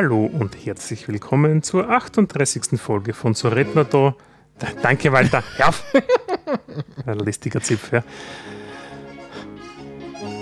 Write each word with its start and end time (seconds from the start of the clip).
Hallo 0.00 0.26
und 0.26 0.64
herzlich 0.64 1.08
willkommen 1.08 1.64
zur 1.64 1.90
38. 1.90 2.80
Folge 2.80 3.12
von 3.12 3.34
So 3.34 3.48
Redner 3.48 3.82
da. 3.82 4.14
Danke, 4.80 5.10
Walter. 5.10 5.42
Ja. 5.58 5.74
Ein 7.06 7.18
listiger 7.18 7.60
Zipf, 7.60 7.90
ja. 7.90 8.04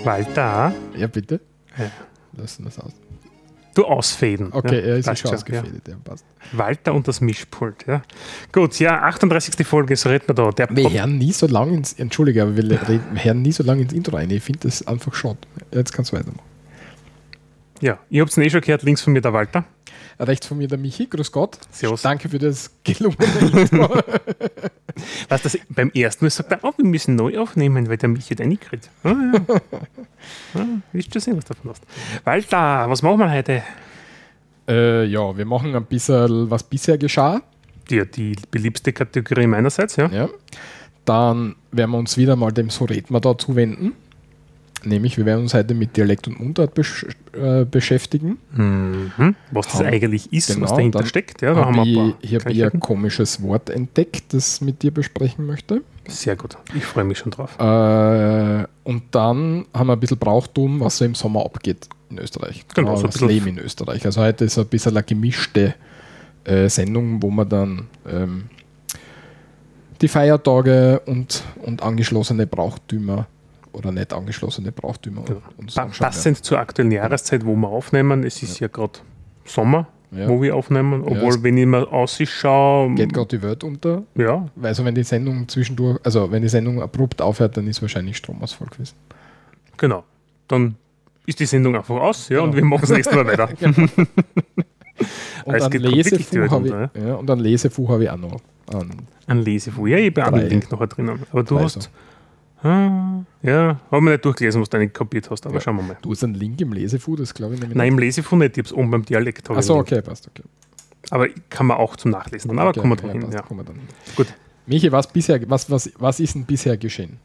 Walter. 0.03 0.75
Ja, 0.95 1.07
bitte. 1.07 1.41
Ja. 1.75 1.89
Lassen 2.33 2.65
wir 2.65 2.69
es 2.69 2.77
aus. 2.77 2.91
Du 3.73 3.83
ausfäden. 3.85 4.49
Okay, 4.53 4.79
er 4.79 4.97
ist 4.97 5.17
schon 5.17 5.33
ausgefädelt, 5.33 5.87
ja. 5.87 5.95
passt. 6.03 6.23
Walter 6.51 6.93
und 6.93 7.07
das 7.07 7.19
Mischpult, 7.19 7.87
ja. 7.87 8.03
Gut, 8.51 8.77
ja, 8.77 9.01
38. 9.01 9.65
Folge, 9.65 9.95
so 9.95 10.09
redet 10.09 10.27
man 10.27 10.35
da. 10.35 10.51
Der 10.51 10.69
Wir 10.69 10.83
Pod- 10.83 10.93
hören 10.93 11.17
nie 11.17 11.31
so 11.31 11.47
lange 11.47 11.77
ins, 11.77 11.93
Entschuldige, 11.93 12.43
aber 12.43 12.55
wir 12.55 12.63
reden, 12.87 13.05
wir 13.11 13.23
hören 13.23 13.41
nie 13.41 13.51
so 13.51 13.63
lange 13.63 13.81
ins 13.81 13.93
Intro 13.93 14.17
rein. 14.17 14.29
Ich 14.29 14.43
finde 14.43 14.59
das 14.67 14.85
einfach 14.85 15.15
schade. 15.15 15.39
Jetzt 15.71 15.93
kannst 15.93 16.11
du 16.11 16.17
weitermachen. 16.17 16.56
Ja, 17.81 17.99
ihr 18.09 18.21
habt 18.21 18.31
es 18.31 18.37
eh 18.37 18.49
schon 18.49 18.61
gehört, 18.61 18.83
links 18.83 19.01
von 19.01 19.13
mir 19.13 19.21
der 19.21 19.33
Walter. 19.33 19.65
Rechts 20.19 20.47
von 20.47 20.57
mir 20.57 20.67
der 20.67 20.79
Michi, 20.79 21.05
grüß 21.05 21.31
Gott. 21.31 21.59
Servus. 21.69 22.01
Danke 22.01 22.27
für 22.27 22.39
das 22.39 22.71
gelungene 22.83 23.61
Intro. 23.61 23.87
Weißt 25.29 25.45
du, 25.45 25.59
beim 25.69 25.91
ersten 25.91 26.25
Mal 26.25 26.31
sagt 26.31 26.51
er, 26.51 26.59
oh, 26.63 26.73
wir 26.75 26.85
müssen 26.85 27.15
neu 27.15 27.37
aufnehmen, 27.37 27.87
weil 27.87 27.97
der 27.97 28.09
Michi 28.09 28.33
hat 28.33 28.41
reingekriegt. 28.41 28.89
Ah, 29.03 29.13
ja. 29.33 29.61
ah, 30.55 30.65
willst 30.91 31.13
du 31.13 31.19
sehen, 31.19 31.37
was 31.37 31.45
du 31.45 31.53
davon 31.53 31.71
hast? 31.71 31.83
Walter, 32.25 32.89
was 32.89 33.03
machen 33.03 33.19
wir 33.19 33.31
heute? 33.31 33.61
äh, 34.67 35.05
ja, 35.05 35.35
wir 35.37 35.45
machen 35.45 35.75
ein 35.75 35.85
bisschen, 35.85 36.49
was 36.49 36.63
bisher 36.63 36.97
geschah. 36.97 37.41
Ja, 37.89 38.05
die 38.05 38.35
beliebste 38.51 38.91
Kategorie 38.91 39.47
meinerseits, 39.47 39.95
ja. 39.95 40.07
Ja. 40.07 40.29
Dann 41.05 41.55
werden 41.71 41.91
wir 41.91 41.97
uns 41.97 42.17
wieder 42.17 42.35
mal 42.35 42.51
dem 42.51 42.69
So 42.69 42.85
reden 42.85 43.13
wir 43.13 43.21
da 43.21 43.37
zuwenden. 43.37 43.93
Nämlich, 44.83 45.17
wir 45.17 45.25
werden 45.25 45.41
uns 45.41 45.53
heute 45.53 45.73
mit 45.73 45.97
Dialekt 45.97 46.27
und 46.27 46.39
Mundart 46.39 46.73
besch 46.75 47.05
äh, 47.33 47.65
beschäftigen. 47.65 48.37
Mhm. 48.53 49.35
Was 49.51 49.67
das 49.67 49.75
Haben- 49.79 49.87
eigentlich 49.87 50.31
ist, 50.31 50.49
was 50.49 50.55
genau, 50.55 50.75
dahinter 50.75 50.99
dann 50.99 51.07
steckt. 51.07 51.41
Ja, 51.41 51.53
da 51.55 51.65
Hab 51.65 51.75
ein 51.77 51.83
ich 51.85 51.97
ich 51.97 51.99
habe 51.99 52.15
ein 52.21 52.39
Kleinigkeiten. 52.39 52.79
komisches 52.79 53.41
Wort 53.41 53.69
entdeckt, 53.69 54.33
das 54.33 54.61
mit 54.61 54.83
dir 54.83 54.91
besprechen 54.91 55.45
möchte. 55.45 55.81
Sehr 56.07 56.35
gut. 56.35 56.57
Ich 56.75 56.85
freue 56.85 57.03
mich 57.03 57.17
schon 57.17 57.31
drauf. 57.31 57.57
Äh, 57.59 58.65
und 58.83 59.03
dann 59.11 59.65
haben 59.73 59.87
wir 59.87 59.93
ein 59.93 59.99
bisschen 59.99 60.17
Brauchtum, 60.17 60.79
was 60.79 60.97
so 60.99 61.05
im 61.05 61.15
Sommer 61.15 61.43
abgeht 61.43 61.89
in 62.09 62.19
Österreich. 62.19 62.63
Genau, 62.73 62.89
Genau, 62.89 62.97
so 62.99 63.05
ein 63.07 63.11
das 63.11 63.21
Leben 63.21 63.47
in 63.47 63.57
Österreich. 63.59 64.05
Also 64.05 64.21
heute 64.21 64.45
ist 64.45 64.57
ein 64.57 64.67
bisschen 64.67 64.95
eine 64.95 65.03
gemischte 65.03 65.73
äh, 66.45 66.69
Sendung, 66.69 67.21
wo 67.21 67.29
man 67.29 67.49
dann 67.49 67.87
ähm, 68.07 68.45
die 70.01 70.07
Feiertage 70.07 71.01
und, 71.07 71.43
und 71.63 71.81
angeschlossene 71.83 72.45
Brauchtümer 72.47 73.27
oder 73.77 73.91
nicht 73.91 74.11
angeschlossene 74.13 74.71
Brauchtümer 74.71 75.23
Ja. 75.29 75.35
uns 75.57 75.77
anschauen 75.77 76.07
passend 76.07 76.43
zur 76.43 76.59
aktuellen 76.59 76.91
Jahreszeit, 76.91 77.45
wo 77.45 77.55
wir 77.55 77.69
aufnehmen. 77.69 78.23
Es 78.23 78.41
ist 78.43 78.59
ja, 78.59 78.67
gerade 78.67 78.99
Sommer, 79.45 79.87
Ja. 80.11 80.27
wo 80.27 80.41
wir 80.41 80.55
aufnehmen. 80.55 81.01
Obwohl, 81.03 81.29
es- 81.29 81.43
wenn 81.43 81.57
ich 81.57 81.65
mal 81.65 81.85
ausschaue. 81.85 82.93
Geht 82.95 83.13
gerade 83.13 83.37
die 83.37 83.41
Welt 83.43 83.63
unter. 83.63 84.03
ja, 84.15 84.47
Also 84.61 84.83
wenn 84.83 84.95
die 84.95 85.03
Sendung 85.03 85.47
zwischendurch, 85.47 85.99
also 86.03 86.31
wenn 86.31 86.41
die 86.41 86.49
Sendung 86.49 86.81
abrupt 86.81 87.21
aufhört, 87.21 87.55
dann 87.57 87.67
ist 87.67 87.81
wahrscheinlich 87.81 88.17
Stromausfall 88.17 88.67
gewesen. 88.69 88.95
genau. 89.77 90.03
Dann 90.47 90.75
ist 91.25 91.39
die 91.41 91.45
Sendung 91.45 91.75
einfach 91.75 91.95
aus, 91.95 92.29
ja, 92.29 92.39
und 92.39 92.51
Genau. 92.51 92.55
wir 92.63 92.65
machen 92.65 92.81
das 92.81 92.91
nächste 92.91 93.15
Mal 93.15 93.27
weiter. 93.27 93.49
Und 95.45 95.53
wirklich 95.53 95.69
die 95.69 95.77
Lesefuch 95.87 96.33
Welt 96.33 96.51
habe 96.51 96.67
ich, 96.67 96.73
unter, 96.73 97.07
ja, 97.07 97.13
und 97.15 97.29
habe 97.29 98.03
ich 98.03 98.09
auch 98.09 98.17
noch. 98.17 98.41
An, 98.73 98.89
Ein 99.27 99.39
Lesefuhr. 99.43 99.87
Ja, 99.87 99.97
ich 99.97 100.07
habe 100.07 100.23
einen 100.25 100.41
Drei. 100.41 100.47
Link 100.47 100.71
noch 100.71 100.85
drinnen. 100.87 101.23
Aber 101.31 101.43
du 101.43 101.59
hast. 101.59 101.89
Ah, 102.63 103.21
ja, 103.43 103.79
haben 103.91 104.05
wir 104.05 104.11
nicht 104.13 104.25
durchgelesen, 104.25 104.61
was 104.61 104.69
du 104.69 104.77
nicht 104.79 104.93
kopiert 104.93 105.29
hast, 105.29 105.45
aber 105.45 105.55
Ja. 105.55 105.61
schauen 105.61 105.75
wir 105.77 105.83
mal. 105.83 105.97
Du 106.01 106.11
hast 106.11 106.23
einen 106.23 106.33
Link 106.33 106.59
im 106.59 106.73
Lesefuh, 106.73 107.15
das 107.15 107.33
glaube 107.33 107.53
ich 107.53 107.59
nämlich 107.61 107.77
Nein, 107.77 107.89
im 107.93 107.99
Lesefuhr 107.99 108.37
nicht, 108.39 108.57
ich 108.57 108.63
habe 108.63 108.67
es 108.67 108.73
oben 108.73 108.89
beim 108.91 109.05
Dialekt. 109.05 109.47
habe 109.49 109.59
Achso, 109.59 109.77
okay, 109.77 110.01
passt, 110.01 110.27
okay. 110.27 110.43
Aber 111.11 111.27
kann 111.49 111.67
man 111.67 111.77
auch 111.77 111.95
zum 111.95 112.11
Nachlesen 112.11 112.49
dann. 112.49 112.59
Aber 112.59 112.69
okay, 112.71 112.79
kommen 112.81 112.97
wir 112.97 113.03
okay, 113.09 113.19
dahin. 113.19 113.31
Ja. 113.31 113.41
kommen 113.43 113.59
wir 113.59 113.63
dann 113.65 113.75
hin. 113.75 113.87
Gut. 114.15 114.27
Michi, 114.65 114.91
was, 114.91 115.07
bisher, 115.07 115.39
was, 115.49 115.69
was, 115.71 115.89
was 115.99 116.19
ist 116.19 116.35
denn 116.35 116.43
bisher 116.45 116.75
geschehen? 116.77 117.19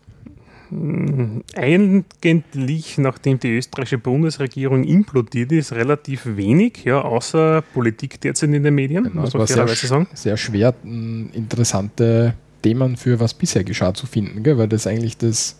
Eigentlich, 1.54 2.99
nachdem 2.99 3.38
die 3.38 3.56
österreichische 3.56 3.99
Bundesregierung 3.99 4.84
implodiert 4.84 5.53
ist, 5.53 5.72
relativ 5.72 6.25
wenig, 6.25 6.84
ja, 6.84 7.00
außer 7.03 7.62
Politik 7.75 8.20
derzeit 8.20 8.50
in 8.50 8.62
den 8.62 8.75
Medien, 8.75 9.04
Genau, 9.04 9.22
muss 9.22 9.34
man 9.34 9.47
fairerweise 9.47 9.87
sagen. 9.87 10.09
sehr 10.14 10.37
schwer, 10.37 10.75
m, 10.84 11.31
interessante 11.32 12.34
Themen 12.62 12.97
für 12.97 13.21
was 13.21 13.34
bisher 13.34 13.65
geschah 13.65 13.93
zu 13.95 14.06
finden, 14.06 14.43
gell? 14.43 14.59
weil 14.59 14.69
das 14.69 14.87
eigentlich 14.87 15.19
das, 15.19 15.59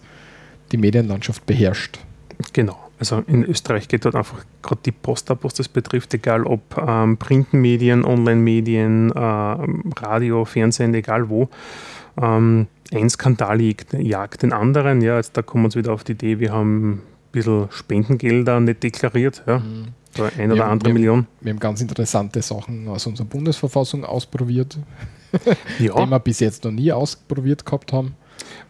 die 0.71 0.79
Medienlandschaft 0.79 1.45
beherrscht. 1.47 1.99
Genau. 2.53 2.79
Also 2.99 3.23
in 3.27 3.45
Österreich 3.45 3.89
geht 3.89 4.05
dort 4.05 4.15
einfach 4.15 4.45
gerade 4.63 4.81
die 4.85 4.93
Post 4.93 5.31
ab, 5.31 5.41
was 5.43 5.55
das 5.55 5.69
betrifft, 5.69 6.15
egal 6.15 6.45
ob 6.45 6.61
ähm, 6.79 7.17
Printmedien, 7.17 8.05
Online-Medien, 8.05 9.13
ähm, 9.17 9.93
Radio, 9.97 10.45
Fernsehen, 10.45 10.95
egal 10.95 11.29
wo. 11.29 11.49
Ähm, 12.21 12.69
ein 12.93 13.11
Skandal 13.11 13.61
jagt, 13.61 13.93
jagt 13.95 14.43
den 14.43 14.53
anderen. 14.53 15.01
Ja, 15.01 15.17
jetzt 15.17 15.37
da 15.37 15.43
kommen 15.43 15.65
wir 15.65 15.67
uns 15.67 15.77
wieder 15.77 15.93
auf 15.93 16.05
die 16.05 16.13
Idee, 16.13 16.39
wir 16.39 16.53
haben 16.53 16.93
ein 16.93 17.03
bisschen 17.33 17.67
Spendengelder 17.71 18.61
nicht 18.61 18.83
deklariert. 18.83 19.43
Ja, 19.47 19.63
da 20.15 20.31
ein 20.39 20.53
oder 20.53 20.61
Ja, 20.61 20.69
andere 20.69 20.91
ja. 20.91 20.95
Million. 20.95 21.27
Wir 21.41 21.53
haben 21.53 21.59
ganz 21.59 21.81
interessante 21.81 22.41
Sachen 22.43 22.87
aus 22.87 23.07
unserer 23.07 23.27
Bundesverfassung 23.27 24.05
ausprobiert, 24.05 24.79
die 25.79 25.85
Ja, 25.87 26.07
wir 26.11 26.19
bis 26.21 26.41
jetzt 26.41 26.65
noch 26.65 26.73
nie 26.73 26.93
ausprobiert 26.93 27.65
gehabt 27.67 27.93
haben. 27.93 28.15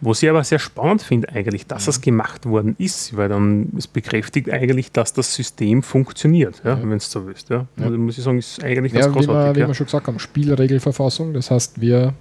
was 0.01 0.23
ich 0.23 0.29
aber 0.31 0.45
sehr 0.45 0.59
spannend 0.59 1.03
finde 1.03 1.29
eigentlich, 1.31 1.67
dass 1.67 1.87
das 1.87 2.01
gemacht 2.01 2.45
worden 2.47 2.75
ist, 2.79 3.17
weil 3.17 3.29
dann 3.29 3.73
es 3.77 3.87
bekräftigt 3.87 4.51
eigentlich, 4.51 4.93
dass 4.93 5.13
das 5.13 5.35
System 5.35 5.83
funktioniert, 5.83 6.61
ja, 6.65 6.71
Ja. 6.77 6.81
wenn 6.83 6.93
es 6.99 7.11
so 7.11 7.27
willst. 7.27 7.49
Ja. 7.51 7.67
Also 7.79 7.97
muss 7.99 8.19
ich 8.19 8.25
sagen, 8.25 8.39
ist 8.39 8.63
eigentlich 8.63 8.93
ganz 8.93 9.07
wie 9.07 9.21
wir, 9.21 9.27
großartig. 9.27 9.57
wie 9.57 9.61
ja. 9.61 9.67
wir 9.69 9.75
schon 9.75 9.87
gesagt 9.87 10.07
haben, 10.07 10.19
Spielregelverfassung. 10.19 11.33
Das 11.35 11.51
heißt, 11.51 11.81
wir 11.81 12.15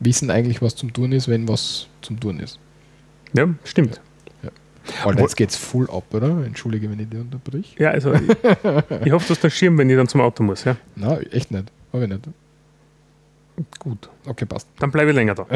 wissen 0.00 0.30
eigentlich, 0.30 0.60
was 0.62 0.74
zum 0.76 0.92
Tun 0.92 1.12
ist, 1.12 1.28
wenn 1.28 1.48
was 1.48 1.86
zum 2.02 2.18
Tun 2.20 2.40
ist. 2.40 2.58
ja, 3.34 3.48
stimmt. 3.64 4.00
Alter, 4.98 5.08
Obwohl- 5.08 5.22
jetzt 5.22 5.36
geht's 5.36 5.56
full 5.56 5.90
ab, 5.90 6.04
oder? 6.14 6.44
Entschuldige, 6.46 6.88
wenn 6.88 7.00
ich 7.00 7.08
dir 7.08 7.20
unterbrich. 7.20 7.74
Ja, 7.76 7.90
also 7.90 8.12
ich, 8.14 8.20
ich 9.04 9.10
hoffe, 9.12 9.26
du 9.26 9.34
hast 9.34 9.42
einen 9.44 9.50
Schirm, 9.50 9.76
wenn 9.78 9.90
ich 9.90 9.96
dann 9.96 10.06
zum 10.06 10.20
Auto 10.20 10.44
muss. 10.44 10.62
Ja? 10.62 10.76
Na, 10.94 11.18
echt 11.18 11.50
nicht. 11.50 11.72
Habe 11.92 12.04
ich 12.04 12.08
nicht. 12.08 12.20
Gut, 13.78 14.08
Okay, 14.26 14.44
passt. 14.44 14.68
dann 14.78 14.90
bleibe 14.90 15.10
ich 15.10 15.16
länger 15.16 15.34
da. 15.34 15.46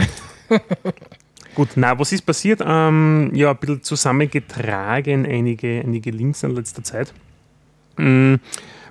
Gut, 1.54 1.70
na, 1.74 1.98
was 1.98 2.12
ist 2.12 2.22
passiert? 2.22 2.60
Ähm, 2.64 3.30
ja, 3.34 3.50
ein 3.50 3.56
bisschen 3.56 3.82
zusammengetragen, 3.82 5.26
einige, 5.26 5.80
einige 5.84 6.10
Links 6.10 6.42
in 6.42 6.54
letzter 6.54 6.82
Zeit. 6.84 7.12
Mm, 7.96 8.36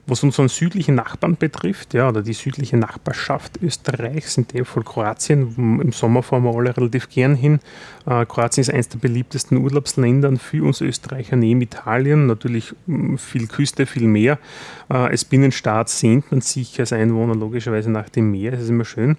Was 0.09 0.23
unseren 0.23 0.49
südlichen 0.49 0.95
Nachbarn 0.95 1.37
betrifft, 1.37 1.93
ja, 1.93 2.09
oder 2.09 2.23
die 2.23 2.33
südliche 2.33 2.77
Nachbarschaft 2.77 3.61
Österreichs, 3.61 4.37
in 4.37 4.47
dem 4.47 4.65
Fall 4.65 4.83
Kroatien, 4.83 5.53
im 5.81 5.91
Sommer 5.91 6.23
fahren 6.23 6.43
wir 6.43 6.55
alle 6.55 6.75
relativ 6.75 7.09
gern 7.09 7.35
hin. 7.35 7.59
Äh, 8.07 8.25
Kroatien 8.25 8.61
ist 8.61 8.71
eines 8.71 8.89
der 8.89 8.97
beliebtesten 8.97 9.57
Urlaubsländer 9.57 10.35
für 10.37 10.63
uns 10.63 10.81
Österreicher 10.81 11.35
neben 11.35 11.61
Italien. 11.61 12.25
Natürlich 12.25 12.73
mm, 12.87 13.17
viel 13.17 13.45
Küste, 13.45 13.85
viel 13.85 14.07
Meer. 14.07 14.39
Äh, 14.89 14.95
als 14.95 15.25
Binnenstaat 15.25 15.89
sehnt 15.89 16.31
man 16.31 16.41
sich 16.41 16.79
als 16.79 16.91
Einwohner 16.91 17.35
logischerweise 17.35 17.91
nach 17.91 18.09
dem 18.09 18.31
Meer. 18.31 18.51
Das 18.51 18.61
ist 18.61 18.69
immer 18.69 18.85
schön. 18.85 19.15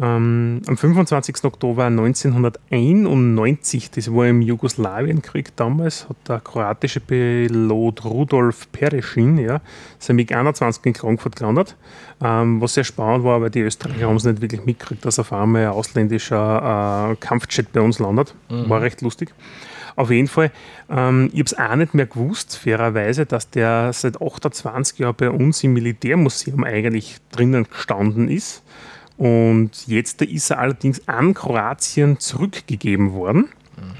Ähm, 0.00 0.62
am 0.66 0.76
25. 0.78 1.44
Oktober 1.44 1.84
1991, 1.84 3.90
das 3.90 4.10
war 4.14 4.28
im 4.28 4.40
Jugoslawienkrieg 4.40 5.54
damals, 5.56 6.08
hat 6.08 6.16
der 6.26 6.40
kroatische 6.40 7.00
Pilot 7.00 8.06
Rudolf 8.06 8.72
Pereschin 8.72 9.36
ja, 9.36 9.60
sein 9.98 10.16
MiG-21 10.16 10.86
in 10.86 10.94
Frankfurt 10.94 11.36
gelandet. 11.36 11.76
Ähm, 12.22 12.62
was 12.62 12.72
sehr 12.74 12.84
spannend 12.84 13.24
war, 13.24 13.42
weil 13.42 13.50
die 13.50 13.60
Österreicher 13.60 14.08
haben 14.08 14.16
es 14.16 14.24
nicht 14.24 14.40
wirklich 14.40 14.64
mitgekriegt, 14.64 15.04
dass 15.04 15.18
auf 15.18 15.34
einmal 15.34 15.66
ein 15.66 15.72
ausländischer 15.72 17.10
äh, 17.12 17.16
Kampfjet 17.16 17.70
bei 17.72 17.82
uns 17.82 17.98
landet. 17.98 18.34
War 18.48 18.80
recht 18.80 19.02
lustig. 19.02 19.34
Auf 19.96 20.10
jeden 20.10 20.28
Fall, 20.28 20.50
ähm, 20.88 21.28
ich 21.32 21.40
habe 21.40 21.46
es 21.46 21.58
auch 21.58 21.76
nicht 21.76 21.92
mehr 21.92 22.06
gewusst, 22.06 22.56
fairerweise, 22.56 23.26
dass 23.26 23.50
der 23.50 23.92
seit 23.92 24.22
28 24.22 24.98
Jahren 24.98 25.14
bei 25.14 25.30
uns 25.30 25.62
im 25.62 25.74
Militärmuseum 25.74 26.64
eigentlich 26.64 27.18
drinnen 27.32 27.66
gestanden 27.68 28.28
ist. 28.28 28.62
Und 29.20 29.86
jetzt 29.86 30.22
ist 30.22 30.50
er 30.50 30.60
allerdings 30.60 31.06
an 31.06 31.34
Kroatien 31.34 32.18
zurückgegeben 32.18 33.12
worden. 33.12 33.50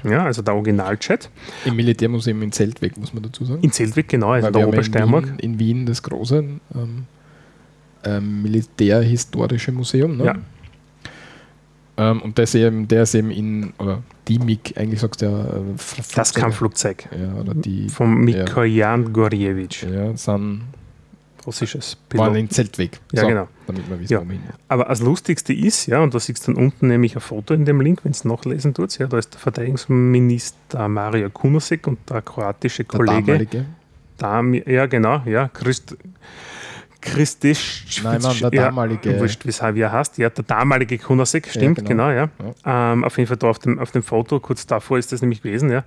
Ja, 0.03 0.25
also 0.25 0.41
der 0.41 0.55
Originaljet. 0.55 1.29
Im 1.63 1.75
Militärmuseum 1.75 2.41
in 2.41 2.51
Zeltweg, 2.51 2.97
muss 2.97 3.13
man 3.13 3.21
dazu 3.21 3.45
sagen. 3.45 3.61
In 3.61 3.71
Zeltweg, 3.71 4.09
genau, 4.09 4.31
also 4.31 4.45
Weil 4.45 4.51
der 4.53 4.67
Obersteiermark. 4.67 5.25
In 5.25 5.37
Wien, 5.37 5.39
in 5.39 5.59
Wien 5.59 5.85
das 5.85 6.01
große 6.01 6.37
ähm, 6.73 7.05
ähm, 8.03 8.41
Militärhistorische 8.41 9.71
Museum. 9.71 10.17
Ne? 10.17 10.25
Ja. 10.25 10.35
Ähm, 11.97 12.23
und 12.23 12.39
das 12.39 12.55
eben, 12.55 12.87
der 12.87 13.03
ist 13.03 13.13
eben 13.13 13.29
in, 13.29 13.73
oder 13.77 14.01
die 14.27 14.39
MiG, 14.39 14.75
eigentlich 14.75 15.01
sagst 15.01 15.21
du 15.21 15.27
ja, 15.27 15.39
äh, 15.39 16.01
Das. 16.15 16.33
Kampfflugzeug 16.33 17.07
Ja, 17.11 17.39
oder 17.39 17.53
die 17.53 17.89
von 17.89 18.15
Mikojan 18.21 19.13
Gorjewitsch. 19.13 19.83
ja, 19.83 20.17
sind 20.17 20.61
russisches 21.45 21.97
War 22.13 22.31
ein 22.31 22.49
Zeltweg. 22.49 22.99
Ja, 23.11 23.27
genau. 23.27 23.47
Damit 23.67 23.89
wir 23.89 23.99
wissen, 23.99 24.13
Ja. 24.13 24.21
wo 24.21 24.25
wir 24.25 24.33
hin. 24.33 24.43
Aber 24.67 24.85
das 24.85 25.01
Lustigste 25.01 25.53
ist, 25.53 25.85
ja, 25.87 25.99
und 26.01 26.13
da 26.13 26.19
siehst 26.19 26.47
du 26.47 26.53
dann 26.53 26.63
unten 26.63 26.87
nämlich 26.87 27.15
ein 27.15 27.21
Foto 27.21 27.53
in 27.53 27.65
dem 27.65 27.81
Link, 27.81 28.03
wenn 28.03 28.11
es 28.11 28.25
nachlesen 28.25 28.73
tut, 28.73 28.97
ja, 28.99 29.07
da 29.07 29.17
ist 29.17 29.33
der 29.33 29.39
Verteidigungsminister 29.39 30.87
Mario 30.87 31.29
Kunasek 31.29 31.87
und 31.87 31.99
der 32.09 32.21
kroatische 32.21 32.83
Der 32.83 32.97
Kollege, 32.99 33.21
damalige. 33.31 33.65
Dami- 34.19 34.69
ja 34.69 34.85
genau, 34.85 35.21
ja, 35.25 35.47
Christ, 35.47 35.95
Christisch, 37.01 38.01
Nein, 38.03 38.21
Mann, 38.21 38.37
der 38.39 38.53
ja, 38.53 38.65
damalige. 38.65 39.19
wurscht, 39.19 39.45
weshalb 39.45 39.75
wie 39.75 39.81
er 39.81 39.91
heißt, 39.91 40.19
ja, 40.19 40.29
der 40.29 40.43
damalige 40.43 40.99
Kunasek, 40.99 41.47
stimmt, 41.47 41.77
genau. 41.85 42.07
genau, 42.07 42.09
ja. 42.11 42.29
Ähm, 42.63 43.03
auf 43.03 43.17
jeden 43.17 43.27
Fall 43.27 43.37
da 43.37 43.49
auf 43.49 43.59
dem, 43.59 43.79
auf 43.79 43.91
dem 43.91 44.03
Foto, 44.03 44.39
kurz 44.39 44.67
davor 44.67 44.99
ist 44.99 45.11
das 45.11 45.21
nämlich 45.21 45.41
gewesen, 45.41 45.71
ja, 45.71 45.83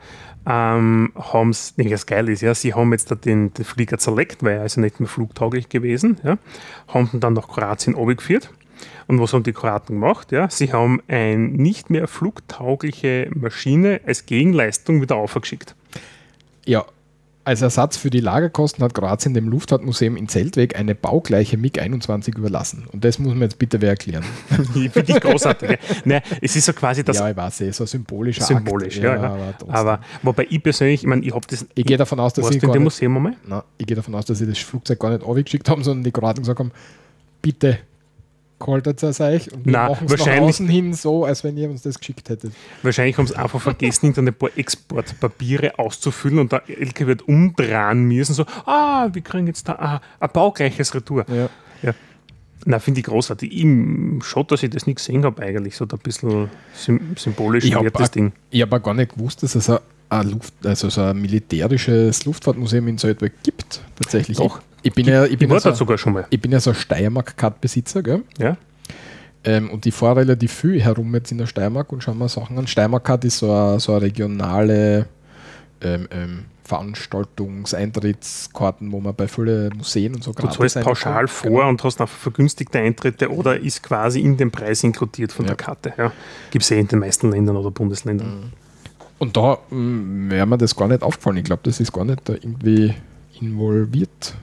ähm, 0.47 1.13
haben 1.17 1.51
es, 1.51 1.75
nee, 1.77 1.89
das 1.89 2.07
geil 2.07 2.29
ist, 2.29 2.43
ja, 2.43 2.55
sie 2.55 2.75
haben 2.75 2.93
jetzt 2.93 3.11
da 3.11 3.15
den, 3.15 3.55
den 3.55 3.65
Flieger 3.65 3.99
zerlegt, 3.99 4.43
weil 4.43 4.57
er 4.57 4.63
also 4.63 4.81
nicht 4.81 4.99
mehr 4.99 5.09
flugtauglich 5.09 5.69
gewesen, 5.69 6.19
ja, 6.25 6.37
haben 6.89 7.09
ihn 7.13 7.21
dann 7.21 7.35
nach 7.35 7.49
Kroatien 7.49 7.95
geführt. 8.17 8.51
Und 9.07 9.21
was 9.21 9.33
haben 9.33 9.43
die 9.43 9.53
Kroaten 9.53 9.97
gemacht? 9.97 10.33
Ja, 10.33 10.49
sie 10.49 10.73
haben 10.73 11.01
eine 11.09 11.37
nicht 11.37 11.91
mehr 11.91 12.09
flugtaugliche 12.09 13.31
Maschine 13.35 14.01
als 14.07 14.27
Gegenleistung 14.27 15.03
wieder 15.03 15.17
aufgeschickt. 15.17 15.75
Ja, 16.65 16.87
als 17.45 17.61
Ersatz 17.63 17.97
für 17.97 18.11
die 18.11 18.21
Lagerkosten 18.21 18.83
hat 18.83 18.95
Kroatien 18.95 19.35
dem 19.35 19.49
Luftfahrtmuseum 19.49 20.17
in 20.17 20.29
Zeltweg 20.29 20.79
eine 20.79 20.95
baugleiche 20.95 21.59
MiG-21 21.59 22.39
überlassen. 22.39 22.87
Und 22.91 23.05
das 23.05 23.19
muss 23.19 23.33
man 23.33 23.43
jetzt 23.43 23.59
bitte 23.59 23.81
wer 23.83 23.91
erklären. 23.91 24.25
Finde 24.73 25.13
ich 25.13 25.21
großartig. 25.21 25.79
Nein, 26.05 26.23
es 26.41 26.57
ist 26.57 26.65
so 26.65 26.73
quasi 26.73 27.05
das 27.05 27.19
ja, 27.19 27.31
ich 27.31 27.37
weiß, 27.37 27.61
es 27.61 27.69
ist 27.69 27.77
so 27.77 27.85
ein 27.85 27.89
symbolischer 27.89 28.45
symbolisch. 28.45 28.97
Akt. 28.97 29.05
Ja, 29.05 29.17
ja. 29.17 29.33
aber. 29.33 29.55
Aber 29.69 30.01
wobei 30.23 30.47
ich 30.49 30.63
persönlich, 30.63 31.03
ich 31.03 31.07
meine, 31.07 31.23
ich 31.23 31.35
habe 31.35 31.47
das. 31.49 31.67
ich 31.75 31.85
gehe 31.85 31.97
davon 31.97 32.19
aus, 32.21 32.33
dass 32.33 32.49
sie 32.49 32.59
in 32.59 32.73
dem 32.73 32.83
Museum 32.83 33.17
einmal? 33.17 33.65
ich 33.77 33.87
gehe 33.87 33.97
davon 33.97 34.15
aus, 34.15 34.25
dass 34.25 34.39
sie 34.39 34.47
das 34.47 34.59
Flugzeug 34.59 34.99
gar 34.99 35.11
nicht 35.11 35.23
aufgeschickt 35.23 35.69
haben, 35.69 35.85
sondern 35.85 36.05
die 36.05 36.13
Kroaten 36.13 36.43
gesagt 36.43 36.59
haben, 36.59 36.73
bitte 37.43 37.79
haltet 38.67 39.03
es 39.03 39.21
euch 39.21 39.53
und 39.53 39.65
wir 39.67 39.73
Na, 39.73 39.89
machen 39.89 40.07
es 40.07 40.13
nach 40.13 40.19
wahrscheinlich- 40.19 40.49
außen 40.55 40.69
hin 40.69 40.95
so, 40.95 41.25
als 41.25 41.45
wenn 41.45 41.57
ihr 41.57 41.69
uns 41.71 41.83
das 41.83 41.99
geschickt 41.99 42.29
hättet. 42.29 42.53
Wahrscheinlich 42.83 43.17
haben 43.19 43.27
sie 43.27 43.37
einfach 43.37 43.61
vergessen, 43.61 44.07
hinter 44.07 44.23
ein 44.23 44.35
paar 44.35 44.51
Exportpapiere 44.57 45.79
auszufüllen 45.79 46.39
und 46.39 46.53
der 46.53 46.63
LKW 46.69 47.07
wird 47.07 47.29
umdrehen 47.29 48.05
müssen. 48.05 48.35
So, 48.35 48.45
ah, 48.67 49.09
wir 49.13 49.23
kriegen 49.23 49.47
jetzt 49.47 49.69
da 49.69 49.73
ah, 49.75 50.01
ein 50.21 50.31
baugleiches 50.33 50.95
Retour. 50.95 51.25
Ja. 51.29 51.49
Na, 52.67 52.79
finde 52.79 53.01
ich 53.01 53.07
großartig. 53.07 53.53
Ich, 53.53 54.25
schon, 54.25 54.47
dass 54.47 54.63
ich 54.63 54.71
das 54.71 54.87
nicht 54.87 54.97
gesehen 54.97 55.25
habe, 55.25 55.43
eigentlich. 55.43 55.77
So 55.77 55.85
ein 55.85 55.99
bisschen 55.99 56.49
sym 56.73 57.15
symbolisch 57.15 57.65
Ich 57.65 57.75
wertes 57.75 58.07
auch- 58.09 58.09
Ding. 58.09 58.33
Ich 58.49 58.63
habe 58.63 58.81
gar 58.81 58.95
nicht 58.95 59.15
gewusst, 59.17 59.43
dass 59.43 59.55
es 59.55 59.69
ein, 59.69 59.81
ein, 60.09 60.31
Luft, 60.31 60.55
also 60.65 60.89
so 60.89 61.03
ein 61.03 61.21
militärisches 61.21 62.25
Luftfahrtmuseum 62.25 62.89
in 62.89 62.97
Salzburg 62.97 63.33
gibt. 63.43 63.83
Tatsächlich. 63.97 64.39
Doch. 64.39 64.61
Ich 64.85 64.93
bin 64.93 65.07
ja, 65.07 65.25
ich 65.25 65.33
Ich 65.33 65.39
bin 65.39 65.49
war 65.51 65.57
ja, 65.57 65.61
so, 65.63 65.73
sogar 65.73 65.99
schon 65.99 66.13
mal. 66.13 66.27
ich 66.31 66.41
bin 66.41 66.53
ja 66.53 66.61
so 66.61 66.71
ein 66.71 66.77
Steiermark-Card-Besitzer, 66.77 68.03
gell? 68.03 68.23
Ja? 68.39 68.57
Ähm, 69.43 69.71
und 69.71 69.85
ich 69.87 69.95
fahre 69.95 70.21
relativ 70.21 70.53
viel 70.53 70.81
herum 70.81 71.13
jetzt 71.15 71.33
in 71.33 71.39
der 71.39 71.47
Steiermark 71.47 71.91
und 71.93 72.03
schaue 72.03 72.15
mir 72.15 72.29
Sachen 72.29 72.57
an. 72.59 72.67
Steiermark-Card 72.67 73.25
ist 73.25 73.39
so 73.39 73.51
eine, 73.53 73.81
so 73.81 73.93
eine 73.93 74.03
regionale 74.03 75.07
ähm, 75.83 76.09
ähm, 76.13 76.45
Veranstaltungs-Eintrittskarten, 76.65 78.93
wo 78.93 79.01
man 79.01 79.15
bei 79.15 79.29
vielen 79.29 79.77
Museen 79.77 80.15
und 80.15 80.25
so 80.25 80.33
Du 80.33 80.43
gratis 80.43 80.73
zahlst 80.75 80.87
pauschal 80.87 81.29
vor 81.29 81.51
Genau. 81.51 81.69
und 81.69 81.83
hast 81.85 82.01
einfach 82.01 82.17
vergünstigte 82.17 82.79
Eintritte 82.79 83.31
oder 83.31 83.59
ist 83.59 83.83
quasi 83.83 84.21
in 84.21 84.37
den 84.37 84.51
Preis 84.51 84.83
inkludiert 84.85 85.33
von 85.33 85.45
Ja. 85.45 85.49
der 85.51 85.57
Karte. 85.57 85.93
Ja. 85.97 86.13
Gibt 86.51 86.65
es 86.65 86.71
eh 86.71 86.79
in 86.81 86.89
den 86.89 86.99
meisten 87.01 87.31
Ländern 87.31 87.57
oder 87.57 87.71
Bundesländern. 87.71 88.29
Mhm. 88.29 88.51
Und 89.19 89.37
da 89.37 89.59
mm, 89.71 90.31
wäre 90.31 90.47
mir 90.47 90.59
das 90.59 90.75
gar 90.75 90.89
nicht 90.89 91.03
aufgefallen. 91.03 91.37
Ich 91.39 91.45
glaube, 91.45 91.61
das 91.65 91.81
ist 91.81 91.93
gar 91.93 92.05
nicht 92.05 92.21
da 92.29 92.35
irgendwie 92.35 92.95
involviert. 93.41 94.35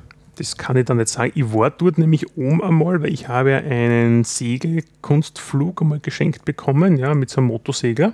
Das 0.41 0.57
kann 0.57 0.75
ich 0.75 0.85
dann 0.85 0.97
nicht 0.97 1.09
sagen. 1.09 1.31
Ich 1.35 1.53
war 1.53 1.69
dort 1.69 1.99
nämlich 1.99 2.35
oben 2.35 2.63
einmal, 2.63 3.03
weil 3.03 3.13
ich 3.13 3.27
habe 3.27 3.57
einen 3.57 4.23
Segelkunstflug 4.23 5.83
einmal 5.83 5.99
geschenkt 5.99 6.45
bekommen, 6.45 6.97
ja, 6.97 7.13
mit 7.13 7.29
so 7.29 7.41
einem 7.41 7.47
Motosegler. 7.47 8.13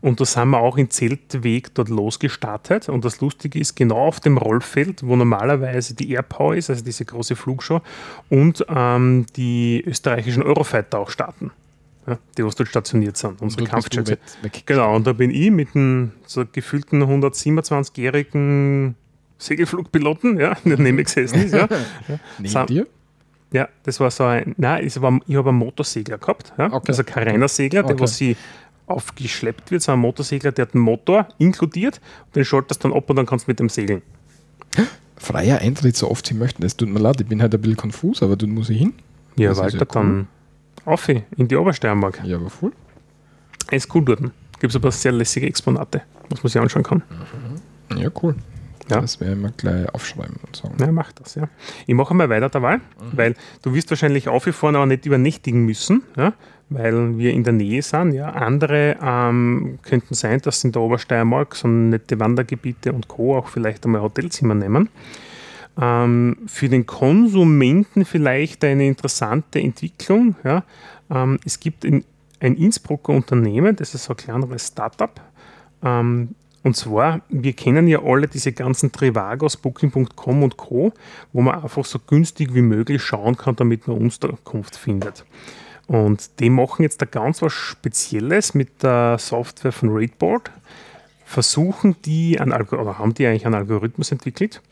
Und 0.00 0.20
da 0.20 0.24
sind 0.24 0.48
wir 0.50 0.58
auch 0.58 0.76
in 0.76 0.90
Zeltweg 0.90 1.72
dort 1.74 1.88
losgestartet. 1.88 2.88
Und 2.88 3.04
das 3.04 3.20
Lustige 3.20 3.60
ist, 3.60 3.76
genau 3.76 4.08
auf 4.08 4.18
dem 4.18 4.38
Rollfeld, 4.38 5.06
wo 5.06 5.14
normalerweise 5.14 5.94
die 5.94 6.10
Airpower 6.10 6.56
ist, 6.56 6.68
also 6.68 6.84
diese 6.84 7.04
große 7.04 7.36
Flugshow, 7.36 7.80
und 8.28 8.66
ähm, 8.68 9.26
die 9.36 9.84
österreichischen 9.86 10.42
Eurofighter 10.42 10.98
auch 10.98 11.10
starten. 11.10 11.52
Ja, 12.08 12.18
die, 12.36 12.44
was 12.44 12.56
dort 12.56 12.68
stationiert 12.68 13.16
sind, 13.16 13.40
unsere 13.40 13.62
Kampfjets. 13.64 14.16
Genau, 14.66 14.96
und 14.96 15.06
da 15.06 15.12
bin 15.12 15.30
ich 15.30 15.52
mit 15.52 15.76
einem 15.76 16.10
so 16.26 16.44
gefühlten 16.50 17.04
127-jährigen 17.04 18.96
Segelflugpiloten, 19.42 20.38
ja, 20.38 20.54
der 20.64 20.78
neben 20.78 20.96
mir 20.96 21.04
gesessen 21.04 21.44
ist, 21.44 21.52
ja. 21.54 21.68
Neben 22.38 22.66
dir? 22.66 22.86
Ja, 23.52 23.68
das 23.82 24.00
war 24.00 24.10
so 24.10 24.24
ein, 24.24 24.54
nein, 24.56 24.84
es 24.86 25.00
war, 25.02 25.18
ich 25.26 25.36
habe 25.36 25.50
einen 25.50 25.58
Motorsegler 25.58 26.18
gehabt, 26.18 26.52
ja. 26.56 26.72
Okay. 26.72 26.84
also 26.88 27.04
kein 27.04 27.28
reiner 27.28 27.48
Segler, 27.48 27.82
der 27.82 27.92
Okay. 27.94 28.02
was 28.02 28.16
sie 28.16 28.36
aufgeschleppt 28.86 29.70
wird, 29.70 29.82
so 29.82 29.92
ein 29.92 29.98
Motorsegler, 29.98 30.52
der 30.52 30.66
hat 30.66 30.74
einen 30.74 30.84
Motor 30.84 31.28
inkludiert, 31.38 32.00
den 32.34 32.44
schaltest 32.44 32.84
dann 32.84 32.92
ab 32.92 33.08
und 33.10 33.16
dann 33.16 33.26
kannst 33.26 33.46
du 33.46 33.50
mit 33.50 33.58
dem 33.60 33.68
segeln. 33.68 34.02
Freier 35.16 35.58
Eintritt, 35.58 35.96
so 35.96 36.10
oft 36.10 36.26
sie 36.26 36.34
möchten. 36.34 36.64
Es 36.64 36.76
tut 36.76 36.88
mir 36.88 36.98
leid, 36.98 37.20
ich 37.20 37.26
bin 37.26 37.40
halt 37.42 37.54
ein 37.54 37.60
bisschen 37.60 37.76
konfus, 37.76 38.22
aber 38.22 38.36
dort 38.36 38.50
muss 38.50 38.70
ich 38.70 38.78
hin. 38.78 38.94
Ja, 39.36 39.50
Das 39.50 39.58
weiter 39.58 39.76
ja 39.78 39.80
cool. 39.82 39.86
dann 39.92 40.28
auf 40.84 41.08
in 41.08 41.22
die 41.48 41.54
Obersteiermark. 41.56 42.22
Ja, 42.24 42.36
aber 42.36 42.50
voll. 42.50 42.72
Ist 43.70 43.94
cool 43.94 44.04
dort. 44.04 44.20
Gibt 44.20 44.70
es 44.70 44.76
aber 44.76 44.90
sehr 44.90 45.12
lässige 45.12 45.46
Exponate, 45.46 46.02
was 46.28 46.42
man 46.42 46.50
sich 46.50 46.60
anschauen 46.60 46.82
kann. 46.82 47.02
Ja, 47.96 48.10
cool. 48.22 48.34
Ja. 48.90 49.00
Das 49.00 49.20
werden 49.20 49.42
wir 49.42 49.50
gleich 49.56 49.88
aufschreiben 49.94 50.36
und 50.46 50.56
sagen. 50.56 50.74
Ja, 50.78 50.90
mach 50.92 51.12
das, 51.12 51.34
ja. 51.34 51.48
Ich 51.86 51.94
mache 51.94 52.14
mal 52.14 52.28
weiter 52.28 52.48
dabei, 52.48 52.80
weil 53.12 53.34
du 53.62 53.74
wirst 53.74 53.90
wahrscheinlich 53.90 54.28
aufgefahren, 54.28 54.76
aber 54.76 54.86
nicht 54.86 55.06
übernächtigen 55.06 55.64
müssen, 55.64 56.02
ja, 56.16 56.32
weil 56.68 57.16
wir 57.16 57.32
in 57.32 57.44
der 57.44 57.52
Nähe 57.52 57.82
sind. 57.82 58.12
Ja. 58.12 58.30
Andere 58.30 58.96
ähm, 59.02 59.78
könnten 59.82 60.14
sein, 60.14 60.40
dass 60.40 60.60
sie 60.60 60.68
in 60.68 60.72
der 60.72 60.82
Obersteiermark 60.82 61.54
so 61.54 61.68
nette 61.68 62.18
Wandergebiete 62.18 62.92
und 62.92 63.08
Co. 63.08 63.36
auch 63.36 63.48
vielleicht 63.48 63.84
einmal 63.84 64.02
Hotelzimmer 64.02 64.54
nehmen. 64.54 64.88
Ähm, 65.80 66.36
für 66.46 66.68
den 66.68 66.84
Konsumenten 66.84 68.04
vielleicht 68.04 68.64
eine 68.64 68.86
interessante 68.86 69.60
Entwicklung. 69.60 70.34
Ja. 70.44 70.64
Ähm, 71.10 71.38
es 71.44 71.60
gibt 71.60 71.84
in, 71.84 72.04
ein 72.40 72.56
Innsbrucker 72.56 73.12
Unternehmen, 73.12 73.76
das 73.76 73.94
ist 73.94 74.04
so 74.04 74.12
ein 74.12 74.16
kleineres 74.16 74.66
Startup, 74.66 75.20
ähm, 75.84 76.34
und 76.62 76.76
zwar, 76.76 77.22
wir 77.28 77.54
kennen 77.54 77.88
ja 77.88 78.02
alle 78.02 78.28
diese 78.28 78.52
ganzen 78.52 78.92
Trivagos, 78.92 79.56
Booking.com 79.56 80.42
und 80.42 80.56
Co., 80.56 80.92
wo 81.32 81.42
man 81.42 81.62
einfach 81.62 81.84
so 81.84 81.98
günstig 81.98 82.54
wie 82.54 82.62
möglich 82.62 83.02
schauen 83.02 83.36
kann, 83.36 83.56
damit 83.56 83.88
man 83.88 83.98
Unterkunft 83.98 84.76
findet. 84.76 85.24
Und 85.88 86.38
die 86.38 86.50
machen 86.50 86.82
jetzt 86.82 87.02
da 87.02 87.06
ganz 87.06 87.42
was 87.42 87.52
Spezielles 87.52 88.54
mit 88.54 88.82
der 88.82 89.18
Software 89.18 89.72
von 89.72 89.88
Raidboard. 89.90 90.50
Versuchen 91.24 91.96
die, 92.04 92.38
einen 92.38 92.52
oder 92.52 92.98
haben 92.98 93.14
die 93.14 93.26
eigentlich 93.26 93.46
einen 93.46 93.56
Algorithmus 93.56 94.12
entwickelt, 94.12 94.62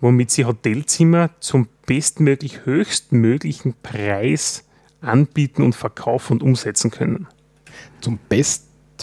womit 0.00 0.32
sie 0.32 0.44
Hotelzimmer 0.44 1.30
zum 1.38 1.68
bestmöglich 1.86 2.64
höchstmöglichen 2.66 3.74
Preis 3.82 4.64
anbieten 5.00 5.62
und 5.62 5.76
verkaufen 5.76 6.34
und 6.34 6.42
umsetzen 6.42 6.90
können. 6.90 7.28
Zum 8.00 8.18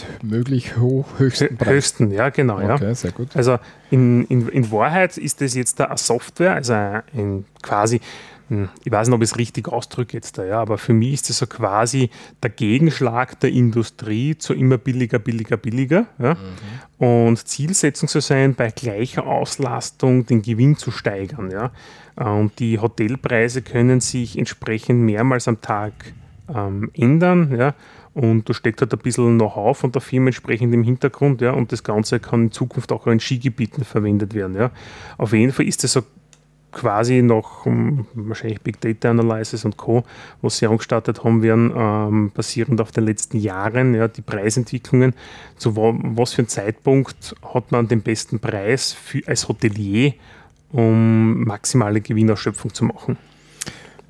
bestmöglich 0.04 0.76
hoch, 0.76 1.06
höchsten 1.18 1.46
Hö- 1.46 1.56
Preis. 1.56 1.68
Höchsten, 1.68 2.10
ja, 2.10 2.28
genau. 2.30 2.60
ja. 2.60 2.74
Okay, 2.74 2.94
sehr 2.94 3.12
gut. 3.12 3.36
Also 3.36 3.58
in, 3.90 4.24
in, 4.26 4.48
in 4.48 4.70
Wahrheit 4.70 5.16
ist 5.16 5.40
das 5.40 5.54
jetzt 5.54 5.80
da 5.80 5.86
eine 5.86 5.98
Software, 5.98 6.54
also 6.54 6.72
ein 6.72 7.44
quasi, 7.62 8.00
hm, 8.48 8.68
ich 8.84 8.92
weiß 8.92 9.08
nicht, 9.08 9.14
ob 9.14 9.22
ich 9.22 9.30
es 9.30 9.38
richtig 9.38 9.68
ausdrücke 9.68 10.16
jetzt 10.16 10.38
da, 10.38 10.44
ja, 10.44 10.60
aber 10.60 10.78
für 10.78 10.92
mich 10.92 11.14
ist 11.14 11.30
das 11.30 11.38
so 11.38 11.46
quasi 11.46 12.10
der 12.42 12.50
Gegenschlag 12.50 13.40
der 13.40 13.50
Industrie 13.50 14.38
zu 14.38 14.54
immer 14.54 14.78
billiger, 14.78 15.18
billiger, 15.18 15.56
billiger. 15.56 16.06
Ja? 16.18 16.36
Und 16.98 17.46
Zielsetzung 17.46 18.08
soll 18.08 18.22
sein, 18.22 18.54
bei 18.54 18.70
gleicher 18.70 19.26
Auslastung 19.26 20.26
den 20.26 20.42
Gewinn 20.42 20.76
zu 20.76 20.90
steigern. 20.90 21.50
Ja? 21.50 21.72
Und 22.14 22.58
die 22.60 22.78
Hotelpreise 22.78 23.62
können 23.62 24.00
sich 24.00 24.38
entsprechend 24.38 25.00
mehrmals 25.00 25.48
am 25.48 25.60
Tag 25.60 25.92
ähm, 26.54 26.90
ändern. 26.94 27.54
Ja? 27.58 27.74
Und 28.16 28.48
da 28.48 28.54
steckt 28.54 28.80
halt 28.80 28.94
ein 28.94 28.98
bisschen 28.98 29.36
Know-how 29.36 29.76
von 29.76 29.92
der 29.92 30.00
Firma 30.00 30.28
entsprechend 30.28 30.72
im 30.72 30.82
Hintergrund. 30.82 31.42
Ja? 31.42 31.50
Und 31.50 31.70
das 31.70 31.84
Ganze 31.84 32.18
kann 32.18 32.44
in 32.44 32.50
Zukunft 32.50 32.90
auch 32.90 33.06
in 33.06 33.20
Skigebieten 33.20 33.84
verwendet 33.84 34.32
werden. 34.32 34.56
Ja? 34.56 34.70
Auf 35.18 35.34
jeden 35.34 35.52
Fall 35.52 35.66
ist 35.66 35.84
das 35.84 35.92
so 35.92 36.02
quasi 36.72 37.20
noch 37.20 37.66
um, 37.66 38.06
wahrscheinlich 38.14 38.62
Big 38.62 38.80
Data 38.80 39.10
Analysis 39.10 39.66
und 39.66 39.76
Co., 39.76 40.02
was 40.40 40.56
sie 40.56 40.66
angestartet 40.66 41.24
haben 41.24 41.42
werden, 41.42 41.70
ähm, 41.76 42.30
basierend 42.32 42.80
auf 42.80 42.90
den 42.90 43.04
letzten 43.04 43.38
Jahren, 43.38 43.94
ja, 43.94 44.08
die 44.08 44.22
Preisentwicklungen, 44.22 45.12
zu 45.58 45.76
wa 45.76 45.94
was 45.96 46.32
für 46.32 46.40
einem 46.40 46.48
Zeitpunkt 46.48 47.34
hat 47.54 47.70
man 47.70 47.86
den 47.86 48.00
besten 48.00 48.40
Preis 48.40 48.94
für, 48.94 49.20
als 49.26 49.46
Hotelier, 49.46 50.14
um 50.72 51.44
maximale 51.44 52.00
Gewinnausschöpfung 52.00 52.72
zu 52.72 52.86
machen. 52.86 53.18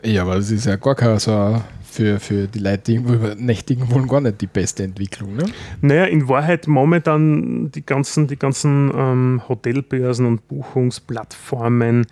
Ja, 0.04 0.22
aber 0.22 0.36
das 0.36 0.52
ist 0.52 0.66
ja 0.66 0.76
gar 0.76 0.94
kein 0.94 1.18
so 1.18 1.60
für, 1.96 2.20
für 2.20 2.46
die 2.46 2.58
Leute, 2.58 2.92
die 2.92 2.94
übernächtigen 2.96 3.90
wollen, 3.90 4.06
gar 4.06 4.20
nicht 4.20 4.40
die 4.40 4.46
beste 4.46 4.84
Entwicklung. 4.84 5.34
Ne? 5.36 5.46
Naja, 5.80 6.04
in 6.04 6.28
Wahrheit 6.28 6.66
momentan 6.66 7.70
die 7.70 7.84
ganzen, 7.84 8.26
die 8.26 8.36
ganzen 8.36 8.92
ähm, 8.94 9.42
Hotelbörsen 9.48 10.26
und 10.26 10.46
Buchungsplattformen 10.46 12.06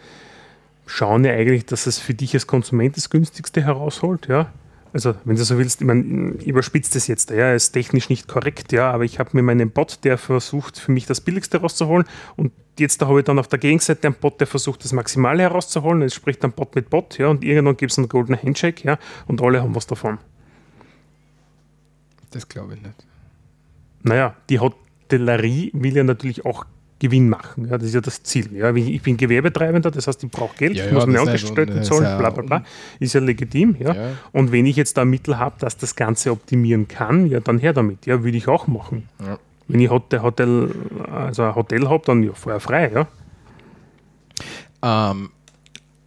schauen 0.87 1.25
ja 1.25 1.33
eigentlich, 1.33 1.67
dass 1.67 1.87
es 1.87 1.99
für 1.99 2.15
dich 2.15 2.35
als 2.35 2.47
Konsument 2.47 2.97
das 2.97 3.11
günstigste 3.11 3.63
herausholt, 3.63 4.27
ja. 4.29 4.53
Also, 4.93 5.17
wenn 5.25 5.35
du 5.35 5.45
so 5.45 5.59
willst, 5.59 5.81
ich, 5.81 5.87
mein, 5.87 6.37
ich 6.39 6.47
überspitze 6.47 6.95
das 6.95 7.09
jetzt, 7.09 7.31
ja, 7.31 7.53
ist 7.53 7.73
technisch 7.73 8.09
nicht 8.09 8.29
korrekt, 8.29 8.73
ja, 8.73 8.93
aber 8.93 9.05
ich 9.05 9.19
habe 9.19 9.31
mir 9.33 9.43
meinen 9.43 9.71
Bot, 9.71 9.99
der 10.05 10.19
versucht, 10.19 10.79
für 10.79 10.93
mich 10.93 11.05
das 11.05 11.21
Billigste 11.21 11.59
rauszuholen 11.59 12.07
und 12.37 12.53
jetzt 12.79 13.01
da 13.01 13.07
habe 13.09 13.21
ich 13.21 13.25
dann 13.25 13.39
auf 13.39 13.49
der 13.49 13.59
Gegenseite 13.59 14.07
einen 14.09 14.17
Bot, 14.17 14.41
der 14.41 14.47
versucht, 14.47 14.85
das 14.85 14.93
Maximale 14.93 15.43
herauszuholen, 15.43 16.03
es 16.03 16.15
spricht 16.15 16.43
dann 16.45 16.53
Bot 16.53 16.75
mit 16.75 16.91
Bot, 16.91 17.19
ja, 17.19 17.29
und 17.29 17.45
irgendwann 17.45 17.77
gibt 17.77 17.93
es 17.93 17.99
einen 17.99 18.09
Golden 18.09 18.41
Handshake, 18.41 18.85
ja, 18.85 18.99
und 19.27 19.41
alle 19.43 19.63
haben 19.63 19.75
was 19.75 19.87
davon. 19.87 20.19
Das 22.31 22.49
glaube 22.49 22.75
ich 22.75 22.83
nicht. 22.83 22.95
Naja, 24.03 24.35
die 24.51 24.59
Hotellerie 24.59 25.71
will 25.73 25.97
ja 25.97 26.05
natürlich 26.05 26.45
auch 26.45 26.67
Gewinn 26.99 27.29
machen. 27.29 27.67
Ja, 27.69 27.77
das 27.77 27.89
ist 27.89 27.95
ja 27.95 28.01
das 28.01 28.23
Ziel. 28.23 28.53
Ja, 28.55 28.75
ich 28.75 29.03
bin 29.03 29.17
Gewerbetreibender, 29.17 29.91
das 29.91 30.07
heißt, 30.07 30.25
ich 30.25 30.31
brauche 30.31 30.57
Geld, 30.57 30.77
Ja, 30.77 30.85
ich 30.87 30.93
ja, 30.93 30.95
muss 30.95 31.07
ist 31.07 31.21
Angestellten 31.21 31.83
zahlen, 31.83 32.19
bla 32.19 32.29
ja- 32.29 32.31
bla 32.31 32.43
bla. 32.43 32.65
Ist 32.99 33.15
ja 33.15 33.21
legitim. 33.21 33.77
Ja. 33.79 33.95
Ja. 33.95 34.11
Und 34.33 34.53
wenn 34.53 34.67
ich 34.67 34.77
jetzt 34.77 34.97
da 34.97 35.05
Mittel 35.05 35.39
habe, 35.39 35.57
dass 35.59 35.77
das 35.77 35.97
Ganze 35.97 36.31
optimieren 36.31 36.89
kann, 36.89 37.27
ja, 37.27 37.41
dann 37.41 37.59
her 37.59 37.73
damit. 37.73 38.07
Ja, 38.07 38.23
würde 38.25 38.37
ich 38.37 38.49
auch 38.49 38.67
machen. 38.67 39.09
Ja. 39.21 39.39
Wenn 39.69 39.81
ich 39.81 39.91
Hotel, 39.91 40.21
Hotel, 40.23 40.71
also 41.11 41.43
ein 41.45 41.55
Hotel 41.55 41.89
habe, 41.89 42.03
dann 42.07 42.23
ja, 42.23 42.33
vorher 42.35 42.61
frei. 42.61 42.91
Ja. 44.83 45.11
Ähm, 45.11 45.31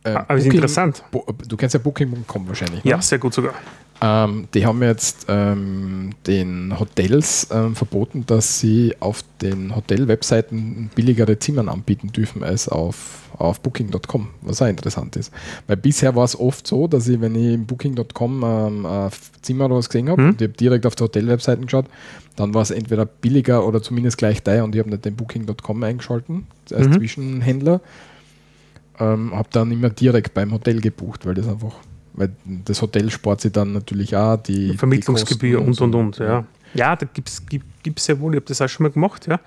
äh, 0.03 0.09
Aber 0.11 0.35
ist 0.35 0.43
Booking- 0.43 0.51
interessant. 0.53 1.03
Bo 1.11 1.25
du 1.47 1.57
kennst 1.57 1.73
ja 1.73 1.79
Booking.com 1.79 2.47
wahrscheinlich. 2.47 2.83
Ja, 2.83 2.97
ne? 2.97 3.01
sehr 3.01 3.17
gut 3.19 3.33
sogar. 3.33 3.53
Ähm, 3.99 4.47
die 4.53 4.63
haben 4.63 4.83
jetzt 4.83 5.25
ähm, 5.27 6.11
den 6.27 6.79
Hotels 6.79 7.47
ähm, 7.51 7.75
verboten, 7.75 8.25
dass 8.27 8.59
sie 8.59 8.95
auf 8.99 9.23
den 9.41 9.75
Hotel-Webseiten 9.75 10.91
billigere 10.93 11.39
Zimmern 11.39 11.67
anbieten 11.67 12.09
dürfen 12.11 12.43
als 12.43 12.69
auf, 12.69 13.21
auf 13.39 13.59
Booking.com, 13.61 14.27
was 14.41 14.61
auch 14.61 14.67
interessant 14.67 15.15
ist. 15.15 15.33
Weil 15.65 15.77
bisher 15.77 16.15
war 16.15 16.25
es 16.25 16.39
oft 16.39 16.67
so, 16.67 16.85
dass 16.87 17.07
ich, 17.07 17.19
wenn 17.19 17.33
ich 17.33 17.55
im 17.55 17.65
Booking.com 17.65 18.43
ähm, 18.43 18.85
ein 18.85 19.09
Zimmer 19.41 19.65
oder 19.65 19.77
was 19.77 19.89
gesehen 19.89 20.09
habe 20.09 20.21
und 20.27 20.39
ich 20.41 20.47
habe 20.47 20.57
direkt 20.57 20.85
auf 20.85 20.93
die 20.93 21.03
Hotel-Webseiten 21.03 21.63
geschaut, 21.63 21.85
dann 22.38 22.53
war 22.53 22.62
es 22.62 22.72
entweder 22.72 23.06
billiger 23.06 23.65
oder 23.65 23.82
zumindest 23.82 24.17
gleich 24.17 24.44
teuer 24.44 24.63
und 24.63 24.74
ich 24.74 24.79
habe 24.79 24.89
nicht 24.89 25.03
den 25.03 25.15
Booking.com 25.15 25.84
eingeschalten 25.84 26.48
als 26.72 26.88
Mhm. 26.88 26.94
Zwischenhändler. 26.94 27.82
Ähm, 29.00 29.36
habe 29.36 29.50
dann 29.51 29.72
immer 29.72 29.89
direkt 29.89 30.34
beim 30.34 30.53
Hotel 30.53 30.79
gebucht, 30.79 31.25
weil 31.25 31.34
das 31.34 31.48
einfach, 31.48 31.75
weil 32.13 32.32
das 32.65 32.82
Hotel 32.82 33.10
spart 33.12 33.41
sich 33.41 33.51
dann 33.51 33.74
natürlich 33.74 34.15
auch 34.15 34.38
die 34.38 34.77
Vermittlungsgebühr 34.77 35.60
die 35.60 35.65
und 35.65 35.65
Kosten 35.67 35.84
und 35.84 35.96
und. 35.96 36.17
Ja, 36.20 36.46
ja 36.74 36.96
da 36.96 37.06
gibt 37.06 37.27
es 37.27 37.44
gibt's 37.84 38.08
ja 38.08 38.20
wohl, 38.20 38.34
ich 38.34 38.38
habe 38.38 38.46
das 38.48 38.62
auch 38.62 38.70
schon 38.70 38.84
mal 38.84 38.91
gemacht. 38.91 39.27
Ja. 39.27 39.39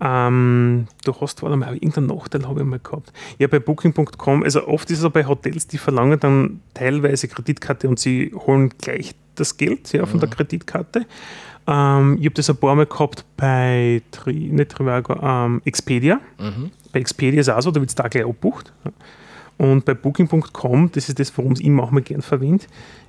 Ähm, 0.00 0.86
du 1.04 1.14
hast, 1.20 1.42
warte 1.42 1.56
mal, 1.56 1.74
irgendeinen 1.74 2.06
Nachteil 2.06 2.46
habe 2.46 2.60
ich 2.60 2.66
mal 2.66 2.78
gehabt. 2.78 3.12
Ja, 3.38 3.48
bei 3.48 3.58
Booking.com, 3.58 4.42
also 4.42 4.66
oft 4.66 4.90
ist 4.90 5.02
es 5.02 5.10
bei 5.10 5.26
Hotels, 5.26 5.66
die 5.66 5.78
verlangen 5.78 6.20
dann 6.20 6.60
teilweise 6.74 7.28
Kreditkarte 7.28 7.88
und 7.88 7.98
sie 7.98 8.32
holen 8.34 8.70
gleich 8.78 9.14
das 9.34 9.56
Geld 9.56 9.92
ja, 9.92 10.06
von 10.06 10.20
der 10.20 10.28
Kreditkarte. 10.28 11.06
Ähm, 11.68 12.16
ich 12.18 12.24
habe 12.24 12.34
das 12.34 12.48
ein 12.48 12.56
paar 12.56 12.74
Mal 12.74 12.86
gehabt 12.86 13.24
bei 13.36 14.00
Tri, 14.10 14.48
nicht 14.50 14.70
Trivago, 14.70 15.14
ähm, 15.22 15.60
Expedia. 15.66 16.18
Mhm. 16.38 16.70
Bei 16.92 17.00
Expedia 17.00 17.40
ist 17.40 17.48
es 17.48 17.54
auch 17.54 17.60
so, 17.60 17.70
da 17.70 17.80
wird 17.80 17.90
es 17.90 17.94
da 17.94 18.08
gleich 18.08 18.24
abbucht. 18.24 18.72
Und 19.58 19.84
bei 19.84 19.92
Booking.com, 19.92 20.90
das 20.92 21.08
ist 21.08 21.18
das, 21.18 21.36
worum 21.36 21.52
es 21.52 21.60
ich 21.60 21.68
manchmal 21.68 22.02
gern 22.02 22.22
verwende, 22.22 22.64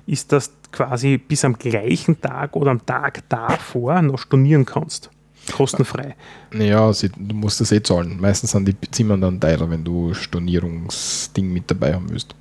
ist, 0.06 0.30
dass 0.32 0.50
du 0.50 0.56
quasi 0.72 1.16
bis 1.16 1.44
am 1.44 1.56
gleichen 1.56 2.20
Tag 2.20 2.54
oder 2.54 2.72
am 2.72 2.84
Tag 2.84 3.22
davor 3.28 4.02
noch 4.02 4.18
stornieren 4.18 4.66
kannst. 4.66 5.10
Kostenfrei. 5.52 6.16
Naja, 6.52 6.92
du 6.92 7.34
musst 7.34 7.60
das 7.60 7.72
eh 7.72 7.82
zahlen. 7.82 8.20
Meistens 8.20 8.50
sind 8.50 8.68
die 8.68 8.90
Zimmer 8.90 9.16
dann 9.16 9.40
teurer, 9.40 9.70
wenn 9.70 9.82
du 9.82 10.12
Stornierungsding 10.12 11.50
mit 11.50 11.70
dabei 11.70 11.94
haben 11.94 12.10
willst. 12.10 12.34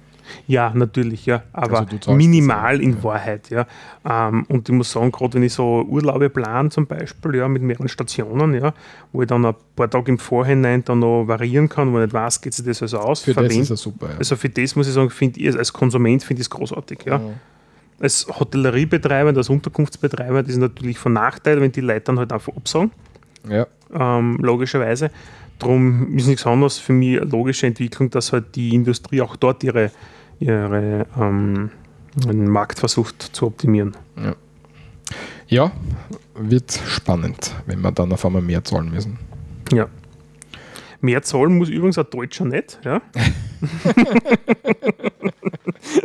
Ja, 0.48 0.71
natürlich, 0.74 1.25
ja. 1.25 1.43
Aber 1.53 1.88
Also 1.91 2.13
minimal 2.13 2.77
das 2.77 2.86
ja, 2.86 2.89
in 2.89 2.98
ja. 2.98 3.03
Wahrheit, 3.03 3.50
ja. 3.50 3.67
Ähm, 4.07 4.45
und 4.50 4.69
ich 4.69 4.75
muss 4.75 4.91
sagen, 4.91 5.12
gerade 5.12 5.36
wenn 5.36 5.43
ich 5.43 5.53
so 5.53 5.83
Urlaube 5.88 6.29
plane, 6.29 6.69
zum 6.69 6.88
Beispiel, 6.88 7.36
ja, 7.36 7.48
mit 7.48 7.62
mehreren 7.62 7.88
Stationen, 7.88 8.53
ja, 8.53 8.74
wo 9.12 9.21
ich 9.21 9.27
dann 9.27 9.45
ein 9.45 9.55
paar 9.75 9.89
Tage 9.89 10.12
im 10.12 10.17
Vorhinein 10.17 10.83
dann 10.83 11.00
noch 11.00 11.25
variieren 11.27 11.69
kann, 11.69 11.91
wo 11.91 11.98
ich 11.98 12.05
nicht 12.05 12.13
weiß, 12.13 12.41
geht 12.41 12.53
sich 12.53 12.65
das 12.65 12.81
also 12.81 13.00
aus, 13.00 13.21
Für 13.21 13.33
das 13.33 13.41
verwende 13.41 13.62
ist 13.63 13.69
er 13.69 13.77
super. 13.77 14.09
Ja. 14.12 14.17
Also 14.17 14.36
für 14.36 14.50
das 14.50 14.75
muss 14.75 14.88
ich 14.88 14.93
sagen, 14.93 15.09
finde 15.09 15.39
ich, 15.39 15.57
als 15.57 15.74
Konsument 15.74 16.24
finde 16.24 16.41
ich 16.41 16.45
es 16.45 16.50
großartig. 16.50 17.00
Ja. 17.05 17.21
Als 18.00 18.27
Hotelleriebetreiber, 18.27 19.36
als 19.36 19.50
Unterkunftsbetreiber, 19.50 20.43
das 20.43 20.53
ist 20.53 20.59
natürlich 20.59 20.98
von 20.98 21.13
Nachteil, 21.13 21.59
wenn 21.62 21.71
die 21.71 21.81
Leute 21.81 22.01
dann 22.05 22.19
halt 22.19 22.31
einfach 22.31 22.55
absagen, 22.55 22.91
ja. 23.50 23.67
ähm, 23.93 24.38
logischerweise. 24.41 25.12
Darum 25.59 26.15
ist 26.15 26.27
nichts 26.27 26.48
anderes 26.48 26.77
für 26.77 26.93
mich 26.93 27.21
eine 27.21 27.29
logische 27.29 27.67
Entwicklung, 27.67 28.09
dass 28.09 28.31
halt 28.31 28.55
die 28.55 28.74
Industrie 28.74 29.21
auch 29.21 29.36
dort 29.36 29.62
ihre, 29.63 29.91
ihre 30.39 31.05
ähm, 31.19 31.72
den 32.15 32.50
Markt 32.50 32.79
versucht 32.79 33.22
zu 33.22 33.48
optimieren. 33.48 33.96
ja, 35.48 35.72
wird 36.36 36.72
spannend, 36.88 37.55
wenn 37.65 37.81
wir 37.81 37.91
dann 37.91 38.12
auf 38.12 38.25
einmal 38.25 38.41
mehr 38.41 38.63
zahlen 38.63 38.91
müssen. 38.91 39.17
Ja. 39.72 39.88
Mehr 41.01 41.22
zahlen 41.22 41.58
muss 41.58 41.69
übrigens 41.69 41.98
ein 41.98 42.08
Deutscher 42.12 42.46
nicht. 42.46 42.79
Ja. 42.84 43.01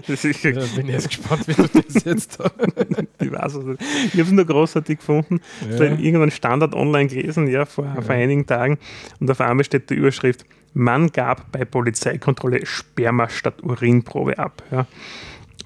das 0.06 0.24
ist, 0.24 0.44
Ja, 0.44 0.52
bin 0.76 0.86
jetzt 0.86 1.08
gespannt, 1.08 1.48
wie 1.48 1.54
du 1.54 1.66
das 1.66 2.04
jetzt 2.04 2.38
Ich 3.20 3.32
weiß 3.32 3.54
es 3.54 3.64
nicht. 3.64 3.82
Ich 4.06 4.12
habe 4.12 4.22
es 4.22 4.30
nur 4.30 4.44
großartig 4.44 4.98
gefunden. 4.98 5.40
Ich 5.62 5.74
habe 5.74 5.86
irgendeinen 5.86 6.30
Standard 6.30 6.74
online 6.74 7.08
gelesen, 7.08 7.48
ja, 7.48 7.64
vor, 7.64 7.92
vor 8.00 8.14
einigen 8.14 8.46
Tagen. 8.46 8.78
Und 9.18 9.30
auf 9.30 9.40
einmal 9.40 9.64
steht 9.64 9.90
die 9.90 9.94
Überschrift: 9.94 10.44
Mann 10.74 11.10
gab 11.12 11.52
bei 11.52 11.64
Polizeikontrolle 11.64 12.66
Sperma 12.66 13.28
statt 13.28 13.62
Urinprobe 13.62 14.38
ab. 14.38 14.62
Ja. 14.70 14.86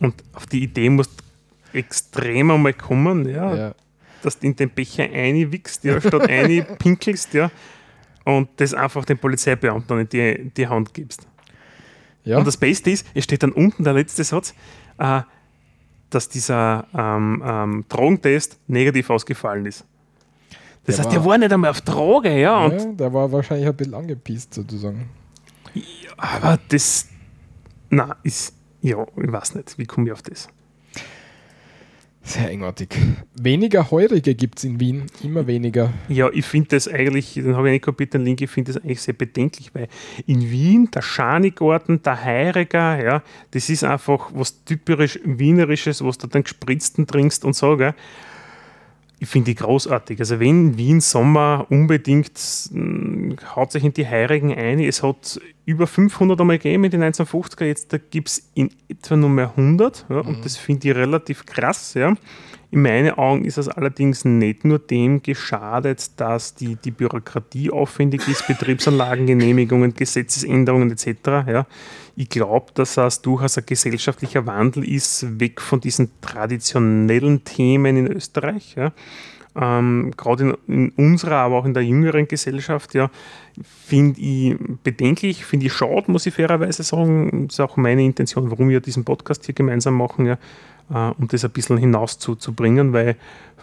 Und 0.00 0.22
auf 0.34 0.46
die 0.46 0.62
Idee 0.62 0.90
muss 0.90 1.08
extrem 1.72 2.50
einmal 2.50 2.74
kommen, 2.74 3.28
ja, 3.28 3.54
ja. 3.54 3.74
dass 4.22 4.38
du 4.38 4.46
in 4.46 4.56
den 4.56 4.70
Becher 4.70 5.04
einwichst, 5.04 5.84
ja, 5.84 6.00
statt 6.00 6.28
pinkelst, 6.78 7.34
ja. 7.34 7.50
Und 8.24 8.48
das 8.56 8.74
einfach 8.74 9.06
den 9.06 9.18
Polizeibeamten 9.18 10.00
in 10.00 10.08
die, 10.08 10.50
die 10.54 10.68
Hand 10.68 10.92
gibst. 10.92 11.26
ja. 12.24 12.38
Und 12.38 12.46
das 12.46 12.58
Beste 12.58 12.90
ist, 12.90 13.06
es 13.14 13.24
steht 13.24 13.42
dann 13.42 13.52
unten 13.52 13.84
der 13.84 13.94
letzte 13.94 14.22
Satz, 14.22 14.54
äh, 14.98 15.22
dass 16.10 16.28
dieser 16.28 16.86
ähm, 16.94 17.42
ähm, 17.44 17.84
Drogentest 17.88 18.58
negativ 18.66 19.10
ausgefallen 19.10 19.66
ist. 19.66 19.84
Das 20.88 20.97
Der 20.97 21.04
heißt, 21.04 21.12
der 21.16 21.21
war- 21.25 21.30
war 21.33 21.38
nicht 21.38 21.52
einmal 21.52 21.68
auf 21.71 21.83
Droge, 21.83 22.30
ja, 22.40 22.66
ja, 22.66 22.85
der 22.92 23.12
war 23.12 23.30
wahrscheinlich 23.30 23.68
ein 23.68 23.76
bisschen 23.76 23.92
angepisst 23.95 24.54
sozusagen. 24.54 25.11
aber 26.16 26.59
das, 26.71 27.09
na, 27.90 28.16
ist, 28.23 28.54
ja, 28.80 29.02
ich 29.23 29.30
weiß 29.33 29.54
nicht, 29.57 29.76
wie 29.76 29.85
komme 29.85 30.07
ich 30.07 30.12
auf 30.12 30.23
das? 30.23 30.49
Sehr 32.23 32.49
eigenartig. 32.49 32.88
Weniger 33.40 33.90
Heurige 33.90 34.35
gibt 34.35 34.59
es 34.59 34.64
in 34.64 34.80
Wien, 34.80 35.07
immer 35.23 35.47
weniger. 35.47 35.92
Ja, 36.09 36.28
ich 36.30 36.45
finde 36.45 36.68
das 36.71 36.87
eigentlich, 36.88 37.35
den 37.35 37.57
habe 37.57 37.68
ich 37.68 37.73
nicht 37.73 37.85
kapiert, 37.85 38.12
den 38.14 38.23
Link, 38.25 38.40
ich 38.42 38.50
finde 38.50 38.73
das 38.73 38.83
eigentlich 38.83 39.00
sehr 39.00 39.14
bedenklich, 39.14 39.75
weil 39.75 39.88
in 40.26 40.50
Wien, 40.50 40.90
der 40.90 41.00
Schanigarten, 41.02 42.02
der 42.02 42.23
Heiriger, 42.25 43.02
ja, 43.02 43.23
das 43.50 43.71
ist 43.71 43.85
einfach 43.85 44.30
was 44.35 44.64
typisch 44.64 45.18
Wienerisches, 45.25 46.04
was 46.04 46.18
du 46.18 46.26
dann 46.26 46.42
gespritzten 46.45 47.07
trinkst 47.07 47.45
und 47.45 47.54
so, 47.54 47.76
gell. 47.76 47.95
Ich 49.20 49.28
finde 49.28 49.46
die 49.46 49.56
großartig. 49.56 50.20
Also 50.20 50.38
wenn 50.38 50.78
Wien 50.78 51.00
Sommer 51.00 51.66
unbedingt 51.70 52.38
mh, 52.70 53.37
haut 53.56 53.72
sich 53.72 53.84
in 53.84 53.92
die 53.92 54.06
Heirigen 54.06 54.54
ein. 54.54 54.78
Es 54.78 55.02
hat 55.02 55.40
über 55.64 55.87
500 55.87 56.40
einmal 56.40 56.58
gegeben 56.58 56.84
in 56.84 56.90
den 56.92 57.02
1950er, 57.02 57.64
jetzt 57.64 57.94
gibt 58.10 58.28
es 58.28 58.50
in 58.54 58.70
etwa 58.88 59.16
nur 59.16 59.28
mehr 59.28 59.50
100 59.56 60.06
ja, 60.08 60.20
und 60.20 60.44
das 60.44 60.56
finde 60.56 60.88
ich 60.88 60.94
relativ 60.94 61.44
krass. 61.46 61.94
Ja. 61.94 62.14
In 62.70 62.82
meinen 62.82 63.12
Augen 63.12 63.44
ist 63.44 63.58
es 63.58 63.68
allerdings 63.68 64.25
nicht 64.25 64.64
nur 64.64 64.78
dem 64.78 65.22
geschadet, 65.22 66.20
dass 66.20 66.54
die, 66.54 66.76
die 66.76 66.90
Bürokratie 66.90 67.70
aufwendig 67.70 68.28
ist, 68.28 68.46
Betriebsanlagengenehmigungen, 68.48 69.94
Gesetzesänderungen 69.94 70.90
etc. 70.90 71.08
Ja. 71.46 71.66
Ich 72.20 72.30
glaube, 72.30 72.72
dass 72.75 72.94
das 72.94 73.22
durchaus 73.22 73.58
ein 73.58 73.64
gesellschaftlicher 73.64 74.44
Wandel 74.44 74.82
ist, 74.82 75.38
weg 75.38 75.60
von 75.60 75.80
diesen 75.80 76.10
traditionellen 76.20 77.44
Themen 77.44 77.96
in 77.96 78.08
Österreich. 78.08 78.75
Ja. 78.75 78.90
Ähm, 79.54 80.12
Gerade 80.16 80.56
in, 80.66 80.90
in 80.96 81.12
unserer, 81.12 81.37
aber 81.37 81.58
auch 81.58 81.64
in 81.64 81.75
der 81.75 81.84
jüngeren 81.84 82.26
Gesellschaft, 82.26 82.96
ja, 82.96 83.08
finde 83.62 84.20
ich 84.20 84.56
bedenklich, 84.82 85.44
finde 85.44 85.66
ich 85.66 85.72
schade, 85.72 86.10
muss 86.10 86.26
ich 86.26 86.34
fairerweise 86.34 86.82
sagen. 86.82 87.46
Das 87.46 87.54
ist 87.54 87.60
auch 87.60 87.76
meine 87.76 88.02
Intention, 88.02 88.50
warum 88.50 88.68
wir 88.68 88.80
diesen 88.80 89.04
Podcast 89.04 89.46
hier 89.46 89.54
gemeinsam 89.54 89.94
machen, 89.94 90.26
ja, 90.26 90.38
äh, 90.90 91.12
um 91.20 91.28
das 91.28 91.44
ein 91.44 91.52
bisschen 91.52 91.78
hinaus 91.78 92.18
zu, 92.18 92.34
zu 92.34 92.52
bringen, 92.52 92.92
weil 92.92 93.14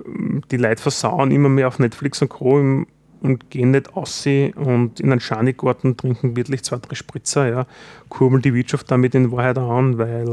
ähm, 0.06 0.44
die 0.50 0.58
Leute 0.58 0.82
versauen 0.82 1.32
immer 1.32 1.50
mehr 1.50 1.68
auf 1.68 1.80
Netflix 1.80 2.22
und 2.22 2.30
Co. 2.30 2.58
Im, 2.58 2.88
und 3.22 3.50
gehen 3.50 3.72
nicht 3.72 3.94
aussehen 3.96 4.54
und 4.54 5.00
in 5.00 5.12
einen 5.12 5.22
Schanigarten 5.22 5.98
trinken 5.98 6.36
wirklich 6.36 6.64
zwei, 6.64 6.78
drei 6.78 6.96
Spritzer, 6.96 7.48
ja, 7.50 7.68
kurbeln 8.10 8.42
die 8.42 8.54
Wirtschaft 8.54 8.90
damit 8.92 9.16
in 9.16 9.32
Wahrheit 9.32 9.58
an, 9.58 9.98
weil 9.98 10.28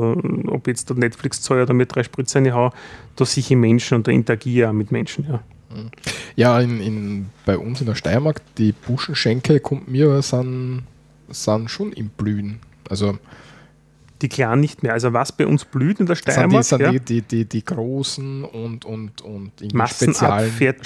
ob 0.49 0.67
jetzt 0.67 0.91
der 0.91 0.97
Netflix 0.97 1.43
zahle 1.43 1.63
oder 1.63 1.75
mit 1.75 1.95
drei 1.95 2.03
Spritzer 2.03 2.41
reinhau, 2.41 2.73
da 3.17 3.25
sehe 3.25 3.43
ich 3.43 3.51
Menschen 3.51 3.97
und 3.97 4.07
da 4.07 4.13
interagiere 4.13 4.71
auch 4.71 4.73
mit 4.73 4.93
Menschen, 4.93 5.27
ja. 5.29 5.41
Ja, 6.37 6.61
in, 6.61 6.81
in, 6.81 7.27
bei 7.47 7.57
uns 7.57 7.81
in 7.81 7.87
der 7.87 7.95
Steiermark, 7.95 8.43
die 8.57 8.73
Buschenschenke, 8.73 9.61
kommt 9.61 9.89
mir, 9.89 10.21
sind, 10.23 10.83
sind 11.29 11.71
schon 11.71 11.93
im 11.93 12.09
Blühen. 12.11 12.61
Also 12.89 13.19
die 14.23 14.29
Kleinen 14.29 14.61
nicht 14.61 14.83
mehr. 14.83 14.93
Also 14.93 15.13
was 15.13 15.33
bei 15.33 15.47
uns 15.47 15.65
blüht 15.65 16.01
in 16.01 16.07
der 16.07 16.17
Das 16.17 16.35
sind, 16.35 16.53
die, 16.53 16.63
Steiermark, 16.63 16.65
sind 16.65 16.81
ja, 16.81 16.93
die, 16.93 17.23
die, 17.23 17.45
die, 17.45 17.65
großen 17.65 18.45
und, 18.45 18.85
und, 18.85 19.21
und. 19.23 19.53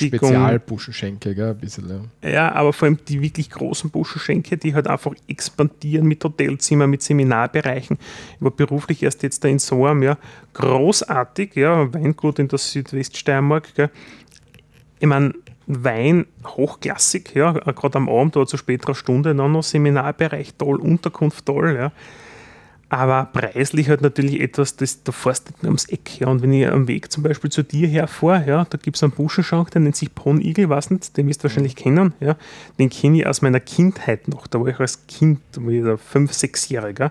Spezialbuschenschenke, 0.09 1.35
gell, 1.35 1.51
ein 1.51 1.59
bisschen, 1.59 2.09
ja. 2.23 2.29
ja, 2.29 2.53
aber 2.53 2.73
vor 2.73 2.87
allem 2.87 2.99
die 3.07 3.21
wirklich 3.21 3.51
großen 3.51 3.91
Buschenschenke, 3.91 4.57
die 4.57 4.75
halt 4.75 4.87
einfach 4.89 5.13
expandieren 5.29 6.07
mit 6.07 6.25
Hotelzimmer, 6.25 6.87
mit 6.87 7.03
Seminarbereichen. 7.03 7.99
Ich 8.37 8.43
war 8.43 8.51
beruflich 8.51 9.03
erst 9.03 9.23
jetzt 9.23 9.45
da 9.45 9.49
in 9.49 9.59
Soam, 9.59 10.03
ja, 10.03 10.17
großartig, 10.55 11.55
ja, 11.55 11.93
Weingut 11.93 12.39
in 12.39 12.49
der 12.49 12.59
Südweststeiermark, 12.59 13.75
gell. 13.75 13.91
Ich 14.99 15.07
meine, 15.07 15.35
Wein 15.67 16.27
hochklassig, 16.47 17.35
ja, 17.35 17.53
gerade 17.53 17.97
am 17.99 18.09
Abend 18.09 18.37
oder 18.37 18.47
zu 18.47 18.57
späterer 18.57 18.95
Stunde 18.95 19.35
dann 19.35 19.53
noch 19.53 19.65
Seminarbereich 19.65 20.55
toll, 20.55 20.81
Unterkunft 20.81 21.45
toll, 21.45 21.77
ja. 21.79 21.93
Aber 22.89 23.29
preislich 23.33 23.89
halt 23.89 24.01
natürlich 24.01 24.41
etwas, 24.41 24.77
das 24.77 25.03
da 25.03 25.11
fährst 25.11 25.49
du 25.49 25.51
nicht 25.51 25.63
mehr 25.63 25.71
ums 25.71 25.87
Eck. 25.87 26.21
Ja. 26.21 26.29
Und 26.29 26.43
wenn 26.43 26.53
ich 26.53 26.69
am 26.69 26.87
Weg 26.87 27.11
zum 27.11 27.25
Beispiel 27.25 27.51
zu 27.51 27.65
dir 27.65 27.89
herfahre, 27.89 28.47
ja, 28.47 28.65
da 28.65 28.79
gibt 28.79 28.97
es 28.97 29.03
einen 29.03 29.11
Buschenschank, 29.11 29.73
der 29.73 29.81
nennt 29.81 29.97
sich 29.97 30.15
Pon 30.15 30.41
Igel, 30.41 30.69
weiß 30.69 30.91
nicht, 30.91 31.17
den 31.17 31.27
wirst 31.27 31.41
du 31.41 31.45
wahrscheinlich 31.45 31.75
kennen. 31.75 32.15
Ja. 32.21 32.37
Den 32.79 32.89
kenne 32.89 33.19
ich 33.19 33.27
aus 33.27 33.43
meiner 33.43 33.59
Kindheit 33.59 34.29
noch. 34.29 34.47
Da 34.47 34.61
war 34.61 34.69
ich 34.69 34.79
als 34.79 35.05
Kind, 35.09 35.41
da 35.53 35.63
war 35.63 35.71
ich 35.71 35.83
da 35.83 35.97
fünf, 35.97 36.33
sechsjähriger. 36.33 37.11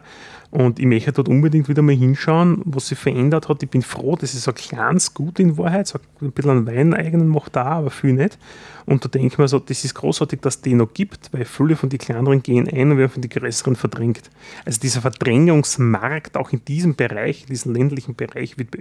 Und 0.55 0.79
ich 0.79 0.85
möchte 0.85 1.11
dort 1.11 1.27
unbedingt 1.27 1.67
wieder 1.67 1.81
mal 1.81 1.93
hinschauen, 1.93 2.61
was 2.63 2.87
sich 2.87 2.97
verändert 2.97 3.49
hat. 3.49 3.61
Ich 3.61 3.69
bin 3.69 3.81
froh, 3.81 4.15
das 4.15 4.33
ist 4.33 4.47
ein 4.47 4.55
kleines 4.55 5.13
Gut 5.13 5.37
in 5.37 5.57
Wahrheit. 5.57 5.85
So 5.85 5.99
ein 6.21 6.31
bisschen 6.31 6.51
an 6.51 6.65
Wein 6.65 6.93
eigenen 6.93 7.27
macht 7.27 7.57
da, 7.57 7.65
aber 7.65 7.91
viel 7.91 8.13
nicht. 8.13 8.37
Und 8.85 9.03
da 9.03 9.09
denke 9.09 9.27
ich 9.27 9.37
mir 9.37 9.49
so, 9.49 9.59
das 9.59 9.83
ist 9.83 9.95
großartig, 9.95 10.39
dass 10.39 10.55
es 10.55 10.61
den 10.61 10.77
noch 10.77 10.93
gibt, 10.93 11.33
weil 11.33 11.43
viele 11.43 11.75
von 11.75 11.89
den 11.89 11.99
kleineren 11.99 12.41
gehen 12.41 12.69
ein 12.69 12.89
und 12.89 12.97
werden 12.97 13.11
von 13.11 13.21
den 13.21 13.31
größeren 13.31 13.75
verdrängt. 13.75 14.29
Also 14.63 14.79
dieser 14.79 15.01
Verdrängungsmarkt 15.01 16.37
auch 16.37 16.53
in 16.53 16.63
diesem 16.63 16.95
Bereich, 16.95 17.41
in 17.41 17.47
diesem 17.47 17.73
ländlichen 17.73 18.15
Bereich, 18.15 18.57
wird 18.57 18.77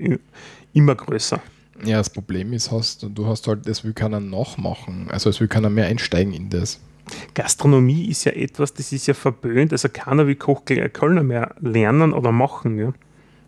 immer 0.74 0.94
größer. 0.94 1.42
Ja, 1.84 1.98
das 1.98 2.08
Problem 2.08 2.52
ist, 2.52 2.70
hast, 2.70 3.04
du 3.12 3.26
hast 3.26 3.48
halt, 3.48 3.66
es 3.66 3.82
will 3.82 3.94
keiner 3.94 4.20
nachmachen. 4.20 5.08
Also 5.10 5.28
es 5.28 5.40
will 5.40 5.48
keiner 5.48 5.70
mehr 5.70 5.86
einsteigen 5.86 6.34
in 6.34 6.50
das. 6.50 6.78
Gastronomie 7.34 8.08
ist 8.08 8.24
ja 8.24 8.32
etwas, 8.32 8.74
das 8.74 8.92
ist 8.92 9.06
ja 9.06 9.14
verböhnt, 9.14 9.72
also 9.72 9.88
keiner 9.88 10.26
will 10.26 10.36
Koch 10.36 10.64
Kölner 10.64 11.22
mehr 11.22 11.54
lernen 11.60 12.12
oder 12.12 12.32
machen. 12.32 12.78
Ja. 12.78 12.92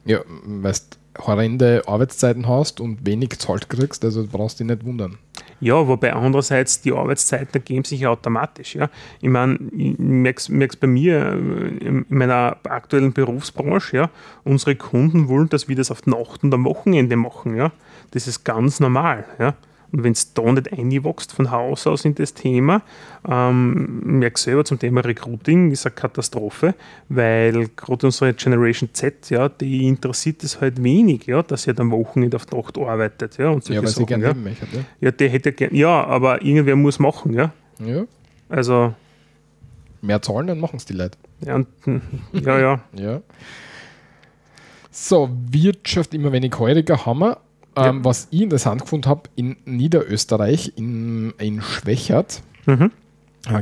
Ja, 0.05 0.21
weil 0.45 0.73
du 0.73 1.25
horrende 1.27 1.83
Arbeitszeiten 1.87 2.47
hast 2.47 2.81
und 2.81 3.07
wenig 3.07 3.39
zahlt 3.39 3.69
kriegst, 3.69 4.05
also 4.05 4.27
brauchst 4.31 4.61
du 4.61 4.65
dich 4.65 4.75
nicht 4.75 4.85
wundern. 4.87 5.19
Ja, 5.61 5.89
wobei 5.89 6.13
andererseits 6.13 6.83
die 6.83 6.93
Arbeitszeiten 6.93 7.55
ergeben 7.55 7.85
sich 7.85 8.01
ja 8.01 8.11
automatisch. 8.11 8.75
Ja. 8.75 8.91
Ich 9.21 9.29
meine, 9.29 9.59
ich 9.77 9.99
merke 9.99 10.53
es 10.59 10.77
bei 10.77 10.87
mir 10.87 11.33
äh, 11.33 11.87
in 11.87 12.05
meiner 12.09 12.59
aktuellen 12.65 13.13
Berufsbranche, 13.13 13.97
ja, 13.97 14.11
unsere 14.45 14.77
Kunden 14.77 15.29
wollen, 15.29 15.49
dass 15.49 15.69
wir 15.69 15.77
das 15.77 15.91
auf 15.91 16.07
Nacht 16.07 16.45
und 16.45 16.53
am 16.53 16.65
Wochenende 16.65 17.17
machen. 17.17 17.57
Ja. 17.57 17.73
Das 18.11 18.27
ist 18.27 18.45
ganz 18.45 18.81
normal. 18.81 19.25
Ja. 19.39 19.55
Wenn 19.99 20.13
es 20.13 20.35
da 20.35 20.43
nicht 20.53 20.73
einwächst 20.73 21.33
von 21.33 21.51
Haus 21.51 21.87
aus 21.87 22.05
in 22.05 22.15
das 22.15 22.35
Thema, 22.35 22.83
ähm, 23.29 24.01
merke 24.19 24.39
selber 24.39 24.65
zum 24.65 24.79
Thema 24.79 25.01
Recruiting, 25.01 25.71
ist 25.71 25.87
eine 25.87 25.95
Katastrophe, 25.95 26.75
weil 27.09 27.69
gerade 27.77 28.07
unsere 28.07 28.35
Generation 28.35 28.91
Z, 28.93 29.31
ja, 29.31 29.49
die 29.49 29.87
interessiert 29.87 30.45
es 30.45 30.61
halt 30.61 30.83
wenig, 30.83 31.27
ja, 31.27 31.43
dass 31.43 31.63
sie 31.63 31.71
halt 31.71 31.81
am 31.81 31.91
Wochenende 31.91 32.37
auf 32.37 32.51
Nacht 32.51 32.79
arbeitet. 32.79 33.39
Ja, 33.39 33.51
und 33.51 33.67
Ja, 33.69 33.81
weil 33.81 33.89
sie 33.89 33.95
Sachen, 33.95 34.07
gerne 34.07 34.25
ja. 34.25 34.31
leben 34.31 34.45
möchten. 34.45 34.69
Ja. 34.73 34.85
ja, 35.01 35.11
der 35.11 35.29
hätte 35.31 35.53
gern, 35.53 35.75
ja, 35.75 36.05
aber 36.05 36.43
irgendwer 36.43 36.77
muss 36.77 36.99
machen, 36.99 37.33
ja. 37.33 37.53
ja. 37.79 38.05
Also, 38.49 38.95
Mehr 40.03 40.23
zahlen, 40.23 40.47
dann 40.47 40.61
machen 40.61 40.77
es 40.77 40.85
die 40.85 40.93
Leute. 40.93 41.17
ja, 41.41 41.55
und, 41.57 41.67
hm, 41.85 42.03
ja, 42.33 42.59
ja. 42.59 42.81
Ja. 42.95 43.21
So, 44.91 45.29
Wirtschaft 45.51 46.15
immer 46.15 46.33
wenig 46.33 46.59
heuriger 46.59 47.05
haben 47.05 47.19
wir. 47.19 47.39
Ähm, 47.77 47.99
Ja. 47.99 48.05
Was 48.05 48.29
ich 48.31 48.43
interessant 48.43 48.83
gefunden 48.83 49.09
habe, 49.09 49.23
in 49.37 49.57
Niederösterreich, 49.65 50.73
in, 50.77 51.33
in 51.39 51.61
Schwächert, 51.63 52.43
Mhm. 52.67 52.91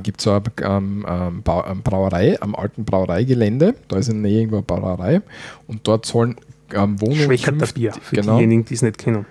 gibt 0.02 0.20
es 0.20 0.24
so 0.24 0.30
eine 0.32 0.42
ähm, 0.62 1.04
ähm, 1.06 1.42
ähm, 1.46 1.82
Brauerei 1.82 2.40
am 2.40 2.54
alten 2.54 2.84
Brauereigelände. 2.86 3.74
Da 3.88 3.96
ist 3.98 4.08
in 4.08 4.22
der 4.22 4.30
Nähe 4.30 4.40
irgendwo 4.40 4.56
eine 4.56 4.64
Brauerei. 4.64 5.20
Und 5.66 5.86
dort 5.86 6.06
sollen 6.06 6.36
ähm, 6.72 7.00
Wohnungen. 7.00 7.24
Schwächerter 7.24 7.66
Bier, 7.72 7.92
für 7.92 8.16
genau. 8.16 8.36
diejenigen, 8.36 8.64
die 8.64 8.74
es 8.74 8.82
nicht 8.82 8.96
kennen. 8.98 9.26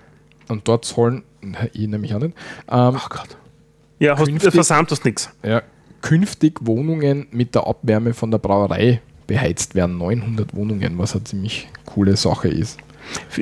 Und 0.49 0.67
dort 0.67 0.85
sollen, 0.85 1.23
ich 1.73 1.87
nämlich 1.87 2.13
auch 2.13 2.19
nicht, 2.19 2.35
ähm, 2.69 2.95
Ach 2.97 3.09
Gott. 3.09 3.37
Ja, 3.99 4.17
hast, 4.17 4.25
Künftig- 4.27 4.53
versammelt 4.53 4.91
hast 4.91 5.05
nichts. 5.05 5.29
ja, 5.43 5.61
künftig 6.01 6.59
Wohnungen 6.61 7.27
mit 7.31 7.55
der 7.55 7.65
Abwärme 7.65 8.13
von 8.13 8.29
der 8.29 8.37
Brauerei 8.37 9.01
beheizt 9.25 9.73
werden. 9.73 9.97
900 9.97 10.53
Wohnungen, 10.53 10.97
was 10.97 11.15
eine 11.15 11.23
ziemlich 11.23 11.69
coole 11.85 12.15
Sache 12.17 12.49
ist. 12.49 12.77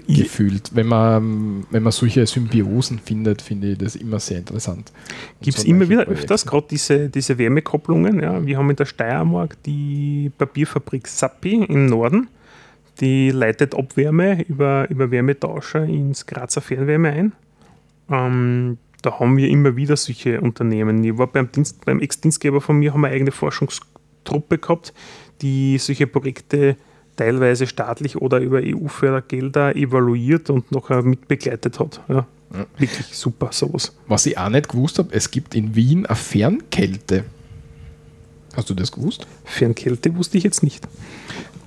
Gefühlt. 0.08 0.76
Wenn 0.76 0.88
man, 0.88 1.65
wenn 1.69 1.84
man 1.84 1.91
solche 1.91 2.26
Symbiosen 2.26 3.00
findet, 3.00 3.41
finde 3.41 3.71
ich 3.71 3.78
das 3.78 3.95
immer 3.95 4.19
sehr 4.19 4.39
interessant. 4.39 4.91
Gibt 5.41 5.58
es 5.58 5.63
so 5.63 5.69
immer 5.69 5.88
wieder 5.89 6.06
Projekte. 6.06 6.24
öfters, 6.24 6.45
gerade 6.45 6.67
diese, 6.69 7.10
diese 7.10 7.38
Wärmekopplungen. 7.38 8.21
Ja. 8.21 8.45
Wir 8.45 8.58
haben 8.58 8.69
in 8.69 8.76
der 8.76 8.86
Steiermark 8.86 9.62
die 9.63 10.32
Papierfabrik 10.38 11.08
Sappi 11.08 11.63
im 11.63 11.88
Norden. 11.88 12.28
Die 13.00 13.32
leitet 13.32 13.76
Abwärme 13.76 14.43
über, 14.43 14.89
über 14.89 15.10
Wärmetauscher 15.12 15.84
ins 15.86 16.26
Grazer 16.26 16.62
Fernwärme 16.62 17.10
ein. 17.10 17.32
Ähm, 18.10 18.78
da 19.02 19.19
haben 19.19 19.38
wir 19.38 19.50
immer 19.50 19.76
wieder 19.76 19.97
solche 19.97 20.41
Unternehmen. 20.41 21.04
Ich 21.04 21.17
war 21.17 21.28
beim, 21.28 21.52
Dienst, 21.52 21.84
beim 21.86 22.00
Ex-Dienstgeber 22.00 22.62
von 22.62 22.78
mir, 22.78 22.93
haben 22.93 23.02
wir 23.02 23.08
eine 23.08 23.15
eigene 23.15 23.32
Forschungstruppe 23.32 24.60
gehabt, 24.60 24.93
die 25.41 25.78
solche 25.80 26.08
Projekte 26.08 26.76
teilweise 27.21 27.67
staatlich 27.67 28.17
oder 28.17 28.39
über 28.39 28.62
EU-Fördergelder 28.63 29.75
evaluiert 29.75 30.49
und 30.49 30.71
noch 30.71 30.89
mitbegleitet 31.03 31.79
hat. 31.79 32.01
Ja. 32.10 32.25
Ja. 32.53 32.65
Wirklich 32.77 33.15
super, 33.15 33.49
sowas. 33.51 33.93
Was 34.07 34.25
ich 34.25 34.38
auch 34.38 34.49
nicht 34.49 34.67
gewusst 34.67 34.97
habe, 34.99 35.10
es 35.13 35.31
gibt 35.31 35.55
in 35.55 35.73
Wien 35.75 36.05
eine 36.05 36.15
Fernkälte. 36.15 37.23
Hast 38.55 38.69
du 38.69 38.73
das 38.73 38.91
gewusst? 38.91 39.25
Fernkälte 39.45 40.13
wusste 40.17 40.38
ich 40.38 40.43
jetzt 40.43 40.62
nicht. 40.63 40.86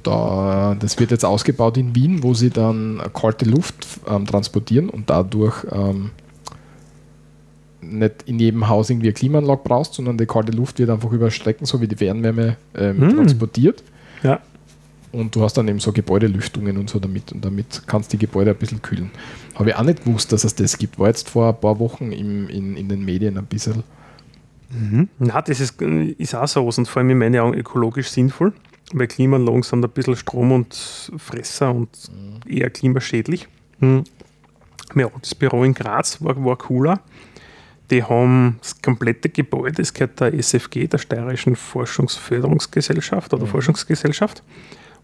Da, 0.03 0.77
das 0.79 0.99
wird 1.01 1.11
jetzt 1.13 1.25
ausgebaut 1.25 1.79
in 1.79 1.95
Wien, 1.95 2.23
wo 2.23 2.35
sie 2.35 2.51
dann 2.51 3.01
kalte 3.15 3.47
Luft 3.47 3.87
ähm, 4.07 4.27
transportieren 4.27 4.91
und 4.91 5.09
dadurch 5.09 5.65
ähm, 5.73 6.11
nicht 7.81 8.25
in 8.27 8.39
jedem 8.39 8.69
Haus 8.69 8.91
irgendwie 8.91 9.07
eine 9.09 9.15
Klimaanlage 9.15 9.63
brauchst, 9.65 9.95
sondern 9.95 10.19
die 10.19 10.27
kalte 10.27 10.53
Luft 10.53 10.79
wird 10.79 10.91
einfach 10.91 11.13
über 11.13 11.31
Strecken, 11.31 11.65
so 11.65 11.81
wie 11.81 11.89
die 11.89 11.97
Fernwärme, 11.97 12.57
ähm, 12.75 13.01
Hm. 13.01 13.15
transportiert. 13.17 13.83
Ja, 14.23 14.41
Und 15.15 15.37
du 15.37 15.43
hast 15.43 15.55
dann 15.55 15.69
eben 15.69 15.79
so 15.79 15.93
Gebäudelüftungen 15.93 16.77
und 16.77 16.91
so 16.91 16.99
damit 16.99 17.31
und 17.31 17.45
damit 17.45 17.85
kannst 17.87 18.13
die 18.13 18.19
Gebäude 18.19 18.51
ein 18.51 18.57
bisschen 18.57 18.83
kühlen. 18.83 19.13
Habe 19.55 19.71
ich 19.71 19.77
auch 19.77 19.85
nicht 19.85 20.05
gewusst, 20.05 20.33
dass 20.33 20.43
es 20.43 20.57
das 20.57 20.77
gibt. 20.77 20.99
War 20.99 21.07
jetzt 21.07 21.29
vor 21.29 21.51
ein 21.51 21.61
paar 21.61 21.79
Wochen 21.79 22.11
im, 22.11 22.49
in, 22.49 22.77
in 22.77 22.89
den 22.89 23.05
Medien 23.05 23.39
ein 23.39 23.47
bisschen. 23.47 23.85
Na, 25.21 25.41
das 25.41 25.61
ist, 25.61 25.81
ist 25.81 26.35
auch 26.35 26.49
sowas 26.49 26.79
und 26.79 26.89
vor 26.89 27.01
allem 27.01 27.11
in 27.11 27.19
meinen 27.19 27.41
Augen 27.41 27.55
ökologisch 27.57 28.09
sinnvoll, 28.09 28.53
weil 28.93 29.07
Klimaanlagen 29.07 29.63
sind 29.63 29.85
ein 29.85 29.91
bisschen 29.91 30.17
Strom 30.17 30.51
und 30.51 31.13
Fresser 31.17 31.73
und 31.73 31.91
eher 32.49 32.71
klimaschädlich. 32.71 33.47
Hm. 33.79 34.03
Mein 34.95 35.07
altes 35.07 35.37
Büro 35.37 35.63
in 35.63 35.75
Graz 35.75 36.21
war, 36.23 36.45
war 36.45 36.59
cooler. 36.59 37.01
Die 37.93 38.03
haben 38.03 38.57
das 38.61 38.83
komplette 38.83 39.29
Gebäude, 39.29 39.77
das 39.77 39.95
gehört 39.95 40.19
der 40.19 40.35
SFG, 40.35 40.89
der 40.89 40.99
Steirischen 40.99 41.55
Forschungsförderungsgesellschaft 41.55 43.33
oder 43.33 43.47
Forschungsgesellschaft. 43.47 44.43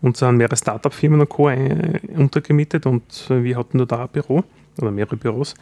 Und 0.02 0.16
sind 0.16 0.38
mehrere 0.38 0.56
Startup-Firmen 0.56 1.20
und 1.20 1.28
Co. 1.28 1.48
ein- 1.48 2.00
untergemietet 2.16 2.86
und 2.86 3.26
wir 3.28 3.56
hatten 3.56 3.76
nur 3.76 3.86
da 3.86 4.02
ein 4.02 4.08
Büro 4.08 4.44
oder 4.80 4.90
mehrere 4.90 5.16
Büros. 5.16 5.54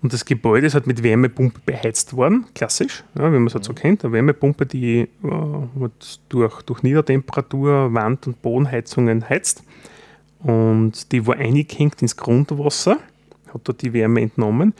Und 0.00 0.12
das 0.12 0.24
Gebäude 0.24 0.66
ist 0.68 0.74
halt 0.74 0.86
mit 0.86 1.02
Wärmepumpe 1.02 1.60
beheizt 1.66 2.14
worden, 2.14 2.46
klassisch, 2.54 3.02
ja, 3.16 3.24
wie 3.32 3.36
man 3.36 3.48
es 3.48 3.54
halt 3.54 3.64
so 3.64 3.72
kennt. 3.74 4.04
Eine 4.04 4.12
Wärmepumpe, 4.12 4.64
die 4.64 5.00
äh, 5.00 5.08
halt 5.24 6.20
durch, 6.28 6.62
durch 6.62 6.82
Niedertemperatur, 6.82 7.92
Wand- 7.92 8.26
und 8.28 8.40
Bodenheizungen 8.40 9.28
heizt. 9.28 9.64
Und 10.38 11.10
die 11.10 11.26
war 11.26 11.36
eingehängt 11.36 12.00
ins 12.00 12.16
Grundwasser, 12.16 12.98
hat 13.52 13.60
dort 13.64 13.82
die 13.82 13.92
Wärme 13.92 14.20
entnommen. 14.20 14.72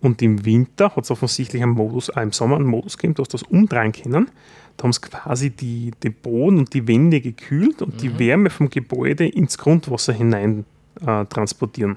Und 0.00 0.20
im 0.22 0.44
Winter 0.44 0.94
hat 0.96 1.04
es 1.04 1.10
offensichtlich 1.10 1.62
einen 1.62 1.72
Modus, 1.72 2.10
auch 2.10 2.20
im 2.20 2.32
Sommer 2.32 2.56
einen 2.56 2.66
Modus 2.66 2.98
gegeben, 2.98 3.14
du 3.14 3.22
hast 3.22 3.32
das 3.32 3.44
umdrehen 3.44 3.92
können. 3.92 4.28
Da 4.76 4.84
haben 4.84 4.92
sie 4.92 5.00
quasi 5.00 5.50
die, 5.50 5.92
den 6.02 6.14
Boden 6.14 6.58
und 6.58 6.74
die 6.74 6.86
Wände 6.88 7.20
gekühlt 7.20 7.80
und 7.82 8.02
die 8.02 8.18
Wärme 8.18 8.50
vom 8.50 8.68
Gebäude 8.68 9.26
ins 9.26 9.56
Grundwasser 9.56 10.12
hinein 10.12 10.64
äh, 11.06 11.24
transportieren. 11.26 11.96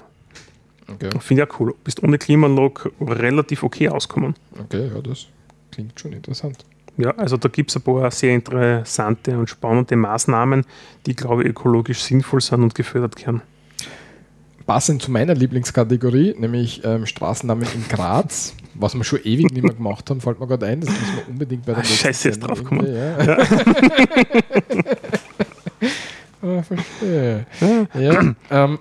Okay, 0.86 1.10
Finde 1.20 1.42
ich 1.42 1.50
auch 1.50 1.60
cool. 1.60 1.74
Bist 1.84 2.02
ohne 2.02 2.18
Klimaanlage 2.18 2.92
relativ 3.00 3.62
okay 3.62 3.88
auskommen. 3.88 4.34
okay 4.58 4.90
ja, 4.92 5.00
das 5.00 5.26
klingt 5.70 5.98
schon 6.00 6.12
interessant. 6.12 6.64
Ja, 6.96 7.10
also 7.12 7.36
da 7.36 7.48
gibt 7.48 7.70
es 7.70 7.76
ein 7.76 7.82
paar 7.82 8.10
sehr 8.10 8.34
interessante 8.34 9.38
und 9.38 9.48
spannende 9.48 9.94
Maßnahmen, 9.94 10.64
die, 11.06 11.14
glaube 11.14 11.44
ich, 11.44 11.50
ökologisch 11.50 12.00
sinnvoll 12.00 12.40
sind 12.40 12.62
und 12.62 12.74
gefördert 12.74 13.24
werden. 13.24 13.42
Passend 14.68 15.00
zu 15.02 15.10
meiner 15.10 15.34
Lieblingskategorie, 15.34 16.34
nämlich 16.38 16.82
ähm, 16.84 17.06
Straßennamen 17.06 17.66
in 17.74 17.88
Graz, 17.88 18.52
was 18.74 18.94
wir 18.94 19.02
schon 19.02 19.20
ewig 19.24 19.50
nicht 19.50 19.62
mehr 19.64 19.72
gemacht 19.72 20.08
haben, 20.10 20.20
fällt 20.20 20.38
mir 20.38 20.46
gerade 20.46 20.66
ein, 20.66 20.80
das 20.82 20.90
müssen 20.90 21.16
wir 21.16 21.28
unbedingt 21.28 21.64
bei 21.64 21.72
der 21.72 21.82
Ah, 21.82 21.84
scheiße, 21.86 22.28
ist 22.28 22.34
Sendung 22.40 22.48
draufgekommen. 22.48 22.86
irgendwie, 22.86 23.26
Ja. 23.26 23.38
Ah, 26.58 26.62
verstehe. 26.62 27.46
ja, 27.98 28.34
ähm, 28.50 28.78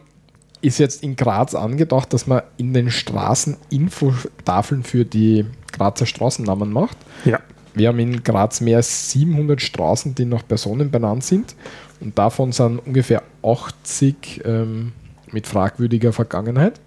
ist 0.62 0.78
jetzt 0.78 1.02
in 1.04 1.16
Graz 1.16 1.56
angedacht, 1.56 2.14
dass 2.14 2.28
man 2.28 2.42
in 2.58 2.74
den 2.74 2.92
Straßen 2.92 3.58
Infotafeln 3.72 4.84
für 4.84 5.06
die 5.06 5.46
Grazer 5.72 6.06
Straßennamen 6.06 6.72
macht. 6.72 6.98
Ja. 7.26 7.40
Wir 7.74 7.88
haben 7.88 8.00
in 8.00 8.24
Graz 8.24 8.62
mehr 8.62 8.78
als 8.78 9.10
700 9.12 9.60
Straßen, 9.62 10.14
die 10.16 10.26
nach 10.26 10.46
Personen 10.48 10.92
benannt 10.92 11.24
sind. 11.24 11.56
Und 12.00 12.18
davon 12.20 12.52
sind 12.52 12.80
ungefähr 12.86 13.24
80 13.44 14.42
ähm, 14.46 14.92
mit 15.32 15.48
fragwürdiger 15.48 16.14
Vergangenheit. 16.14 16.80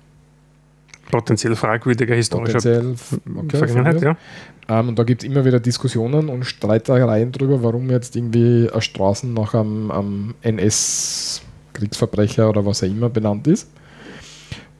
Potenziell 1.10 1.56
fragwürdiger 1.56 2.14
historischer 2.14 2.58
Potenziell, 2.58 2.94
okay, 3.36 3.56
Vergangenheit, 3.56 4.02
ja. 4.02 4.16
Ähm, 4.68 4.90
und 4.90 4.98
da 4.98 5.02
gibt 5.02 5.22
es 5.22 5.28
immer 5.28 5.44
wieder 5.44 5.58
Diskussionen 5.58 6.28
und 6.28 6.44
Streitereien 6.44 7.32
darüber, 7.32 7.62
warum 7.62 7.90
jetzt 7.90 8.14
irgendwie 8.14 8.68
eine 8.70 8.80
Straßen 8.80 9.34
nach 9.34 9.54
einem, 9.54 9.90
einem 9.90 10.34
NS-Kriegsverbrecher 10.42 12.48
oder 12.48 12.64
was 12.64 12.82
auch 12.82 12.86
immer 12.86 13.08
benannt 13.08 13.48
ist. 13.48 13.68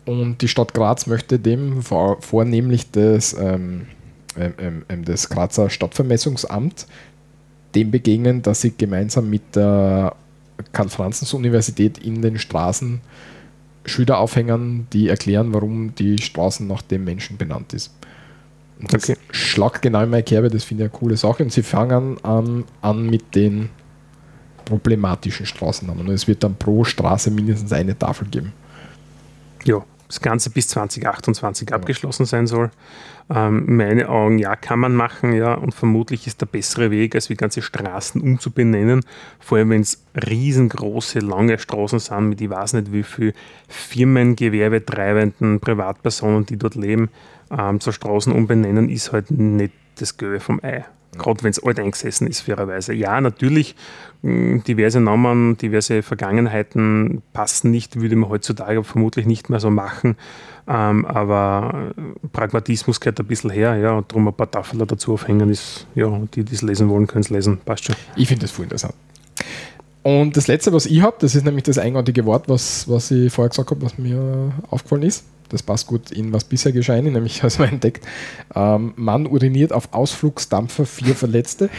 Und 0.07 0.41
die 0.41 0.49
Stadt 0.49 0.75
Graz 0.75 1.07
möchte 1.07 1.39
dem 1.39 1.83
vor, 1.83 2.23
vornehmlich 2.23 2.91
das, 2.91 3.37
ähm, 3.39 3.87
ähm, 4.39 4.85
ähm, 4.89 5.05
das 5.05 5.29
Grazer 5.29 5.69
Stadtvermessungsamt 5.69 6.87
dem 7.75 7.91
begegnen, 7.91 8.43
dass 8.43 8.61
sie 8.61 8.73
gemeinsam 8.77 9.31
mit 9.31 9.55
der 9.55 10.15
Karl-Franzens-Universität 10.73 11.99
in 11.99 12.23
den 12.23 12.39
Straßen 12.39 13.01
Schilder 13.91 14.19
aufhängen, 14.19 14.87
die 14.93 15.09
erklären, 15.09 15.53
warum 15.53 15.95
die 15.95 16.19
Straßen 16.19 16.67
nach 16.67 16.83
dem 16.83 17.05
Menschen 17.05 17.37
benannt 17.37 17.73
ist. 17.75 17.93
Und 18.81 18.93
das 18.95 19.11
Okay. 19.11 19.17
schlagt 19.31 19.83
genau 19.83 20.03
in 20.03 20.11
meine 20.11 20.23
Kerbe, 20.23 20.49
das 20.49 20.65
finde 20.65 20.85
ich 20.85 20.91
eine 20.91 20.99
coole 20.99 21.17
Sache. 21.19 21.43
Und 21.43 21.53
sie 21.53 21.63
fangen 21.63 22.17
an, 22.25 22.65
an 22.81 23.07
mit 23.11 23.35
den 23.35 23.69
problematischen 24.65 25.47
Straßennamen. 25.47 26.07
Und 26.09 26.15
es 26.15 26.27
wird 26.29 26.43
dann 26.45 26.55
pro 26.57 26.85
Straße 26.85 27.31
mindestens 27.31 27.73
eine 27.73 27.99
Tafel 27.99 28.29
geben. 28.29 28.53
ja, 29.65 29.85
das 30.11 30.21
Ganze 30.21 30.51
bis 30.51 30.67
2028 30.69 31.73
abgeschlossen 31.73 32.27
sein 32.27 32.49
soll. 32.49 32.71
Ähm, 33.33 33.69
in 33.69 33.77
meinen 33.77 34.07
Augen, 34.07 34.39
ja, 34.41 34.57
kann 34.57 34.81
man 34.81 34.97
machen, 34.97 35.33
ja, 35.33 35.55
und 35.55 35.73
vermutlich 35.73 36.27
ist 36.27 36.41
der 36.41 36.47
bessere 36.47 36.91
Weg, 36.91 37.15
als 37.15 37.31
wie 37.31 37.37
ganze 37.37 37.63
Straßen 37.63 38.21
umzubenennen, 38.21 39.05
vor 39.39 39.59
allem 39.59 39.71
wenn 39.71 39.83
es 39.83 40.05
riesengroße, 40.17 41.21
lange 41.21 41.61
Straßen 41.61 42.01
sind 42.01 42.29
mit 42.29 42.41
ich 42.41 42.51
weiß 42.51 42.73
nicht 42.73 42.93
wie 42.93 43.05
viel 43.05 43.35
Firmen, 43.69 44.35
Gewerbetreibenden, 44.35 45.61
Privatpersonen, 45.61 46.45
die 46.45 46.57
dort 46.57 46.75
leben, 46.75 47.09
ähm, 47.57 47.79
zur 47.79 47.93
Straßen 47.93 48.33
umbenennen, 48.33 48.89
ist 48.89 49.13
halt 49.13 49.31
nicht 49.31 49.75
das 49.95 50.17
Gelbe 50.17 50.41
vom 50.41 50.59
Ei. 50.65 50.85
Gerade 51.17 51.43
wenn 51.45 51.51
es 51.51 51.63
alt 51.63 51.79
eingesessen 51.79 52.27
ist, 52.27 52.41
fairerweise. 52.41 52.95
Ja, 52.95 53.21
natürlich, 53.21 53.77
diverse 54.23 55.01
Namen, 55.01 55.57
diverse 55.57 56.03
Vergangenheiten 56.03 57.23
passen 57.33 57.71
nicht, 57.71 58.01
würde 58.01 58.17
man 58.17 58.29
heutzutage 58.29 58.85
vermutlich 58.85 59.27
nicht 59.27 59.49
mehr 59.49 59.61
so 59.61 59.71
machen. 59.71 60.17
Ähm, 60.69 61.07
aber 61.07 61.93
äh, 61.97 62.29
Pragmatismus 62.33 63.01
gehört 63.01 63.19
ein 63.19 63.27
bisschen 63.27 63.51
her, 63.51 63.77
ja, 63.77 63.93
und 63.93 64.11
darum 64.11 64.29
ein 64.29 64.35
paar 64.35 64.51
Tafeln 64.51 64.87
dazu 64.87 65.15
aufhängen 65.15 65.51
ist, 65.51 65.87
ja, 65.95 66.21
die, 66.35 66.45
die 66.45 66.55
es 66.55 66.63
lesen 66.63 66.89
wollen, 66.89 67.07
können 67.07 67.23
es 67.23 67.31
lesen, 67.31 67.59
passt 67.65 67.87
schon. 67.87 67.97
Ich 68.15 68.29
finde 68.29 68.43
das 68.43 68.51
voll 68.51 68.65
interessant. 68.65 68.95
Und 70.03 70.37
das 70.37 70.47
letzte, 70.47 70.73
was 70.73 70.87
ich 70.87 71.03
habe, 71.03 71.17
das 71.21 71.35
ist 71.35 71.45
nämlich 71.45 71.65
das 71.65 71.79
eigenartige 71.79 72.25
Wort, 72.25 72.49
was, 72.49 72.89
was 72.89 73.11
ich 73.11 73.33
vorher 73.33 73.51
gesagt 73.51 73.71
habe, 73.71 73.83
was 73.83 73.99
mir 73.99 74.53
aufgefallen 74.71 75.03
ist. 75.03 75.25
Das 75.49 75.63
passt 75.63 75.89
gut 75.89 76.11
in 76.11 76.33
was 76.33 76.45
bisher 76.45 76.73
geschehen, 76.73 77.13
nämlich 77.13 77.43
als 77.45 77.59
man 77.59 77.71
entdeckt. 77.71 78.07
Ähm, 78.55 78.93
Mann 78.97 79.27
uriniert 79.27 79.73
auf 79.73 79.93
Ausflugsdampfer, 79.93 80.87
vier 80.87 81.15
Verletzte. 81.15 81.71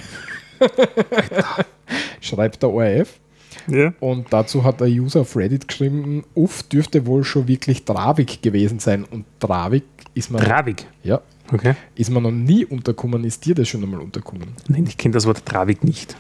Schreibt 2.22 2.62
der 2.62 2.70
ORF. 2.70 3.20
Ja. 3.68 3.94
Und 4.00 4.28
dazu 4.32 4.64
hat 4.64 4.82
ein 4.82 4.92
User 5.00 5.22
auf 5.22 5.36
Reddit 5.36 5.68
geschrieben, 5.68 6.24
uff, 6.34 6.64
dürfte 6.64 7.06
wohl 7.06 7.24
schon 7.24 7.48
wirklich 7.48 7.84
Travik 7.84 8.42
gewesen 8.42 8.80
sein. 8.80 9.04
Und 9.04 9.26
Travik 9.40 9.84
ist 10.14 10.32
man, 10.32 10.42
Travik, 10.42 10.86
ja, 11.04 11.22
okay. 11.52 11.76
ist 11.96 12.10
man 12.10 12.24
noch 12.24 12.32
nie 12.32 12.66
unterkommen, 12.66 13.24
ist 13.24 13.46
dir 13.46 13.54
das 13.54 13.68
schon 13.68 13.84
einmal 13.84 14.00
unterkommen? 14.00 14.50
Nein, 14.68 14.86
ich 14.88 14.98
kenne 14.98 15.14
das 15.14 15.26
Wort 15.28 15.46
Travik 15.46 15.84
nicht. 15.84 16.16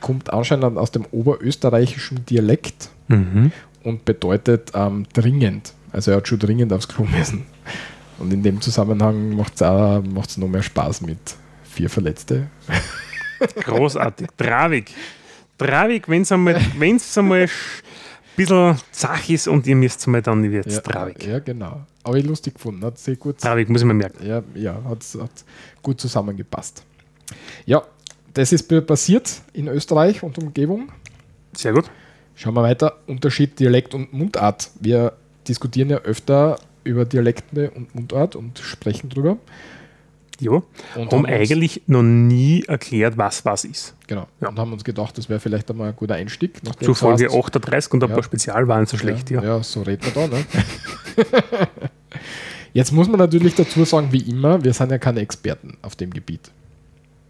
Kommt 0.00 0.32
anscheinend 0.32 0.76
aus 0.76 0.90
dem 0.90 1.04
oberösterreichischen 1.12 2.24
Dialekt 2.26 2.88
Mhm. 3.08 3.52
und 3.84 4.04
bedeutet 4.04 4.72
ähm, 4.74 5.06
dringend. 5.12 5.74
Also 5.92 6.12
er 6.12 6.18
hat 6.18 6.28
schon 6.28 6.38
dringend 6.38 6.72
aufs 6.72 6.88
Klo 6.88 7.04
müssen. 7.04 7.44
Und 8.18 8.32
in 8.32 8.42
dem 8.42 8.60
Zusammenhang 8.60 9.36
macht 9.36 9.60
es 9.60 10.02
macht's 10.12 10.36
noch 10.38 10.48
mehr 10.48 10.62
Spaß 10.62 11.02
mit 11.02 11.18
vier 11.64 11.90
Verletzte. 11.90 12.46
Großartig. 13.64 14.28
Travik. 14.36 14.90
Travik, 15.58 16.08
wenn 16.08 16.22
es 16.22 16.32
einmal, 16.32 16.60
wenn's 16.78 17.16
einmal 17.16 17.42
ein 17.42 17.50
bisschen 18.36 18.76
zach 18.90 19.28
ist 19.28 19.48
und 19.48 19.66
ihr 19.66 19.76
müsst 19.76 20.06
mal 20.06 20.22
dann 20.22 20.50
wird 20.50 20.66
es 20.66 20.82
Travik. 20.82 21.24
ja, 21.26 21.38
genau. 21.38 21.82
Aber 22.02 22.16
ich 22.16 22.24
lustig 22.24 22.54
gefunden. 22.54 22.84
Hat 22.84 22.98
sehr 22.98 23.16
gut, 23.16 23.38
Travik, 23.38 23.68
muss 23.68 23.82
ich 23.82 23.86
mir 23.86 23.94
merken. 23.94 24.26
ja, 24.26 24.42
ja, 24.54 24.82
hat, 24.84 25.04
hat 25.20 25.44
gut 25.82 26.00
zusammengepasst. 26.00 26.82
Ja, 27.66 27.82
das 28.34 28.52
ist 28.52 28.68
passiert 28.86 29.42
in 29.52 29.68
Österreich 29.68 30.22
und 30.22 30.38
Umgebung. 30.38 30.90
Sehr 31.52 31.72
gut. 31.72 31.90
Schauen 32.34 32.54
wir 32.54 32.62
weiter. 32.62 32.98
Unterschied 33.06 33.58
Dialekt 33.60 33.94
und 33.94 34.12
Mundart. 34.12 34.70
Wir 34.80 35.12
diskutieren 35.46 35.90
ja 35.90 35.98
öfter 35.98 36.58
über 36.82 37.04
Dialekte 37.04 37.70
und 37.70 37.94
Mundart 37.94 38.36
und 38.36 38.58
sprechen 38.58 39.10
drüber. 39.10 39.36
Ja. 40.40 40.50
Und 40.52 40.64
haben 40.96 41.10
haben 41.12 41.26
eigentlich 41.26 41.82
noch 41.86 42.02
nie 42.02 42.64
erklärt, 42.66 43.16
was 43.16 43.44
was 43.44 43.64
ist. 43.64 43.94
Genau. 44.06 44.26
Ja. 44.40 44.48
Und 44.48 44.58
haben 44.58 44.72
uns 44.72 44.82
gedacht, 44.84 45.16
das 45.18 45.28
wäre 45.28 45.38
vielleicht 45.40 45.70
einmal 45.70 45.90
ein 45.90 45.96
guter 45.96 46.14
Einstieg. 46.14 46.60
Zu 46.80 46.94
Folge 46.94 47.26
hast- 47.26 47.34
38 47.36 47.92
und 47.92 48.02
ein 48.04 48.08
Ja. 48.10 48.14
paar 48.16 48.24
Spezialwahlen 48.24 48.86
so 48.86 48.96
schlecht, 48.96 49.30
ja. 49.30 49.42
Ja, 49.42 49.62
so 49.62 49.82
reden 49.82 50.02
wir 50.04 50.12
da. 50.12 50.26
Ne? 50.28 50.44
Jetzt 52.72 52.90
muss 52.92 53.08
man 53.08 53.18
natürlich 53.18 53.54
dazu 53.54 53.84
sagen, 53.84 54.08
wie 54.12 54.22
immer, 54.30 54.62
wir 54.64 54.72
sind 54.72 54.90
ja 54.90 54.98
keine 54.98 55.20
Experten 55.20 55.76
auf 55.82 55.94
dem 55.96 56.10
Gebiet. 56.10 56.50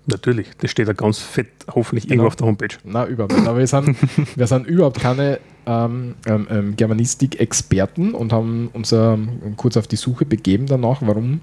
Natürlich. 0.06 0.48
Das 0.58 0.70
steht 0.70 0.88
da 0.88 0.92
ganz 0.92 1.18
fett, 1.18 1.48
hoffentlich 1.72 2.04
Genau. 2.04 2.14
irgendwo 2.14 2.26
auf 2.28 2.36
der 2.36 2.46
Homepage. 2.46 2.76
Na, 2.84 3.06
überhaupt 3.06 3.34
nicht. 3.34 3.46
Aber 3.46 3.58
wir 3.58 3.66
sind, 3.66 3.96
wir 4.36 4.46
sind 4.46 4.66
überhaupt 4.66 5.00
keine 5.00 5.38
ähm, 5.66 6.14
ähm, 6.26 6.46
ähm, 6.50 6.76
Germanistik-Experten 6.76 8.12
und 8.14 8.32
haben 8.32 8.68
uns 8.72 8.90
ähm, 8.92 9.54
kurz 9.56 9.76
auf 9.76 9.86
die 9.86 9.96
Suche 9.96 10.24
begeben 10.24 10.66
danach, 10.66 11.02
warum 11.02 11.40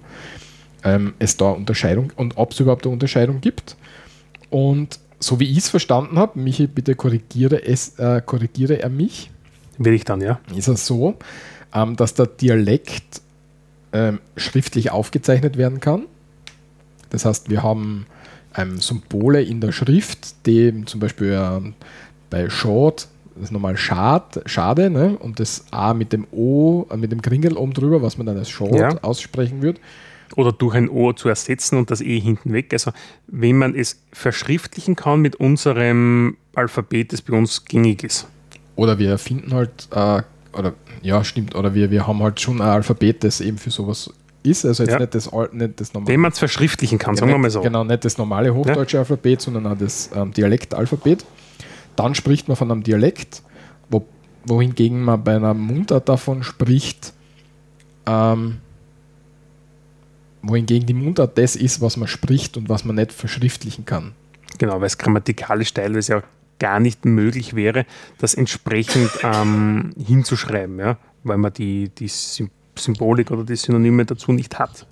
ähm, 0.84 1.13
es 1.20 1.38
da 1.38 1.50
Unterscheidung 1.50 2.12
und 2.15 2.38
ob 2.38 2.52
es 2.52 2.60
überhaupt 2.60 2.86
eine 2.86 2.94
Unterscheidung 2.94 3.42
gibt. 3.42 3.76
Und 4.50 5.00
so 5.20 5.39
wie 5.39 5.50
ich 5.52 5.58
es 5.58 5.70
verstanden 5.70 6.18
habe, 6.18 6.39
Michi, 6.39 6.68
bitte 6.68 6.96
korrigiere, 6.96 7.63
es, 7.65 8.00
äh, 8.00 8.22
korrigiere 8.26 8.82
er 8.82 8.89
mich, 8.89 9.32
Will 9.78 9.94
ich 9.94 10.04
dann, 10.04 10.22
ja. 10.22 10.39
ist 10.56 10.68
es 10.68 10.86
so, 10.86 11.15
ähm, 11.74 11.96
dass 11.96 12.13
der 12.13 12.28
Dialekt 12.28 13.22
ähm, 13.94 14.20
schriftlich 14.36 14.92
aufgezeichnet 14.92 15.58
werden 15.58 15.80
kann. 15.80 16.04
Das 17.10 17.26
heißt, 17.26 17.50
wir 17.50 17.63
haben 17.63 18.06
ähm, 18.56 18.80
Symbole 18.80 19.42
in 19.42 19.62
der 19.62 19.72
Schrift, 19.72 20.46
die 20.46 20.84
zum 20.86 21.00
Beispiel 21.00 21.32
ähm, 21.42 21.74
bei 22.30 22.50
Schad, 22.50 23.08
das 23.36 23.46
ist 23.46 23.52
nochmal 23.52 23.78
Schad, 23.78 24.42
Schade, 24.46 24.89
ne? 24.89 25.18
und 25.18 25.39
das 25.39 25.65
A 25.72 25.94
mit 25.94 26.12
dem 26.13 26.28
O, 26.32 26.86
äh, 26.92 26.98
mit 26.98 27.12
dem 27.12 27.22
Kringel 27.22 27.58
oben 27.58 27.74
drüber, 27.74 28.02
was 28.02 28.18
man 28.18 28.28
dann 28.28 28.38
als 28.38 28.50
Schad 28.50 28.74
Ja. 28.74 28.89
aussprechen 29.02 29.62
wird. 29.62 29.80
Oder 30.36 30.52
durch 30.52 30.76
ein 30.76 30.89
O 30.89 31.13
zu 31.13 31.30
ersetzen 31.30 31.78
und 31.78 31.92
das 31.92 32.02
E 32.02 32.20
hinten 32.20 32.54
weg. 32.54 32.72
Also, 32.74 32.92
wenn 33.28 33.58
man 33.58 33.76
es 33.76 34.02
verschriftlichen 34.13 34.96
kann 34.96 35.22
mit 35.22 35.36
unserem 35.38 36.38
Alphabet, 36.56 37.13
das 37.13 37.22
bei 37.22 37.38
uns 37.38 37.65
gängig 37.65 38.04
ist. 38.04 38.28
Oder 38.76 38.98
wir 39.00 39.18
finden 39.18 39.54
halt, 39.54 39.88
äh, 39.92 40.22
oder 40.58 40.74
ja, 41.02 41.24
stimmt, 41.24 41.56
oder 41.56 41.74
wir, 41.74 41.92
wir 41.92 42.08
haben 42.08 42.22
halt 42.22 42.39
schon 42.39 42.62
ein 42.62 42.68
Alphabet, 42.68 43.24
das 43.24 43.42
eben 43.42 43.58
für 43.58 43.72
sowas 43.72 44.12
ist. 44.44 44.65
Also 44.65 44.84
jetzt 44.84 44.94
Ja. 44.94 45.00
nicht 45.00 45.15
das, 45.15 45.32
nicht 45.52 45.80
das 45.80 45.94
normale. 45.94 46.13
Wenn 46.13 46.20
man 46.22 46.32
es 46.32 46.39
verschriftlichen 46.39 46.98
kann, 46.98 47.15
sagen 47.15 47.32
wir 47.32 47.38
mal 47.38 47.50
so. 47.50 47.62
Genau, 47.62 47.84
nicht 47.84 48.06
das 48.06 48.18
normale 48.18 48.54
hochdeutsche 48.54 49.00
Alphabet, 49.00 49.42
sondern 49.42 49.68
auch 49.68 49.78
das 49.78 50.10
ähm, 50.15 50.32
Dialektalphabet. 50.32 51.26
Dann 51.96 52.15
spricht 52.15 52.48
man 52.48 52.56
von 52.56 52.72
einem 52.72 52.84
Dialekt, 52.84 53.44
wo, 53.89 54.06
wohingegen 54.46 55.02
man 55.04 55.24
bei 55.24 55.36
einer 55.36 55.54
Mundart 55.54 56.08
davon 56.08 56.44
spricht, 56.44 57.13
ähm, 58.06 58.58
wohingegen 60.41 60.86
die 60.88 60.93
Mundart 60.93 61.38
das 61.38 61.56
ist, 61.56 61.82
was 61.82 61.97
man 61.97 62.08
spricht 62.08 62.58
und 62.58 62.69
was 62.69 62.86
man 62.86 62.95
nicht 62.95 63.12
verschriftlichen 63.12 63.86
kann. 63.86 64.13
Genau, 64.58 64.80
weil 64.80 64.88
es 64.88 64.97
grammatikalisch 64.97 65.73
teilweise 65.73 66.13
ja 66.13 66.23
gar 66.60 66.80
nicht 66.80 67.06
möglich 67.06 67.56
wäre, 67.56 67.86
das 68.17 68.34
entsprechend 68.34 69.10
ähm, 69.23 69.91
hinzuschreiben, 69.97 70.80
ja? 70.80 70.97
weil 71.23 71.38
man 71.38 71.54
die, 71.54 71.89
die 71.89 72.08
Sym- 72.10 72.49
Symbolik 72.75 73.32
oder 73.32 73.43
die 73.43 73.56
Synonyme 73.56 74.06
dazu 74.06 74.32
nicht 74.32 74.60
hat. 74.60 74.86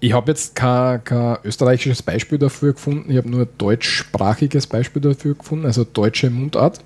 Ich 0.00 0.12
habe 0.12 0.30
jetzt 0.30 0.54
kein, 0.54 1.02
kein 1.04 1.38
österreichisches 1.42 2.02
Beispiel 2.02 2.38
dafür 2.38 2.74
gefunden, 2.74 3.10
ich 3.10 3.16
habe 3.16 3.30
nur 3.30 3.42
ein 3.42 3.48
deutschsprachiges 3.58 4.66
Beispiel 4.66 5.00
dafür 5.02 5.34
gefunden, 5.34 5.64
also 5.64 5.84
deutsche 5.84 6.30
Mundart, 6.30 6.80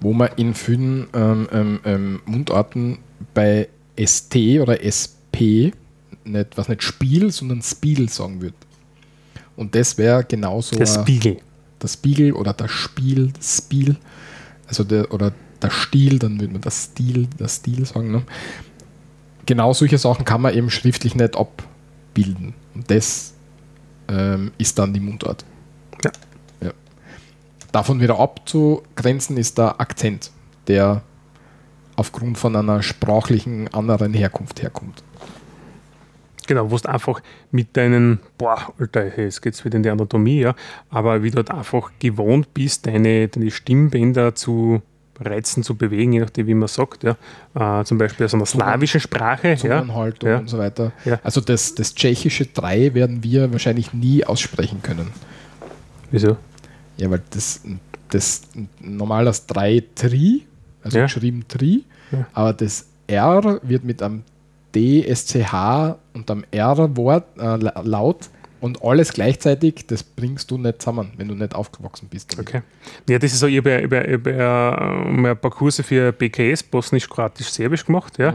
wo 0.00 0.12
man 0.12 0.30
in 0.36 0.54
vielen 0.54 1.06
ähm, 1.14 1.48
ähm, 1.52 1.80
ähm, 1.84 2.20
Mundarten 2.26 2.98
bei 3.32 3.68
ST 3.98 4.36
oder 4.60 4.82
SP 4.84 5.72
nicht, 6.24 6.56
was 6.56 6.68
nicht 6.68 6.82
Spiel, 6.82 7.30
sondern 7.30 7.62
Spiel 7.62 8.08
sagen 8.08 8.40
wird. 8.40 8.54
Und 9.56 9.74
das 9.74 9.96
wäre 9.98 10.24
genauso 10.24 10.76
Der 10.76 10.86
Spiegel. 10.86 11.38
der 11.80 11.88
Spiegel 11.88 12.32
oder 12.32 12.52
das 12.52 12.70
Spiel, 12.70 13.32
das 13.32 13.58
Spiel. 13.58 13.96
also 14.66 14.84
der, 14.84 15.12
oder 15.12 15.32
der 15.62 15.70
Stil, 15.70 16.18
dann 16.18 16.40
würde 16.40 16.52
man 16.52 16.62
das 16.62 16.84
Stil, 16.84 17.28
das 17.38 17.56
Stil 17.56 17.84
sagen. 17.86 18.10
Ne? 18.10 18.22
Genau 19.46 19.72
solche 19.72 19.98
Sachen 19.98 20.24
kann 20.24 20.40
man 20.42 20.54
eben 20.54 20.70
schriftlich 20.70 21.14
nicht 21.14 21.36
abbilden. 21.36 22.54
Und 22.74 22.90
das 22.90 23.34
ähm, 24.08 24.52
ist 24.58 24.78
dann 24.78 24.92
die 24.92 25.00
Mundart. 25.00 25.44
Ja. 26.04 26.10
ja. 26.62 26.72
Davon 27.72 28.00
wieder 28.00 28.18
abzugrenzen 28.18 29.36
ist 29.36 29.58
der 29.58 29.80
Akzent, 29.80 30.30
der 30.66 31.02
aufgrund 31.96 32.38
von 32.38 32.56
einer 32.56 32.82
sprachlichen 32.82 33.72
anderen 33.72 34.14
Herkunft 34.14 34.62
herkommt. 34.62 35.02
Genau, 36.46 36.70
wo 36.70 36.76
du 36.76 36.88
einfach 36.88 37.20
mit 37.50 37.76
deinen, 37.76 38.20
boah, 38.38 38.72
Alter, 38.78 39.18
jetzt 39.18 39.40
geht 39.40 39.54
es 39.54 39.64
wieder 39.64 39.76
in 39.76 39.82
die 39.82 39.90
Anatomie, 39.90 40.40
ja, 40.40 40.54
aber 40.90 41.22
wie 41.22 41.30
du 41.30 41.36
halt 41.38 41.50
einfach 41.50 41.90
gewohnt 41.98 42.52
bist, 42.54 42.86
deine, 42.86 43.28
deine 43.28 43.50
Stimmbänder 43.50 44.34
zu 44.34 44.82
reizen, 45.20 45.62
zu 45.62 45.76
bewegen, 45.76 46.12
je 46.12 46.20
nachdem, 46.20 46.46
wie 46.48 46.54
man 46.54 46.68
sagt, 46.68 47.04
ja. 47.04 47.16
Äh, 47.54 47.84
zum 47.84 47.98
Beispiel 47.98 48.26
aus 48.26 48.34
einer 48.34 48.46
slawischen 48.46 49.00
Sprache. 49.00 49.56
Zungenhaltung 49.56 50.28
ja. 50.28 50.38
und 50.38 50.48
so 50.48 50.58
weiter. 50.58 50.92
Ja. 51.04 51.20
Also 51.22 51.40
das, 51.40 51.74
das 51.74 51.94
tschechische 51.94 52.46
3 52.46 52.94
werden 52.94 53.22
wir 53.22 53.52
wahrscheinlich 53.52 53.92
nie 53.92 54.24
aussprechen 54.24 54.82
können. 54.82 55.12
Wieso? 56.10 56.36
Ja, 56.96 57.10
weil 57.10 57.22
das, 57.30 57.62
das 58.10 58.42
normal 58.80 59.24
das 59.24 59.46
3 59.46 59.84
Tri, 59.94 60.46
also 60.82 60.98
Ja. 60.98 61.04
geschrieben 61.04 61.44
Tri, 61.48 61.84
Ja. 62.10 62.26
aber 62.32 62.52
das 62.52 62.86
R 63.06 63.60
wird 63.62 63.84
mit 63.84 64.02
einem 64.02 64.22
D, 64.74 65.02
SCH 65.14 65.96
und 66.14 66.30
einem 66.30 66.44
R-Wort 66.50 67.24
äh, 67.38 67.56
la- 67.56 67.80
laut 67.84 68.28
und 68.60 68.82
alles 68.82 69.12
gleichzeitig, 69.12 69.86
das 69.86 70.02
bringst 70.02 70.50
du 70.50 70.56
nicht 70.58 70.80
zusammen, 70.80 71.12
wenn 71.16 71.28
du 71.28 71.34
nicht 71.34 71.54
aufgewachsen 71.54 72.08
bist. 72.08 72.38
Okay. 72.38 72.62
Ja, 73.08 73.18
das 73.18 73.32
ist 73.32 73.40
so, 73.40 73.46
ich 73.46 73.58
habe 73.58 73.70
ja, 73.70 73.82
habe 73.82 73.96
ja, 73.96 74.12
habe 74.12 74.30
ja 74.32 75.04
mal 75.10 75.30
ein 75.32 75.38
paar 75.38 75.50
Kurse 75.50 75.82
für 75.82 76.12
BKS, 76.12 76.62
Bosnisch, 76.62 77.08
Kroatisch, 77.08 77.48
Serbisch 77.50 77.84
gemacht, 77.84 78.18
ja. 78.18 78.34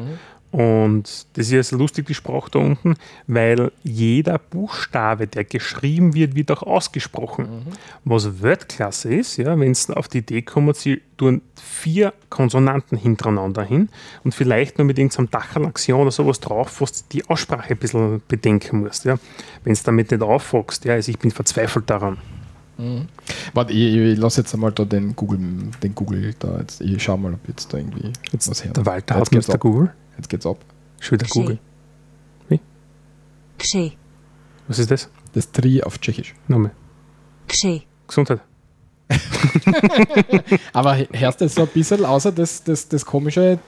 Und 0.52 1.28
das 1.34 1.52
ist 1.52 1.72
lustig, 1.72 2.08
die 2.08 2.16
Sprache 2.16 2.50
da 2.50 2.60
unten, 2.60 2.96
weil 3.28 3.72
jeder 3.84 4.40
Buchstabe, 4.40 5.28
der 5.28 5.44
geschrieben 5.44 6.16
wird, 6.16 6.36
wird 6.36 6.50
auch 6.50 6.64
ausgesprochen. 6.64 7.68
Was 8.04 8.42
Weltklasse 8.42 9.14
ist, 9.14 9.38
ja, 9.38 9.60
wenn 9.60 9.72
es 9.72 9.92
auf 9.92 10.08
die 10.08 10.20
Idee 10.20 10.42
kommt, 10.42 10.76
sie 10.76 11.02
tun 11.18 11.42
vier 11.56 12.14
Konsonanten 12.30 12.98
hintereinander 12.98 13.62
hin 13.64 13.90
und 14.24 14.34
vielleicht 14.34 14.80
noch 14.80 14.86
mit 14.86 14.98
irgendeinem 14.98 15.30
Dachalaxion 15.30 16.02
oder 16.02 16.12
sowas 16.12 16.40
drauf, 16.40 16.82
was 16.82 17.08
die 17.10 17.28
Aussprache 17.30 17.72
ein 17.72 17.78
bisschen 17.78 18.22
bedenken 18.28 18.80
musst. 18.80 19.06
Ja. 19.06 19.20
Wenn 19.64 19.74
es 19.74 19.84
damit 19.84 20.10
nicht 20.10 20.24
aufwachst, 20.24 20.84
ja, 20.86 20.94
also 20.94 21.12
ich 21.12 21.20
bin 21.20 21.30
verzweifelt 21.30 21.90
daran. 21.90 22.18
Warte, 23.54 23.74
ich, 23.74 23.96
ich 23.96 24.18
lasse 24.18 24.42
jetzt 24.42 24.54
einmal 24.54 24.72
da 24.72 24.86
den 24.86 25.16
Google, 25.16 25.40
den 25.84 25.96
Google 25.96 26.34
da 26.40 26.60
jetzt. 26.60 26.80
Ich 26.82 27.04
schau 27.04 27.18
mal, 27.18 27.34
ob 27.34 27.48
jetzt 27.48 27.74
da 27.74 27.78
irgendwie 27.78 28.12
Jetzt, 28.32 28.50
was 28.50 28.64
her. 28.64 28.72
der 28.72 28.86
Walter 28.86 29.16
Jetzt 29.16 29.26
hat 29.26 29.32
geht's 29.32 29.48
Mr. 29.48 29.54
ab. 29.56 29.60
Google. 29.60 29.94
Jetzt 30.18 30.30
geht's 30.30 30.46
ab. 30.46 30.58
Schon 31.00 31.20
wieder. 31.20 31.28
Google. 31.30 31.60
Gschi. 33.58 33.98
Was 34.70 34.80
ist 34.80 34.90
das? 34.90 35.10
Das 35.34 35.52
Tri 35.52 35.84
auf 35.84 36.00
Tschechisch. 36.00 36.34
Nochmal. 36.48 36.72
Gschi. 37.48 37.84
Gesundheit. 38.08 38.40
Aber 40.74 40.96
hörst 41.12 41.42
du 41.42 41.46
jetzt 41.46 41.56
so 41.56 41.64
ein 41.64 41.68
bisschen, 41.68 42.06
außer 42.06 42.32
das, 42.32 42.64
das, 42.64 42.88
das 42.88 43.06
komische? 43.06 43.60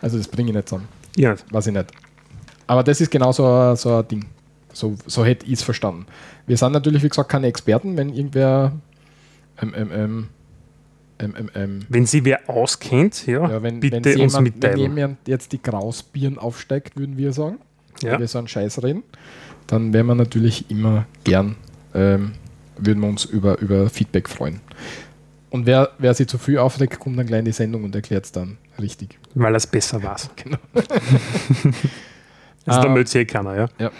Also 0.00 0.18
das 0.18 0.28
bringe 0.28 0.50
ich 0.50 0.56
nicht 0.56 0.68
zusammen. 0.68 0.88
Ja, 1.16 1.32
nicht. 1.32 1.52
Weiß 1.52 1.66
ich 1.68 1.72
nicht. 1.72 1.92
Aber 2.66 2.82
das 2.82 3.00
ist 3.00 3.10
genau 3.10 3.32
so, 3.32 3.74
so 3.74 3.96
ein 3.98 4.08
Ding. 4.08 4.26
So, 4.78 4.94
so 5.06 5.24
hätte 5.24 5.44
ich 5.46 5.54
es 5.54 5.62
verstanden. 5.62 6.06
Wir 6.46 6.56
sind 6.56 6.70
natürlich, 6.72 7.02
wie 7.02 7.08
gesagt, 7.08 7.28
keine 7.28 7.48
Experten, 7.48 7.96
wenn 7.96 8.10
irgendwer 8.14 8.72
ähm, 9.60 9.74
ähm, 9.76 9.90
ähm, 9.92 10.28
ähm, 11.18 11.34
ähm, 11.36 11.50
ähm, 11.56 11.86
Wenn 11.88 12.06
sie 12.06 12.24
wer 12.24 12.48
auskennt, 12.48 13.26
ja, 13.26 13.50
ja, 13.50 13.60
wenn, 13.60 13.80
bitte 13.80 13.96
wenn 14.04 14.20
uns 14.20 14.34
jemand, 14.34 14.34
wenn 14.36 14.44
mitteilen. 14.70 14.96
jemand 14.96 15.18
jetzt 15.26 15.50
die 15.50 15.60
Grausbirnen 15.60 16.38
aufsteigt, 16.38 16.96
würden 16.96 17.16
wir 17.16 17.32
sagen, 17.32 17.58
Ja. 18.02 18.12
wenn 18.12 18.20
wir 18.20 18.28
so 18.28 18.38
einen 18.38 18.46
Scheiß 18.46 18.84
reden, 18.84 19.02
dann 19.66 19.92
wären 19.92 20.06
wir 20.06 20.14
natürlich 20.14 20.70
immer 20.70 21.06
gern, 21.24 21.56
ähm, 21.92 22.32
würden 22.76 23.00
wir 23.02 23.08
uns 23.08 23.24
über, 23.24 23.58
über 23.58 23.90
Feedback 23.90 24.28
freuen. 24.28 24.60
Und 25.50 25.66
wer, 25.66 25.90
wer 25.98 26.14
sich 26.14 26.28
zu 26.28 26.38
viel 26.38 26.58
aufregt, 26.58 27.00
kommt 27.00 27.18
dann 27.18 27.26
gleich 27.26 27.40
in 27.40 27.46
die 27.46 27.52
Sendung 27.52 27.82
und 27.82 27.94
erklärt 27.96 28.26
es 28.26 28.30
dann 28.30 28.58
richtig. 28.80 29.18
Weil 29.34 29.56
es 29.56 29.66
besser 29.66 30.00
war. 30.04 30.16
Genau. 30.36 30.58
Also 32.66 32.82
da 32.82 32.86
Ah. 32.88 32.92
meldet 32.92 33.08
sich 33.08 33.22
eh 33.22 33.24
keiner, 33.24 33.56
ja. 33.78 33.90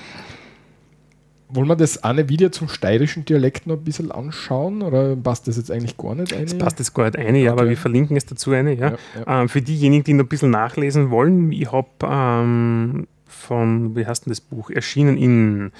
Wollen 1.50 1.66
wir 1.68 1.76
das 1.76 2.02
eine 2.04 2.28
Video 2.28 2.50
zum 2.50 2.68
steirischen 2.68 3.24
Dialekt 3.24 3.66
noch 3.66 3.76
ein 3.76 3.84
bisschen 3.84 4.12
anschauen 4.12 4.82
oder 4.82 5.16
passt 5.16 5.48
das 5.48 5.56
jetzt 5.56 5.70
eigentlich 5.70 5.96
gar 5.96 6.14
nicht 6.14 6.32
ein? 6.34 6.44
Das 6.44 6.58
passt 6.58 6.78
jetzt 6.78 6.92
gar 6.94 7.04
nicht 7.06 7.16
eine, 7.16 7.38
ja, 7.38 7.52
aber 7.52 7.62
Okay. 7.62 7.70
wir 7.70 7.76
verlinken 7.78 8.16
es 8.16 8.26
dazu 8.26 8.52
eine. 8.52 8.74
Ja. 8.74 8.90
Ja, 8.90 8.98
ja. 9.26 9.40
Ähm, 9.42 9.48
für 9.48 9.62
diejenigen, 9.62 10.04
die 10.04 10.12
noch 10.12 10.24
ein 10.24 10.28
bisschen 10.28 10.50
nachlesen 10.50 11.11
wollen, 11.11 11.50
ich 11.52 11.72
habe 11.72 11.88
ähm, 12.02 13.06
von, 13.26 13.96
wie 13.96 14.06
heißt 14.06 14.26
denn 14.26 14.30
das 14.30 14.40
Buch, 14.42 14.70
erschienen 14.70 15.16
in 15.16 15.72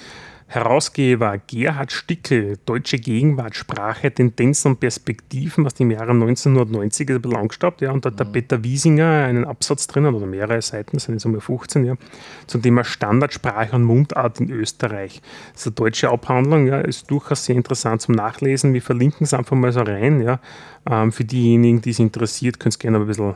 Herausgeber 0.51 1.37
Gerhard 1.45 1.91
Stickel, 1.91 2.57
Deutsche 2.65 2.97
Gegenwart, 2.97 3.55
Sprache, 3.55 4.11
Tendenzen 4.11 4.71
und 4.71 4.79
Perspektiven 4.79 5.63
aus 5.67 5.75
dem 5.75 5.91
Jahre 5.91 6.09
1990, 6.09 7.07
ist 7.07 7.15
ein 7.15 7.21
bisschen 7.21 7.37
angestaubt, 7.37 7.81
ja, 7.81 7.91
und 7.91 8.03
da 8.03 8.09
hat 8.09 8.19
der 8.19 8.25
Mhm. 8.25 8.31
Peter 8.31 8.63
Wiesinger 8.63 9.25
einen 9.25 9.45
Absatz 9.45 9.85
drinnen, 9.85 10.15
oder 10.15 10.25
mehrere 10.25 10.59
Seiten, 10.63 10.97
das 10.97 11.03
sind 11.03 11.13
jetzt 11.13 11.25
einmal 11.27 11.39
15, 11.39 11.85
ja, 11.85 11.93
zum 12.47 12.63
Thema 12.63 12.83
Standardsprache 12.83 13.75
und 13.75 13.83
Mundart 13.83 14.39
in 14.39 14.49
Österreich. 14.49 15.21
Das 15.53 15.61
ist 15.61 15.67
eine 15.67 15.75
deutsche 15.75 16.09
Abhandlung, 16.09 16.65
ja, 16.65 16.81
ist 16.81 17.11
durchaus 17.11 17.45
sehr 17.45 17.55
interessant 17.55 18.01
zum 18.01 18.15
Nachlesen. 18.15 18.73
Wir 18.73 18.81
verlinken 18.81 19.25
es 19.25 19.35
einfach 19.35 19.55
mal 19.55 19.71
so 19.71 19.81
rein, 19.81 20.19
ja. 20.19 20.39
Ähm, 20.89 21.11
für 21.11 21.25
diejenigen, 21.25 21.81
die 21.81 21.91
es 21.91 21.99
interessiert, 21.99 22.59
könnt 22.59 22.73
ihr 22.75 22.79
gerne 22.79 22.97
ein 22.97 23.05
bisschen, 23.05 23.35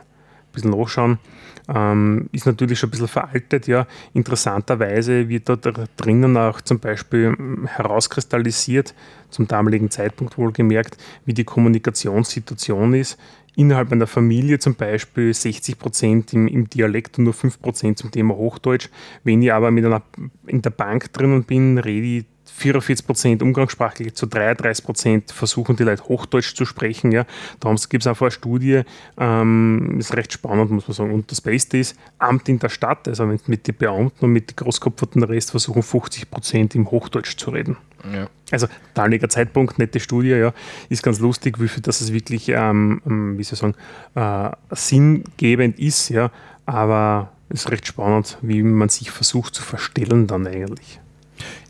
bisschen 0.54 0.70
nachschauen. 0.70 1.18
Ähm, 1.66 2.28
ist 2.32 2.46
natürlich 2.46 2.78
schon 2.78 2.88
ein 2.88 2.90
bisschen 2.90 3.08
veraltet, 3.08 3.66
ja. 3.66 3.86
Interessanterweise 4.12 5.28
wird 5.28 5.48
da 5.48 5.56
dr- 5.56 5.86
drinnen 5.96 6.36
auch 6.36 6.60
zum 6.60 6.78
Beispiel 6.78 7.34
ähm, 7.38 7.66
herauskristallisiert, 7.66 8.94
zum 9.30 9.48
damaligen 9.48 9.90
Zeitpunkt 9.90 10.36
wohlgemerkt, 10.36 10.96
wie 11.24 11.32
die 11.34 11.44
Kommunikationssituation 11.44 12.94
ist. 12.94 13.18
Innerhalb 13.56 13.92
einer 13.92 14.08
Familie 14.08 14.58
zum 14.58 14.74
Beispiel 14.74 15.32
60 15.32 15.78
Prozent 15.78 16.32
im, 16.32 16.48
im 16.48 16.68
Dialekt 16.68 17.18
und 17.18 17.24
nur 17.24 17.32
5 17.34 17.60
Prozent 17.62 17.98
zum 17.98 18.10
Thema 18.10 18.34
Hochdeutsch. 18.34 18.88
Wenn 19.22 19.42
ich 19.42 19.52
aber 19.52 19.70
mit 19.70 19.84
einer, 19.84 20.02
in 20.46 20.60
der 20.60 20.70
Bank 20.70 21.12
drinnen 21.12 21.44
bin, 21.44 21.78
rede 21.78 22.06
ich 22.06 22.24
44 22.56 23.06
Prozent 23.06 23.42
umgangssprachlich, 23.42 24.14
zu 24.14 24.26
33 24.26 24.84
Prozent 24.84 25.32
versuchen 25.32 25.74
die 25.76 25.82
Leute 25.82 26.04
Hochdeutsch 26.04 26.54
zu 26.54 26.64
sprechen. 26.64 27.10
Ja. 27.10 27.26
Da 27.58 27.74
gibt 27.88 28.02
es 28.02 28.06
einfach 28.06 28.26
eine 28.26 28.30
Studie, 28.30 28.82
ähm, 29.18 29.96
ist 29.98 30.16
recht 30.16 30.32
spannend, 30.32 30.70
muss 30.70 30.86
man 30.86 30.94
sagen. 30.94 31.12
Und 31.12 31.30
das 31.30 31.40
Beste 31.40 31.78
ist, 31.78 31.96
Amt 32.18 32.48
in 32.48 32.60
der 32.60 32.68
Stadt, 32.68 33.08
also 33.08 33.28
wenn 33.28 33.40
mit 33.46 33.66
den 33.66 33.74
Beamten 33.74 34.24
und 34.24 34.32
mit 34.32 34.50
den 34.50 34.56
Großkopferten 34.56 35.24
Rest 35.24 35.50
versuchen 35.50 35.82
50 35.82 36.30
Prozent 36.30 36.74
im 36.76 36.90
Hochdeutsch 36.90 37.36
zu 37.36 37.50
reden. 37.50 37.76
Ja. 38.12 38.28
Also 38.52 38.68
damaliger 38.94 39.28
Zeitpunkt, 39.28 39.78
nette 39.78 39.98
Studie, 39.98 40.28
ja, 40.28 40.52
ist 40.88 41.02
ganz 41.02 41.18
lustig, 41.18 41.60
wie 41.60 41.68
viel 41.68 41.82
das 41.82 42.00
es 42.00 42.12
wirklich, 42.12 42.50
ähm, 42.50 43.02
ähm, 43.04 43.36
wie 43.36 43.42
soll 43.42 43.54
ich 43.54 43.74
sagen, 44.14 44.54
äh, 44.70 44.76
sinngebend 44.76 45.78
ist, 45.78 46.10
ja, 46.10 46.30
aber 46.66 47.32
es 47.48 47.62
ist 47.62 47.70
recht 47.72 47.86
spannend, 47.86 48.38
wie 48.42 48.62
man 48.62 48.88
sich 48.88 49.10
versucht 49.10 49.54
zu 49.54 49.62
verstellen 49.62 50.26
dann 50.26 50.46
eigentlich. 50.46 51.00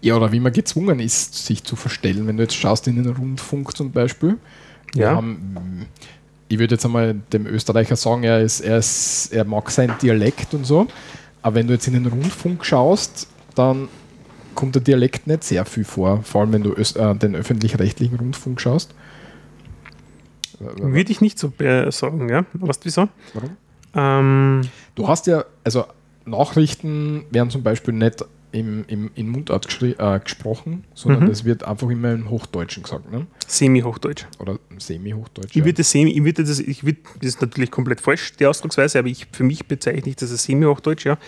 Ja, 0.01 0.17
oder 0.17 0.33
wie 0.33 0.41
man 0.41 0.53
gezwungen 0.53 1.01
ist, 1.01 1.47
sich 1.47 1.65
zu 1.65 1.77
verstellen. 1.77 2.27
Wenn 2.27 2.37
du 2.37 2.43
jetzt 2.43 2.55
schaust 2.55 2.87
in 2.89 2.97
den 3.03 3.13
Rundfunk 3.15 3.77
zum 3.77 3.91
Beispiel, 3.93 4.37
Ja. 4.95 5.15
haben, 5.17 5.87
ich 6.49 6.59
würde 6.59 6.75
jetzt 6.75 6.85
einmal 6.85 7.15
dem 7.33 7.47
Österreicher 7.47 7.97
sagen, 7.97 8.23
er, 8.25 8.41
ist, 8.43 8.61
er, 8.61 8.79
ist, 8.79 9.31
er 9.33 9.45
mag 9.45 9.71
seinen 9.71 9.97
Dialekt 9.99 10.55
und 10.55 10.65
so, 10.67 10.87
aber 11.43 11.57
wenn 11.57 11.67
du 11.67 11.73
jetzt 11.73 11.87
in 11.89 11.95
den 11.95 12.07
Rundfunk 12.07 12.65
schaust, 12.65 13.27
dann 13.55 13.89
kommt 14.55 14.75
der 14.77 14.83
Dialekt 14.83 15.27
nicht 15.27 15.43
sehr 15.45 15.65
viel 15.65 15.85
vor, 15.85 16.23
vor 16.23 16.43
allem 16.43 16.53
wenn 16.53 16.63
du 16.63 16.73
Öst, 16.75 16.97
äh, 16.97 17.15
den 17.17 17.35
öffentlich-rechtlichen 17.35 18.17
Rundfunk 18.17 18.61
schaust. 18.61 18.95
Würde 20.61 21.11
ich 21.11 21.21
nicht 21.21 21.39
so 21.39 21.53
äh, 21.59 21.91
sagen, 21.91 22.29
ja. 22.29 22.45
Weißt 22.53 22.83
du 22.83 22.87
wieso? 22.87 23.09
Warum? 23.35 23.51
Ähm, 23.95 24.61
Du 24.95 25.09
hast 25.09 25.27
ja, 25.27 25.45
also 25.65 25.85
Nachrichten 26.25 27.25
werden 27.31 27.51
zum 27.51 27.63
Beispiel 27.63 27.93
nicht 27.95 28.25
im, 28.55 28.85
im, 28.87 29.11
in 29.17 29.29
Mundart 29.29 29.67
äh, 29.83 30.21
gesprochen, 30.21 30.85
sondern 30.95 31.25
Mhm. 31.25 31.29
das 31.29 31.45
wird 31.45 31.65
einfach 31.65 31.91
immer 31.91 32.13
im 32.13 32.31
Hochdeutschen 32.31 32.85
gesagt, 32.85 33.11
ne? 33.11 33.27
Semi-Hochdeutsch. 33.47 34.27
oder 34.39 34.59
Semi-Hochdeutsch. 34.79 35.51
Ich 35.51 35.57
ja. 35.57 35.65
würde 35.65 35.79
das 35.79 35.91
Semi, 35.91 36.13
ich 36.13 36.25
würde 36.25 36.45
das, 36.45 36.61
ich 36.61 36.85
würde, 36.85 37.01
das 37.21 37.31
ist 37.31 37.43
natürlich 37.43 37.73
komplett 37.73 38.01
falsch, 38.01 38.33
die 38.37 38.47
Ausdrucksweise, 38.47 39.01
aber 39.01 39.09
ich, 39.09 39.27
für 39.33 39.43
mich 39.43 39.67
bezeichne 39.67 40.09
ich 40.09 40.17
das 40.17 40.31
als 40.31 40.45
Semi-Hochdeutsch, 40.45 41.05
ja, 41.05 41.19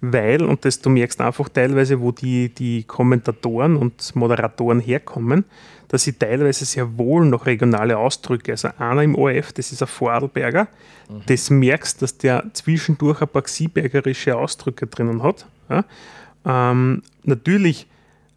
weil, 0.00 0.42
und 0.42 0.64
das 0.64 0.80
du 0.80 0.90
merkst 0.90 1.20
einfach 1.20 1.48
teilweise, 1.48 2.00
wo 2.00 2.10
die, 2.10 2.48
die 2.48 2.82
Kommentatoren 2.82 3.76
und 3.76 4.16
Moderatoren 4.16 4.80
herkommen, 4.80 5.44
dass 5.86 6.02
sie 6.02 6.14
teilweise 6.14 6.64
sehr 6.64 6.98
wohl 6.98 7.26
noch 7.26 7.46
regionale 7.46 7.96
Ausdrücke, 7.96 8.52
also 8.52 8.70
einer 8.78 9.02
im 9.02 9.14
ORF, 9.14 9.52
das 9.52 9.70
ist 9.70 9.82
ein 9.82 9.88
Vorarlberger, 9.88 10.66
das 11.26 11.50
merkst, 11.50 12.00
dass 12.00 12.16
der 12.18 12.44
zwischendurch 12.54 13.20
ein 13.20 13.28
paar 13.28 13.42
Xiebergerische 13.42 14.36
Ausdrücke 14.36 14.86
drinnen 14.86 15.22
hat. 15.22 15.46
Ja. 15.68 15.84
Ähm, 16.44 17.02
natürlich 17.24 17.86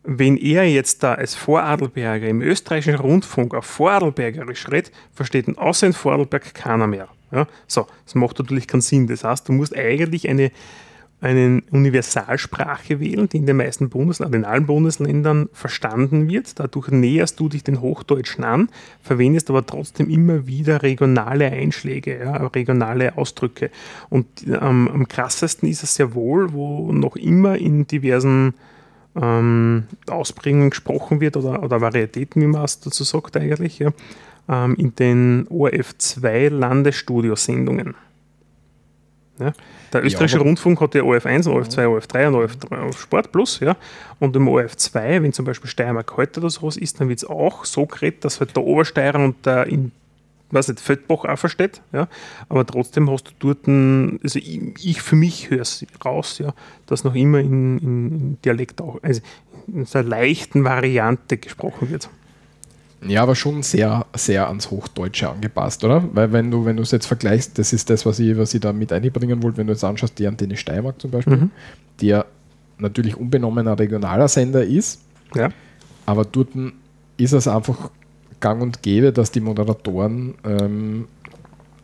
wenn 0.06 0.38
er 0.38 0.70
jetzt 0.70 1.04
da 1.04 1.16
als 1.16 1.36
Vorarlberger 1.36 2.28
im 2.28 2.42
österreichischen 2.42 3.00
Rundfunk 3.00 3.54
auf 3.54 3.66
Vorarlbergerisch 3.66 4.68
redet, 4.70 4.92
versteht 5.14 5.48
ihn 5.48 5.58
außer 5.58 5.88
in 5.88 5.94
Vorarlberg 5.94 6.54
keiner 6.54 6.88
mehr. 6.88 7.08
Ja? 7.32 7.48
So, 7.68 7.88
das 8.06 8.16
macht 8.16 8.38
natürlich 8.40 8.68
keinen 8.68 8.82
Sinn. 8.82 9.08
Das 9.08 9.24
heißt, 9.24 9.50
du 9.50 9.54
musst 9.54 9.76
eigentlich 9.76 10.30
eine 10.30 10.52
eine 11.26 11.64
Universalsprache 11.72 13.00
wählen, 13.00 13.28
die 13.28 13.38
in 13.38 13.48
den 13.48 13.58
meisten 13.58 13.90
Bundesländern, 13.90 14.42
in 14.42 14.46
allen 14.46 14.68
Bundesländern 14.68 15.50
verstanden 15.54 16.30
wird. 16.30 16.60
Dadurch 16.60 16.90
näherst 16.90 17.40
du 17.40 17.50
dich 17.50 17.64
den 17.64 17.82
Hochdeutschen 17.82 18.44
an, 18.44 18.70
verwendest 19.02 19.50
aber 19.50 19.66
trotzdem 19.66 20.10
immer 20.10 20.46
wieder 20.46 20.84
regionale 20.84 21.52
Einschläge, 21.52 22.20
ja, 22.20 22.48
regionale 22.48 23.18
Ausdrücke. 23.18 23.72
Und 24.10 24.28
ähm, 24.46 24.88
am 24.88 25.08
krassesten 25.08 25.68
ist 25.68 25.84
es 25.84 25.96
sehr 25.96 26.14
wohl, 26.14 26.54
wo 26.54 26.92
noch 26.92 27.16
immer 27.16 27.58
in 27.58 27.88
diversen 27.88 28.54
ähm, 29.16 29.86
Ausprägungen 30.08 30.70
gesprochen 30.70 31.22
wird 31.22 31.38
oder, 31.38 31.64
oder 31.64 31.82
Varietäten, 31.82 32.42
wie 32.42 32.48
man 32.48 32.66
es 32.66 32.80
dazu 32.82 33.04
sagt 33.04 33.36
eigentlich, 33.36 33.80
ja, 33.80 33.92
ähm, 34.48 34.76
in 34.76 34.94
den 34.94 35.48
ORF2 35.48 36.50
Landesstudiosendungen. 36.50 37.96
Ja. 39.40 39.54
Der 39.92 40.04
österreichische 40.04 40.38
ja, 40.38 40.44
Rundfunk 40.44 40.80
hat 40.82 40.96
ja 40.96 41.02
OF1, 41.02 41.48
OF2, 41.48 41.86
OF3 41.86 42.28
und 42.28 42.36
OF3 42.36 42.98
Sport 42.98 43.32
Plus. 43.32 43.60
Ja. 43.60 43.76
Und 44.20 44.36
im 44.36 44.48
OF2, 44.48 45.22
wenn 45.22 45.34
zum 45.34 45.46
Beispiel 45.46 45.70
Steiermark 45.70 46.16
heute 46.18 46.40
oder 46.40 46.50
sowas 46.50 46.78
ist, 46.78 47.00
dann 47.00 47.10
wird 47.10 47.20
es 47.20 47.26
auch 47.26 47.66
so 47.66 47.86
geredet, 47.86 48.24
dass 48.24 48.40
halt 48.40 48.56
der 48.56 48.64
Obersteirer 48.64 49.20
und 49.20 49.46
der 49.46 49.68
in 49.68 49.92
weiß 50.52 50.70
nicht, 50.70 50.80
Feldbach 50.80 51.26
auch 51.26 51.38
versteht, 51.38 51.82
ja, 51.92 52.08
aber 52.50 52.66
trotzdem 52.66 53.10
hast 53.10 53.28
du 53.28 53.32
dort, 53.40 53.68
ein, 53.68 54.20
also 54.24 54.40
ich, 54.40 54.62
ich 54.84 55.02
für 55.02 55.16
mich 55.16 55.50
höre 55.50 55.62
es 55.62 55.86
raus, 56.04 56.38
ja, 56.38 56.54
dass 56.86 57.04
noch 57.04 57.16
immer 57.16 57.40
in, 57.40 57.78
in 57.80 58.38
Dialekt 58.44 58.80
auch, 58.80 59.00
also 59.02 59.22
in 59.68 59.86
einer 59.92 60.04
leichten 60.04 60.64
Variante 60.64 61.38
gesprochen 61.38 61.90
wird. 61.90 62.10
Ja, 63.08 63.24
aber 63.24 63.36
schon 63.36 63.64
sehr, 63.64 64.06
sehr 64.16 64.48
ans 64.48 64.72
Hochdeutsche 64.72 65.30
angepasst, 65.30 65.84
oder? 65.84 66.04
Weil 66.14 66.32
wenn 66.32 66.52
du, 66.52 66.66
wenn 66.66 66.78
du 66.78 66.84
es 66.84 66.92
jetzt 66.92 67.06
vergleichst, 67.06 67.58
das 67.58 67.74
ist 67.74 67.90
das, 67.90 68.06
was 68.06 68.20
ich, 68.20 68.38
was 68.38 68.54
ich 68.54 68.62
da 68.62 68.74
mit 68.74 68.92
einbringen 68.92 69.44
wollte, 69.44 69.58
wenn 69.58 69.68
du 69.68 69.74
jetzt 69.74 69.84
anschaust, 69.84 70.18
die 70.18 70.28
Antenne 70.28 70.58
Steiermark 70.58 71.00
zum 71.00 71.12
Beispiel, 71.12 71.38
mhm. 71.38 71.52
der 72.02 72.26
natürlich 72.78 73.16
unbenommen 73.16 73.68
ein 73.68 73.74
regionaler 73.76 74.28
Sender 74.28 74.64
ist, 74.64 75.02
ja. 75.34 75.50
aber 76.06 76.26
dort 76.26 76.50
ist 77.18 77.32
es 77.32 77.48
einfach 77.48 77.92
gang 78.40 78.62
und 78.62 78.82
gäbe, 78.82 79.14
dass 79.14 79.32
die 79.32 79.40
Moderatoren 79.40 80.36
ähm, 80.44 81.08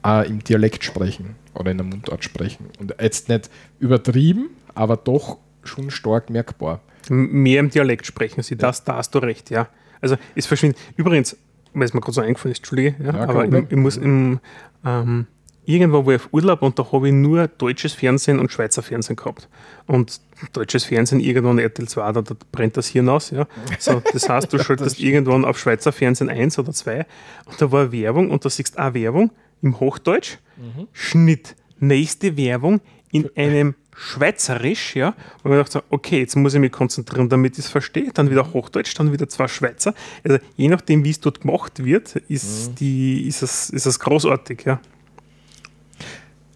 auch 0.02 0.24
im 0.24 0.44
Dialekt 0.44 0.84
sprechen 0.84 1.36
oder 1.54 1.72
in 1.72 1.78
der 1.78 1.86
Mundart 1.86 2.24
sprechen. 2.24 2.66
Und 2.80 2.96
jetzt 3.00 3.30
nicht 3.30 3.50
übertrieben, 3.80 4.50
aber 4.76 4.98
doch 4.98 5.38
schon 5.64 5.92
stark 5.92 6.30
merkbar. 6.30 6.82
Mehr 7.10 7.60
im 7.60 7.70
Dialekt 7.70 8.06
sprechen 8.06 8.44
sie, 8.44 8.56
das, 8.56 8.84
da 8.84 8.98
hast 8.98 9.16
du 9.16 9.20
recht, 9.20 9.50
ja. 9.50 9.68
Also 10.02 10.18
es 10.36 10.46
verschwindet. 10.46 10.80
Übrigens, 10.98 11.38
weil 11.74 11.84
es 11.84 11.94
mir 11.94 12.02
gerade 12.02 12.14
so 12.14 12.22
eingefallen 12.22 12.52
ist, 12.52 12.60
Entschuldige, 12.60 12.96
ja, 13.00 13.14
ja, 13.14 13.24
aber 13.24 13.46
ich, 13.46 13.66
ich, 13.70 13.78
muss 13.78 13.98
im, 13.98 14.40
ähm, 14.86 15.28
irgendwo 15.66 16.06
war 16.06 16.14
ich 16.14 16.22
auf 16.22 16.30
Urlaub 16.32 16.62
und 16.62 16.78
da 16.78 16.92
habe 16.92 17.08
ich 17.08 17.14
nur 17.14 17.48
deutsches 17.48 17.94
Fernsehen 17.94 18.40
und 18.40 18.52
Schweizer 18.52 18.82
Fernsehen 18.82 19.16
gehabt. 19.16 19.48
Und 19.88 20.20
deutsches 20.54 20.84
Fernsehen 20.86 21.20
irgendwann 21.20 21.60
RTL 21.60 21.88
2, 21.88 22.12
da, 22.12 22.22
da 22.22 22.36
brennt 22.52 22.78
das 22.78 22.88
Hirn 22.88 23.10
aus. 23.10 23.32
Ja. 23.32 23.48
So, 23.80 24.02
das 24.12 24.28
heißt, 24.28 24.52
du 24.52 24.60
schaltest 24.64 25.00
irgendwann 25.00 25.46
auf 25.46 25.60
Schweizer 25.60 25.92
Fernsehen 25.92 26.30
1 26.30 26.60
oder 26.60 26.74
2 26.74 27.06
und 27.46 27.62
da 27.62 27.72
war 27.72 27.92
Werbung 27.92 28.30
und 28.32 28.44
da 28.44 28.50
siehst 28.50 28.78
du 28.78 28.84
auch 28.84 28.94
Werbung 28.94 29.32
im 29.62 29.80
Hochdeutsch, 29.80 30.38
mhm. 30.58 30.88
Schnitt, 30.92 31.56
nächste 31.80 32.36
Werbung 32.38 32.82
in 33.12 33.30
einem 33.36 33.76
Schweizerisch, 33.96 34.96
ja, 34.96 35.14
und 35.44 35.52
ich 35.52 35.58
dachte, 35.58 35.84
okay, 35.90 36.20
jetzt 36.20 36.36
muss 36.36 36.54
ich 36.54 36.60
mich 36.60 36.72
konzentrieren, 36.72 37.30
damit 37.30 37.54
ich 37.54 37.66
es 37.66 37.72
verstehe, 37.72 38.12
dann 38.14 38.30
wieder 38.32 38.52
Hochdeutsch, 38.54 38.98
dann 38.98 39.12
wieder 39.12 39.28
zwei 39.30 39.48
Schweizer. 39.48 39.94
Also 40.24 40.40
je 40.56 40.70
nachdem, 40.70 41.04
wie 41.04 41.10
es 41.10 41.20
dort 41.20 41.42
gemacht 41.42 41.84
wird, 41.84 42.16
ist, 42.16 42.72
mhm. 42.72 42.76
die, 42.76 43.28
ist, 43.28 43.42
es, 43.42 43.70
ist 43.70 43.86
es 43.86 44.00
großartig, 44.00 44.64
ja. 44.66 44.80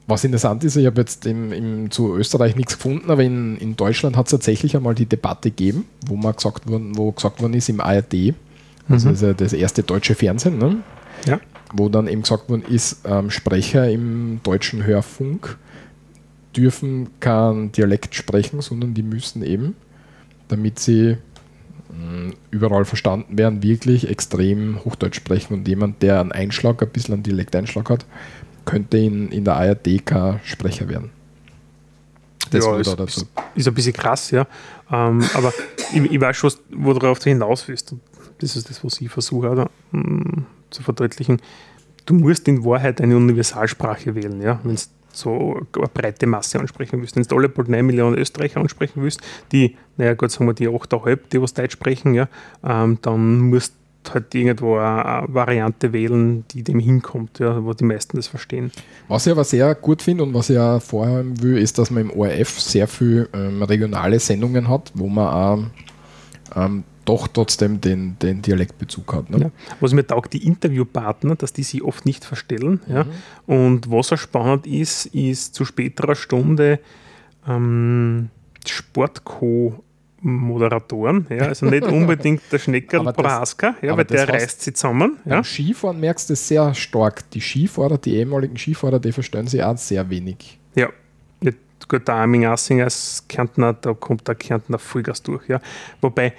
Was 0.07 0.23
interessant 0.23 0.63
ist, 0.63 0.75
ich 0.75 0.85
habe 0.85 1.01
jetzt 1.01 1.25
im, 1.25 1.51
im, 1.51 1.91
zu 1.91 2.15
Österreich 2.15 2.55
nichts 2.55 2.75
gefunden, 2.75 3.09
aber 3.09 3.23
in, 3.23 3.57
in 3.57 3.75
Deutschland 3.75 4.15
hat 4.15 4.27
es 4.27 4.31
tatsächlich 4.31 4.75
einmal 4.75 4.93
die 4.93 5.07
Debatte 5.07 5.49
gegeben, 5.49 5.85
wo 6.07 6.15
mal 6.15 6.33
gesagt 6.33 6.69
worden, 6.69 6.95
wo 6.95 7.11
gesagt 7.11 7.41
worden 7.41 7.53
ist 7.53 7.69
im 7.69 7.79
ARD, 7.79 8.35
also 8.87 9.09
mhm. 9.09 9.37
das 9.37 9.53
erste 9.53 9.81
deutsche 9.81 10.13
Fernsehen, 10.13 10.59
ne? 10.59 10.77
ja. 11.25 11.39
wo 11.73 11.89
dann 11.89 12.07
eben 12.07 12.21
gesagt 12.21 12.49
worden 12.49 12.63
ist, 12.69 13.01
ähm, 13.05 13.31
Sprecher 13.31 13.89
im 13.89 14.41
deutschen 14.43 14.85
Hörfunk 14.85 15.57
dürfen 16.55 17.09
kein 17.19 17.71
Dialekt 17.71 18.15
sprechen, 18.15 18.61
sondern 18.61 18.93
die 18.93 19.03
müssen 19.03 19.43
eben, 19.43 19.75
damit 20.47 20.79
sie 20.79 21.17
mh, 21.89 21.97
mm, 21.97 22.33
überall 22.51 22.85
verstanden 22.85 23.37
werden, 23.37 23.63
wirklich 23.63 24.09
extrem 24.09 24.83
Hochdeutsch 24.83 25.17
sprechen. 25.17 25.53
Und 25.53 25.67
jemand, 25.67 26.01
der 26.01 26.21
einen 26.21 26.31
Einschlag, 26.31 26.81
ein 26.81 26.89
bisschen 26.89 27.15
einen 27.15 27.23
Dialekteinschlag 27.23 27.89
hat, 27.89 28.05
könnte 28.65 28.97
in, 28.97 29.29
in 29.29 29.43
der 29.43 29.55
ARD 29.55 30.05
kein 30.05 30.39
Sprecher 30.43 30.89
werden. 30.89 31.11
Das 32.51 32.65
ja, 32.65 32.77
ist, 32.77 32.99
ist, 32.99 33.25
ist, 33.55 33.67
ein 33.67 33.73
bisschen 33.73 33.93
krass, 33.93 34.31
ja. 34.31 34.47
Ähm, 34.91 35.23
aber 35.33 35.51
ich, 35.93 36.11
ich, 36.11 36.21
weiß 36.21 36.37
schon, 36.37 36.51
worauf 36.71 37.19
du 37.19 37.29
hinaus 37.29 37.67
willst. 37.67 37.95
Das 38.39 38.55
ist 38.55 38.69
das, 38.69 38.83
was 38.83 39.01
ich 39.01 39.09
versuche 39.09 39.67
mm, 39.91 40.45
zu 40.69 40.83
verdeutlichen. 40.83 41.41
Du 42.05 42.13
musst 42.13 42.47
in 42.47 42.63
Wahrheit 42.63 43.01
eine 43.01 43.17
Universalsprache 43.17 44.13
wählen, 44.13 44.41
ja. 44.41 44.59
Wenn 44.63 44.75
es 44.75 44.91
so 45.15 45.61
eine 45.75 45.87
breite 45.93 46.27
Masse 46.27 46.59
ansprechen 46.59 47.01
willst. 47.01 47.15
Wenn 47.15 47.23
du 47.23 47.35
alle 47.35 47.49
bald 47.49 47.69
9 47.69 47.85
Millionen 47.85 48.17
Österreicher 48.17 48.59
ansprechen 48.59 49.01
willst, 49.01 49.21
die, 49.51 49.75
naja 49.97 50.13
gut, 50.13 50.31
sagen 50.31 50.47
wir 50.47 50.53
die 50.53 50.69
8,5, 50.69 51.19
die 51.31 51.41
was 51.41 51.53
Deutsch 51.53 51.73
sprechen, 51.73 52.13
ja, 52.13 52.27
ähm, 52.63 52.97
dann 53.01 53.39
musst 53.49 53.73
du 54.03 54.13
halt 54.13 54.33
irgendwo 54.35 54.77
eine, 54.77 55.25
Variante 55.27 55.91
wählen, 55.93 56.45
die 56.51 56.63
dem 56.63 56.79
hinkommt, 56.79 57.39
ja, 57.39 57.63
wo 57.63 57.73
die 57.73 57.85
meisten 57.85 58.17
das 58.17 58.27
verstehen. 58.27 58.71
Was 59.07 59.25
ich 59.25 59.31
aber 59.31 59.43
sehr 59.43 59.73
gut 59.75 60.01
finde 60.01 60.23
und 60.23 60.33
was 60.33 60.49
ich 60.49 60.59
auch 60.59 60.81
vorhaben 60.81 61.41
will, 61.41 61.57
ist, 61.57 61.77
dass 61.77 61.91
man 61.91 62.09
im 62.09 62.11
ORF 62.11 62.59
sehr 62.59 62.87
viel 62.87 63.29
ähm, 63.33 63.63
regionale 63.63 64.19
Sendungen 64.19 64.69
hat, 64.69 64.91
wo 64.93 65.07
man 65.07 65.27
auch 65.27 65.63
ähm, 66.55 66.83
doch 67.05 67.27
trotzdem 67.27 67.79
den, 67.81 68.17
den 68.19 68.41
Dialektbezug 68.41 69.13
hat. 69.13 69.29
Ne? 69.29 69.37
Ja. 69.39 69.51
Was 69.79 69.93
mir 69.93 70.05
taugt, 70.05 70.33
die 70.33 70.45
Interviewpartner, 70.45 71.35
dass 71.35 71.53
die 71.53 71.63
sich 71.63 71.83
oft 71.83 72.05
nicht 72.05 72.25
verstellen. 72.25 72.81
Mhm. 72.87 72.93
Ja? 72.93 73.05
Und 73.45 73.91
was 73.91 74.11
auch 74.11 74.17
spannend 74.17 74.67
ist, 74.67 75.07
ist 75.07 75.55
zu 75.55 75.65
späterer 75.65 76.15
Stunde 76.15 76.79
ähm, 77.47 78.29
Sportco 78.65 79.83
Moderatoren, 80.21 81.27
ja, 81.29 81.43
also 81.43 81.67
nicht 81.67 81.83
unbedingt 81.85 82.41
der 82.51 82.57
Schneckerl 82.57 83.13
Braska, 83.13 83.75
ja, 83.83 83.95
weil 83.95 84.05
der 84.05 84.27
reißt 84.27 84.59
sie 84.59 84.73
zusammen. 84.73 85.19
Ja. 85.23 85.35
Beim 85.35 85.43
Skifahren 85.43 85.99
merkst 85.99 86.29
du 86.29 86.33
das 86.33 86.47
sehr 86.47 86.73
stark. 86.73 87.29
Die 87.29 87.41
Skifahrer, 87.41 87.99
die 87.99 88.15
ehemaligen 88.15 88.57
Skifahrer, 88.57 88.99
die 88.99 89.11
verstehen 89.11 89.45
sie 89.45 89.63
auch 89.63 89.77
sehr 89.77 90.09
wenig. 90.09 90.57
Ja, 90.73 90.89
gut, 91.87 92.07
der 92.07 92.15
Armin 92.15 92.45
Assinger 92.45 92.85
als 92.85 93.23
Kärntner, 93.27 93.73
da 93.73 93.93
kommt 93.93 94.27
der 94.27 94.35
Kärntner 94.35 94.79
Vollgas 94.79 95.21
durch, 95.21 95.47
ja. 95.47 95.59
Wobei 96.01 96.33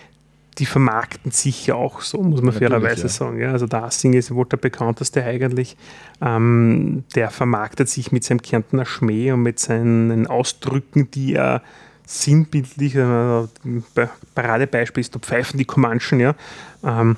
die 0.58 0.66
vermarkten 0.66 1.30
sich 1.30 1.66
ja 1.66 1.74
auch 1.74 2.00
so, 2.00 2.18
muss 2.18 2.40
man 2.40 2.54
Natürlich, 2.54 2.70
fairerweise 2.70 3.02
ja. 3.02 3.08
sagen. 3.08 3.40
Ja, 3.40 3.52
also 3.52 3.66
der 3.66 3.84
Assing 3.84 4.14
ist 4.14 4.34
wohl 4.34 4.46
der 4.46 4.56
bekannteste 4.56 5.22
eigentlich. 5.22 5.76
Ähm, 6.20 7.04
der 7.14 7.30
vermarktet 7.30 7.88
sich 7.88 8.10
mit 8.10 8.24
seinem 8.24 8.40
Kärntner 8.40 8.86
Schmäh 8.86 9.32
und 9.32 9.42
mit 9.42 9.58
seinen 9.58 10.26
Ausdrücken, 10.26 11.10
die 11.10 11.34
er 11.34 11.62
sinnbildlich, 12.06 12.94
äh, 12.94 13.46
Paradebeispiel 14.34 15.00
ist 15.00 15.14
der 15.14 15.20
Pfeifen, 15.20 15.58
die 15.58 15.64
Comanchen, 15.64 16.20
ja. 16.20 16.34
Ähm, 16.82 17.16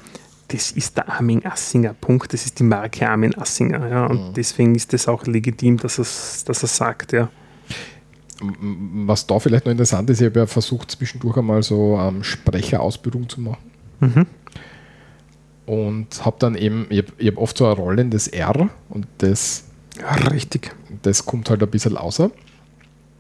das 0.49 0.73
ist 0.73 0.97
der 0.97 1.11
Armin 1.11 1.45
Assinger, 1.45 1.93
Punkt. 1.93 2.33
Das 2.33 2.47
ist 2.47 2.59
die 2.59 2.65
Marke 2.65 3.07
Armin 3.09 3.37
Assinger. 3.37 3.87
Ja, 3.89 4.07
und 4.07 4.31
mhm. 4.31 4.35
deswegen 4.35 4.75
ist 4.75 4.95
es 4.95 5.07
auch 5.07 5.27
legitim, 5.27 5.77
dass 5.77 5.99
er 5.99 6.07
dass 6.47 6.63
er 6.63 6.69
sagt, 6.69 7.13
ja. 7.13 7.29
Was 8.41 9.27
da 9.27 9.39
vielleicht 9.39 9.65
noch 9.65 9.73
interessant 9.73 10.11
ist, 10.11 10.21
ich 10.21 10.27
habe 10.27 10.41
ja 10.41 10.47
versucht, 10.47 10.91
zwischendurch 10.91 11.37
einmal 11.37 11.63
so 11.63 11.99
ähm, 11.99 12.23
Sprecherausbildung 12.23 13.29
zu 13.29 13.41
machen. 13.41 13.71
Mhm. 14.01 14.27
Und 15.67 16.25
habe 16.25 16.37
dann 16.39 16.55
eben, 16.55 16.87
ich 16.89 16.99
habe 16.99 17.27
hab 17.27 17.37
oft 17.37 17.59
so 17.59 17.67
ein 17.67 17.73
rollendes 17.73 18.29
R 18.29 18.71
und 18.89 19.07
das, 19.19 19.65
ja, 20.01 20.29
richtig. 20.29 20.75
das 21.03 21.27
kommt 21.27 21.51
halt 21.51 21.63
ein 21.63 21.71
bisschen 21.71 21.97
außer. 21.97 22.31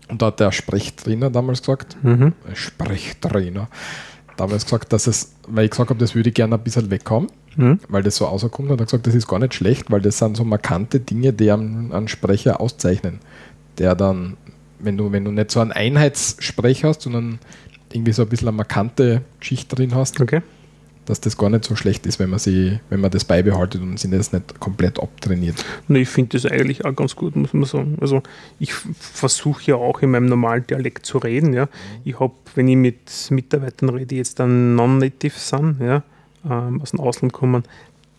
Und 0.09 0.23
da 0.23 0.27
hat 0.27 0.41
der 0.41 0.53
Sprechtrainer 0.53 1.31
damals 1.31 1.61
gesagt, 1.61 1.97
mhm. 2.03 2.33
Sprechtrainer, 2.55 3.69
damals 4.37 4.64
gesagt, 4.64 4.93
dass 4.93 5.07
es, 5.07 5.35
weil 5.47 5.66
ich 5.66 5.71
gesagt 5.71 5.91
habe, 5.91 6.01
das 6.01 6.14
würde 6.14 6.31
ich 6.31 6.35
gerne 6.35 6.55
ein 6.55 6.62
bisschen 6.62 6.91
weghaben, 6.91 7.29
mhm. 7.57 7.81
weil 7.89 8.03
das 8.03 8.16
so 8.16 8.27
außerkommt, 8.27 8.71
hat 8.71 8.81
er 8.81 8.87
gesagt, 8.87 9.07
das 9.07 9.14
ist 9.14 9.29
gar 9.29 9.39
nicht 9.39 9.55
schlecht, 9.55 9.91
weil 9.91 10.01
das 10.01 10.19
sind 10.19 10.37
so 10.37 10.45
markante 10.45 11.01
Dinge, 11.01 11.33
die 11.33 11.51
einen, 11.51 11.93
einen 11.93 12.09
Sprecher 12.09 12.61
auszeichnen, 12.61 13.21
der 13.77 13.95
dann 13.95 14.39
wenn 14.79 14.97
du, 14.97 15.12
wenn 15.12 15.24
du 15.24 15.31
nicht 15.31 15.51
so 15.51 15.61
einen 15.61 15.72
Einheitssprech 15.72 16.85
hast, 16.85 17.03
sondern 17.03 17.39
irgendwie 17.93 18.12
so 18.12 18.22
ein 18.22 18.29
bisschen 18.29 18.49
eine 18.49 18.57
markante 18.57 19.22
Geschichte 19.41 19.76
drin 19.76 19.95
hast, 19.95 20.20
okay. 20.20 20.43
dass 21.07 21.20
das 21.20 21.37
gar 21.39 21.51
nicht 21.51 21.64
so 21.64 21.74
schlecht 21.74 22.07
ist, 22.07 22.18
wenn 22.18 22.31
man, 22.31 22.39
sie, 22.39 22.81
wenn 22.91 23.01
man 23.01 23.11
das 23.11 23.24
beibehaltet 23.24 23.81
und 23.81 23.99
sich 23.99 24.11
das 24.11 24.33
nicht 24.33 24.61
komplett 24.61 25.01
abtrainiert. 25.01 25.64
Na, 25.89 25.99
ich 25.99 26.09
finde 26.09 26.39
das 26.39 26.51
eigentlich 26.51 26.85
auch 26.85 26.95
ganz 26.95 27.16
gut, 27.16 27.35
muss 27.35 27.55
man 27.55 27.64
sagen. 27.64 27.99
Also 28.01 28.22
ich 28.59 28.74
versuche 28.74 29.62
ja 29.64 29.76
auch 29.76 30.03
in 30.03 30.11
meinem 30.11 30.26
normalen 30.26 30.66
Dialekt 30.66 31.07
zu 31.07 31.18
reden. 31.18 31.55
Ja. 31.55 31.68
Ich 32.05 32.20
habe, 32.20 32.35
wenn 32.55 32.68
ich 32.68 32.76
mit 32.76 33.31
Mitarbeitern 33.31 33.89
rede, 33.89 34.07
die 34.07 34.16
jetzt 34.16 34.39
dann 34.39 34.74
non-native 34.74 35.39
sind, 35.39 35.81
ja, 35.81 36.03
ähm, 36.49 36.81
aus 36.81 36.91
dem 36.91 37.01
Ausland 37.01 37.33
kommen, 37.33 37.64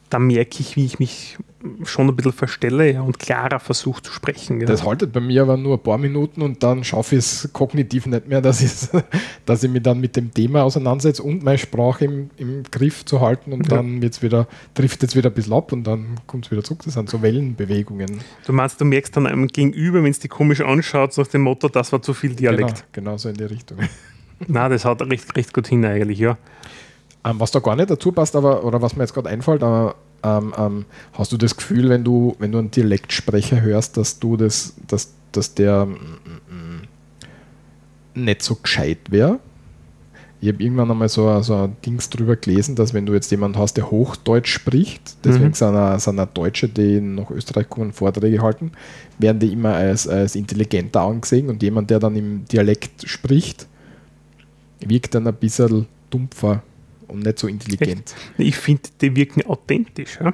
da 0.09 0.19
merke 0.19 0.59
ich, 0.59 0.75
wie 0.75 0.85
ich 0.85 0.99
mich 0.99 1.37
schon 1.83 2.07
ein 2.07 2.15
bisschen 2.15 2.31
verstelle 2.31 2.91
ja, 2.91 3.01
und 3.01 3.19
klarer 3.19 3.59
versuche 3.59 4.01
zu 4.01 4.11
sprechen. 4.11 4.61
Ja. 4.61 4.67
Das 4.67 4.83
haltet 4.83 5.11
bei 5.11 5.19
mir 5.19 5.41
aber 5.41 5.57
nur 5.57 5.75
ein 5.75 5.83
paar 5.83 5.97
Minuten 5.97 6.41
und 6.41 6.63
dann 6.63 6.83
schaffe 6.83 7.15
ich 7.15 7.19
es 7.19 7.49
kognitiv 7.51 8.05
nicht 8.05 8.27
mehr, 8.27 8.41
dass, 8.41 8.89
dass 9.45 9.63
ich 9.63 9.69
mich 9.69 9.83
dann 9.83 9.99
mit 9.99 10.15
dem 10.15 10.33
Thema 10.33 10.63
auseinandersetze 10.63 11.21
und 11.21 11.43
meine 11.43 11.57
Sprache 11.57 12.05
im, 12.05 12.29
im 12.37 12.63
Griff 12.63 13.03
zu 13.05 13.19
halten 13.19 13.51
und 13.51 13.69
ja. 13.69 13.77
dann 13.77 14.01
wird's 14.01 14.21
wieder, 14.21 14.47
trifft 14.73 15.03
es 15.03 15.15
wieder 15.15 15.29
ein 15.29 15.33
bisschen 15.33 15.53
ab 15.53 15.71
und 15.73 15.83
dann 15.83 16.15
kommt 16.27 16.45
es 16.45 16.51
wieder 16.51 16.63
zurück. 16.63 16.81
Das 16.85 16.93
sind 16.93 17.09
so 17.09 17.21
Wellenbewegungen. 17.21 18.19
Du 18.45 18.53
meinst, 18.53 18.79
du 18.79 18.85
merkst 18.85 19.15
dann 19.17 19.27
einem 19.27 19.47
Gegenüber, 19.47 20.01
wenn 20.01 20.11
es 20.11 20.19
dich 20.19 20.31
komisch 20.31 20.61
anschaut, 20.61 21.17
nach 21.17 21.27
dem 21.27 21.41
Motto, 21.41 21.67
das 21.67 21.91
war 21.91 22.01
zu 22.01 22.13
viel 22.13 22.35
Dialekt. 22.35 22.85
Genau, 22.93 23.11
genau 23.11 23.17
so 23.17 23.29
in 23.29 23.35
die 23.35 23.43
Richtung. 23.43 23.79
Na, 24.47 24.69
das 24.69 24.85
haut 24.85 25.01
recht, 25.01 25.35
recht 25.35 25.53
gut 25.53 25.67
hin 25.67 25.83
eigentlich, 25.83 26.19
ja. 26.19 26.37
Ähm, 27.29 27.39
was 27.39 27.51
da 27.51 27.59
gar 27.59 27.75
nicht 27.75 27.89
dazu 27.89 28.11
passt, 28.11 28.35
aber, 28.35 28.63
oder 28.63 28.81
was 28.81 28.95
mir 28.95 29.03
jetzt 29.03 29.13
gerade 29.13 29.29
einfällt, 29.29 29.63
aber 29.63 29.95
ähm, 30.23 30.53
ähm, 30.57 30.85
hast 31.13 31.31
du 31.31 31.37
das 31.37 31.55
Gefühl, 31.55 31.89
wenn 31.89 32.03
du, 32.03 32.35
wenn 32.39 32.51
du 32.51 32.57
einen 32.57 32.71
Dialektsprecher 32.71 33.61
hörst, 33.61 33.97
dass 33.97 34.19
du 34.19 34.37
das, 34.37 34.73
dass, 34.87 35.13
dass 35.31 35.53
der 35.53 35.85
mm, 35.85 35.95
mm, 38.15 38.23
nicht 38.23 38.41
so 38.41 38.55
gescheit 38.55 38.99
wäre? 39.09 39.39
Ich 40.41 40.47
habe 40.47 40.63
irgendwann 40.63 40.89
einmal 40.89 41.09
so, 41.09 41.41
so 41.41 41.53
ein 41.53 41.75
Dings 41.85 42.09
drüber 42.09 42.37
gelesen, 42.37 42.75
dass 42.75 42.93
wenn 42.93 43.05
du 43.05 43.13
jetzt 43.13 43.29
jemanden 43.29 43.57
hast, 43.57 43.73
der 43.73 43.91
Hochdeutsch 43.91 44.53
spricht, 44.53 45.17
deswegen 45.25 45.47
mhm. 45.47 45.53
sind, 45.53 45.75
auch, 45.75 45.99
sind 45.99 46.19
auch 46.19 46.27
Deutsche, 46.27 46.69
die 46.69 47.01
nach 47.01 47.29
Österreich 47.29 47.67
kommen, 47.67 47.91
Vorträge 47.91 48.41
halten, 48.41 48.71
werden 49.17 49.39
die 49.39 49.51
immer 49.51 49.73
als, 49.73 50.07
als 50.07 50.35
intelligenter 50.35 51.01
angesehen 51.01 51.49
und 51.49 51.61
jemand, 51.61 51.89
der 51.89 51.99
dann 51.99 52.15
im 52.15 52.45
Dialekt 52.45 53.07
spricht, 53.07 53.67
wirkt 54.79 55.13
dann 55.13 55.27
ein 55.27 55.35
bisschen 55.35 55.87
dumpfer 56.09 56.63
und 57.09 57.23
nicht 57.23 57.39
so 57.39 57.47
intelligent. 57.47 58.15
Ich 58.37 58.55
finde, 58.55 58.83
die 59.01 59.15
wirken 59.15 59.45
authentisch. 59.45 60.19
Ja? 60.21 60.33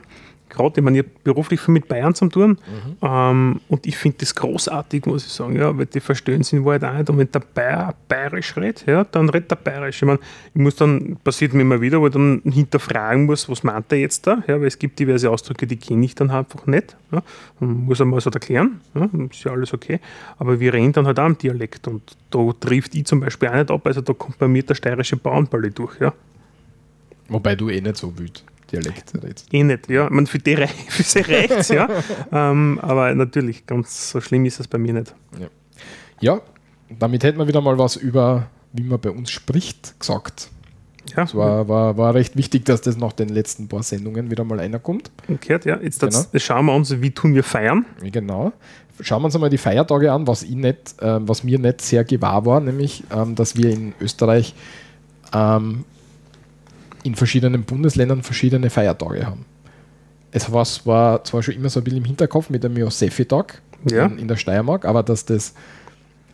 Gerade, 0.56 0.80
ich 0.80 0.84
meine, 0.84 1.00
ich 1.00 1.06
beruflich 1.24 1.60
viel 1.60 1.74
mit 1.74 1.88
Bayern 1.88 2.14
zu 2.14 2.28
tun 2.28 2.52
mhm. 2.52 2.98
ähm, 3.02 3.60
und 3.68 3.86
ich 3.88 3.98
finde 3.98 4.20
das 4.20 4.36
großartig, 4.36 5.06
muss 5.06 5.26
ich 5.26 5.34
sagen, 5.34 5.56
ja, 5.56 5.76
weil 5.76 5.88
die 5.88 6.00
verstehen 6.00 6.44
sich 6.44 6.54
in 6.54 6.66
Wahrheit 6.66 6.84
auch 6.84 6.94
nicht. 6.94 7.10
Und 7.10 7.18
wenn 7.18 7.32
der 7.32 7.40
Bayer 7.40 7.96
bayerisch 8.08 8.56
redet, 8.56 8.86
ja, 8.86 9.04
dann 9.04 9.28
redet 9.30 9.52
der 9.52 9.56
bayerisch. 9.56 9.98
Ich 9.98 10.06
meine, 10.06 10.20
ich 10.54 10.62
muss 10.62 10.76
dann, 10.76 11.18
passiert 11.24 11.54
mir 11.54 11.62
immer 11.62 11.82
wieder, 11.82 12.00
wo 12.00 12.08
ich 12.08 12.14
dann 12.14 12.42
hinterfragen 12.46 13.26
muss, 13.26 13.50
was 13.50 13.64
meint 13.64 13.92
er 13.92 13.98
jetzt 13.98 14.28
da? 14.28 14.44
Ja, 14.48 14.60
weil 14.60 14.68
es 14.68 14.78
gibt 14.78 15.00
diverse 15.00 15.30
Ausdrücke, 15.30 15.66
die 15.68 15.78
kenne 15.78 16.06
ich 16.06 16.16
dann 16.16 16.30
einfach 16.30 16.66
nicht. 16.68 16.96
Ja. 17.12 17.24
muss 17.60 18.00
er 18.00 18.06
mal 18.06 18.22
so 18.22 18.30
erklären, 18.30 18.82
ja, 18.94 19.10
ist 19.30 19.44
ja 19.44 19.52
alles 19.52 19.74
okay. 19.74 20.00
Aber 20.38 20.60
wir 20.60 20.74
reden 20.74 20.94
dann 20.94 21.08
halt 21.08 21.20
auch 21.20 21.26
im 21.26 21.38
Dialekt 21.38 21.88
und 21.88 22.16
da 22.30 22.52
trifft 22.60 22.96
ich 22.96 23.06
zum 23.06 23.20
Beispiel 23.20 23.50
auch 23.50 23.56
nicht 23.56 23.72
ab, 23.72 23.86
also 23.86 24.02
da 24.02 24.14
kommt 24.14 24.38
bei 24.38 24.48
mir 24.48 24.64
der 24.64 24.76
steirische 24.76 25.18
Bauernballe 25.18 25.72
durch. 25.72 26.00
Ja. 26.00 26.14
Wobei 27.28 27.56
du 27.56 27.70
eh 27.70 27.82
nicht 27.82 27.98
so 27.98 28.18
wild 28.18 28.44
Dialekt 28.72 29.14
redest. 29.16 29.48
Eh 29.52 29.64
nicht, 29.64 29.90
ja. 29.90 30.10
Man, 30.10 30.28
für 30.28 30.40
die 30.40 30.56
für 30.90 31.04
sie 31.04 31.20
reicht 31.20 31.70
ja. 31.70 31.88
ähm, 32.32 32.80
aber 32.82 33.14
natürlich, 33.14 33.66
ganz 33.66 34.12
so 34.12 34.22
schlimm 34.22 34.46
ist 34.46 34.60
es 34.60 34.68
bei 34.68 34.78
mir 34.78 34.94
nicht. 34.94 35.14
Ja. 35.40 35.48
ja, 36.20 36.42
damit 37.00 37.24
hätten 37.24 37.38
wir 37.38 37.48
wieder 37.48 37.62
mal 37.62 37.78
was 37.78 37.96
über, 37.96 38.48
wie 38.74 38.84
man 38.84 39.00
bei 39.00 39.12
uns 39.12 39.32
spricht, 39.32 40.00
gesagt. 40.00 40.50
Ja. 41.16 41.24
Es 41.24 41.36
war, 41.36 41.68
war, 41.68 41.98
war 41.98 42.16
recht 42.16 42.36
wichtig, 42.36 42.66
dass 42.66 42.82
das 42.82 42.98
nach 42.98 43.14
den 43.14 43.30
letzten 43.30 43.68
paar 43.68 43.84
Sendungen 43.84 44.32
wieder 44.32 44.44
mal 44.44 44.60
einer 44.60 44.80
kommt. 44.80 45.12
Okay, 45.32 45.60
ja. 45.64 45.80
Jetzt 45.80 46.00
genau. 46.00 46.26
das, 46.32 46.44
schauen 46.44 46.66
wir 46.66 46.74
uns, 46.74 47.00
wie 47.02 47.12
tun 47.12 47.36
wir 47.36 47.44
feiern. 47.44 47.86
Genau. 48.02 48.52
Schauen 49.02 49.22
wir 49.22 49.26
uns 49.26 49.36
einmal 49.36 49.50
die 49.50 49.58
Feiertage 49.58 50.12
an, 50.12 50.26
was, 50.26 50.42
ich 50.42 50.56
nicht, 50.56 51.00
äh, 51.02 51.20
was 51.28 51.44
mir 51.44 51.60
nicht 51.60 51.82
sehr 51.82 52.04
gewahr 52.04 52.46
war, 52.46 52.60
nämlich, 52.60 53.04
ähm, 53.14 53.36
dass 53.36 53.56
wir 53.56 53.70
in 53.70 53.94
Österreich 54.00 54.56
ähm, 55.34 55.84
in 57.06 57.16
verschiedenen 57.16 57.64
Bundesländern 57.64 58.24
verschiedene 58.24 58.70
Feiertage 58.70 59.26
haben. 59.26 59.46
Es 60.32 60.52
war, 60.52 60.66
war 60.86 61.24
zwar 61.24 61.44
schon 61.44 61.56
immer 61.56 61.70
so 61.70 61.80
ein 61.80 61.84
bisschen 61.84 62.00
im 62.00 62.06
Hinterkopf 62.06 62.50
mit 62.50 62.64
dem 62.64 62.76
Josefi-Tag 62.76 63.62
ja. 63.90 64.06
in, 64.08 64.18
in, 64.18 64.28
der 64.28 64.36
Steiermark, 64.36 64.86
aber 64.86 65.04
dass 65.04 65.26
das 65.26 65.54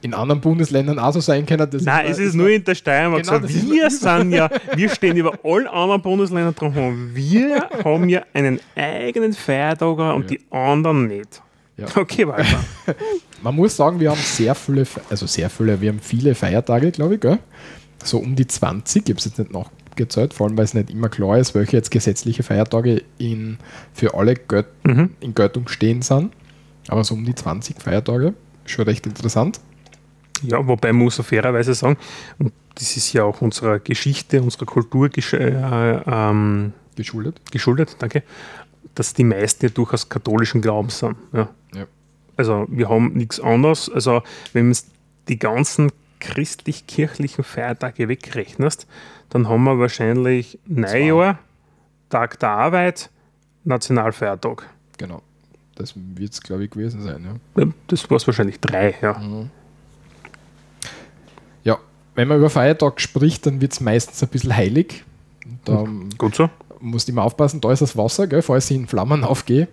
in 0.01 0.13
anderen 0.13 0.41
Bundesländern 0.41 0.97
auch 0.97 1.13
so 1.13 1.19
sein 1.19 1.45
kann. 1.45 1.59
Das 1.59 1.84
Nein, 1.84 2.05
ist, 2.07 2.17
es 2.17 2.30
ist, 2.30 2.34
nur 2.34 2.49
in 2.49 2.63
der 2.63 2.74
Steiermark 2.74 3.24
genau, 3.24 3.39
so. 3.41 3.49
Wir 3.49 3.89
sind 3.91 4.32
ja, 4.32 4.49
wir 4.76 4.89
stehen 4.89 5.17
über 5.17 5.38
allen 5.43 5.67
anderen 5.67 6.01
Bundesländern 6.01 6.55
dran. 6.55 7.11
Wir 7.13 7.69
haben 7.84 8.09
ja 8.09 8.24
einen 8.34 8.59
eigenen 8.76 9.34
Feiertag 9.34 9.99
und 9.99 10.32
ja. 10.32 10.38
die 10.38 10.39
anderen 10.49 11.07
nicht. 11.07 11.41
Ja. 11.78 11.88
Okay, 11.95 12.28
weiter. 12.28 12.63
Man 13.43 13.55
muss 13.55 13.76
sagen, 13.76 13.99
wir 13.99 14.11
haben 14.11 14.19
sehr 14.19 14.53
viele, 14.55 14.86
also 15.09 15.26
sehr 15.26 15.49
viele, 15.49 15.82
wir 15.82 15.89
haben 15.89 15.99
viele 15.99 16.36
Feiertage, 16.36 16.91
glaube 16.91 17.15
ich, 17.15 17.22
gell? 17.22 17.39
so 18.03 18.19
um 18.19 18.36
die 18.36 18.47
20, 18.47 19.03
ich 19.03 19.09
habe 19.09 19.19
es 19.19 19.26
jetzt 19.26 19.39
nicht 19.39 19.51
nach, 19.51 19.69
gezählt, 19.96 20.34
vor 20.34 20.48
allem 20.48 20.58
weil 20.58 20.66
es 20.66 20.74
nicht 20.74 20.89
immer 20.89 21.10
klar 21.10 21.38
ist, 21.38 21.56
welche 21.56 21.78
jetzt 21.78 21.92
gesetzliche 21.92 22.44
Feiertage 22.44 23.04
in, 23.18 23.58
für 23.94 24.14
alle 24.14 24.36
Göt 24.36 24.68
mhm. 24.84 25.12
in 25.20 25.34
Göttung 25.34 25.68
stehen 25.68 26.02
sind. 26.02 26.32
Aber 26.88 27.04
so 27.04 27.14
um 27.14 27.26
die 27.26 27.36
20 27.36 27.82
Feiertage, 27.82 28.34
schon 28.66 28.86
recht 28.86 29.06
interessant. 29.06 29.60
Ja, 30.44 30.66
wobei 30.68 30.92
man 30.92 31.04
muss 31.04 31.16
so 31.16 31.24
fairerweise 31.24 31.74
sagen, 31.74 31.98
und 32.39 32.54
das 32.76 32.98
ist 32.98 33.14
ja 33.14 33.24
auch 33.24 33.42
unserer 33.42 33.80
Geschichte, 33.80 34.42
unserer 34.42 34.66
Kultur 34.66 35.10
gesch 35.10 35.34
äh, 35.34 36.02
ähm, 36.06 36.74
geschuldet. 36.96 37.39
geschuldet, 37.52 37.96
danke, 38.00 38.24
dass 38.96 39.14
die 39.14 39.24
meisten 39.24 39.66
ja 39.66 39.72
durchaus 39.72 40.10
katholischen 40.10 40.62
Glaubens 40.62 41.00
sind. 41.00 41.16
Ja. 41.34 41.50
ja. 41.76 41.86
Also 42.38 42.66
wir 42.70 42.89
haben 42.89 43.14
nichts 43.14 43.39
anderes. 43.39 43.89
Also 43.89 44.24
wenn 44.54 44.70
man 44.70 44.78
die 45.28 45.38
ganzen 45.38 45.92
christlich-kirchlichen 46.22 47.43
Feiertage 47.43 48.07
wegrechnest, 48.07 48.88
dann 49.30 49.49
haben 49.49 49.63
wir 49.65 49.78
wahrscheinlich 49.80 50.57
Neujahr, 50.65 51.39
Tag 52.09 52.39
der 52.39 52.49
Arbeit, 52.49 53.09
Nationalfeiertag. 53.65 54.69
Genau. 54.97 55.22
Das 55.76 55.93
wird 55.95 56.32
es, 56.32 56.41
glaube 56.41 56.65
ich, 56.65 56.72
gewesen 56.72 57.01
sein. 57.01 57.39
Ja. 57.55 57.65
Das 57.88 58.09
war 58.09 58.17
es 58.17 58.28
wahrscheinlich 58.28 58.59
drei, 58.59 58.95
ja. 59.01 59.17
Mhm. 59.17 59.49
Ja, 61.63 61.80
wenn 62.15 62.28
man 62.28 62.38
über 62.38 62.49
Feiertag 62.49 63.01
spricht, 63.01 63.45
dann 63.45 63.61
wird 63.61 63.74
es 63.74 63.82
meistens 63.82 64.22
ein 64.22 64.30
bisschen 64.30 64.55
heilig. 64.55 65.03
Da 65.65 65.86
Gut 66.17 66.36
so. 66.36 66.49
Musst 66.80 67.09
immer 67.09 67.24
aufpassen, 67.24 67.61
da 67.61 67.72
ist 67.72 67.82
das 67.82 67.95
Wasser, 67.95 68.28
gell, 68.28 68.41
falls 68.41 68.69
ich 68.72 68.78
in 68.78 68.88
Flammen 68.88 69.24
aufgehe. 69.24 69.67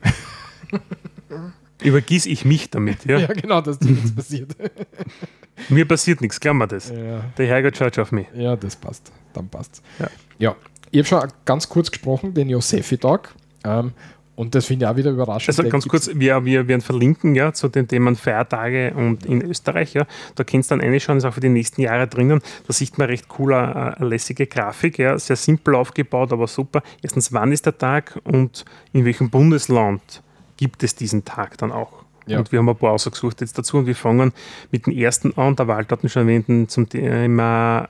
Übergieß 1.82 2.26
ich 2.26 2.44
mich 2.44 2.70
damit, 2.70 3.05
ja? 3.05 3.18
Ja, 3.20 3.26
genau, 3.28 3.61
dir 3.61 3.76
nichts 3.80 4.14
passiert. 4.14 4.57
Mir 5.69 5.87
passiert 5.87 6.21
nichts, 6.21 6.41
klar 6.41 6.55
wir 6.55 6.67
das. 6.67 6.91
Ja. 6.91 7.25
Der 7.37 7.47
Herrgott 7.47 7.77
schaut 7.77 7.99
auf 7.99 8.13
mich. 8.13 8.27
Ja, 8.35 8.57
das 8.57 8.77
passt. 8.77 9.13
Dann 9.33 9.49
passt 9.49 9.83
Ja. 9.99 10.09
ja. 10.39 10.57
Ich 10.91 10.99
habe 11.01 11.07
schon 11.07 11.33
ganz 11.45 11.69
kurz 11.69 11.91
gesprochen, 11.91 12.33
den 12.33 12.49
Josefi-Tag. 12.49 13.35
Ähm, 13.65 13.93
und 14.39 14.55
das 14.55 14.67
finde 14.67 14.85
ich 14.85 14.91
auch 14.91 14.97
wieder 14.97 15.11
überraschend. 15.11 15.59
Also 15.59 15.69
ganz 15.69 15.89
kurz, 15.89 16.11
wir, 16.15 16.45
wir 16.45 16.69
werden 16.69 16.81
verlinken 16.81 17.35
ja, 17.35 17.53
zu 17.53 17.67
den 17.67 17.89
Themen 17.89 18.15
Feiertage 18.15 18.95
und 18.95 19.27
in 19.27 19.43
Österreich. 19.43 19.95
Ja. 19.95 20.07
Da 20.37 20.45
kennst 20.45 20.71
du 20.71 20.77
dann 20.77 20.81
eine 20.81 21.01
schon, 21.01 21.17
ist 21.17 21.25
auch 21.25 21.35
für 21.35 21.41
die 21.41 21.49
nächsten 21.49 21.81
Jahre 21.81 22.07
drinnen. 22.07 22.41
Da 22.67 22.73
sieht 22.73 22.99
man 22.99 23.09
recht 23.09 23.27
cooler, 23.27 23.97
äh, 23.99 24.05
lässige 24.05 24.47
Grafik, 24.47 24.99
ja. 25.01 25.19
sehr 25.19 25.35
simpel 25.35 25.75
aufgebaut, 25.75 26.33
aber 26.33 26.47
super. 26.47 26.85
Erstens, 27.03 27.33
wann 27.33 27.51
ist 27.51 27.67
der 27.67 27.77
Tag 27.79 28.21
und 28.23 28.65
in 28.93 29.05
welchem 29.05 29.29
Bundesland 29.29 30.23
gibt 30.57 30.85
es 30.85 30.95
diesen 30.95 31.25
Tag 31.25 31.59
dann 31.59 31.73
auch? 31.73 31.97
Ja. 32.29 32.39
Und 32.39 32.53
wir 32.53 32.59
haben 32.59 32.68
ein 32.68 32.76
paar 32.76 32.93
ausgesucht 32.93 33.41
jetzt 33.41 33.59
dazu 33.59 33.79
und 33.79 33.87
wir 33.87 33.95
fangen 33.95 34.33
mit 34.70 34.87
dem 34.87 34.97
ersten 34.97 35.37
an, 35.37 35.57
der 35.57 35.68
Walter 35.68 35.99
hat 36.01 36.11
schon 36.11 36.29
erwähnt, 36.29 36.70
zum 36.70 36.89
Thema 36.89 37.89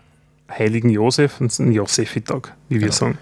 Heiligen 0.51 0.91
Josef 0.91 1.41
und 1.41 1.59
einen 1.61 1.72
Josefi-Tag, 1.72 2.55
wie 2.68 2.76
wir 2.76 2.80
genau. 2.80 2.93
sagen. 2.93 3.18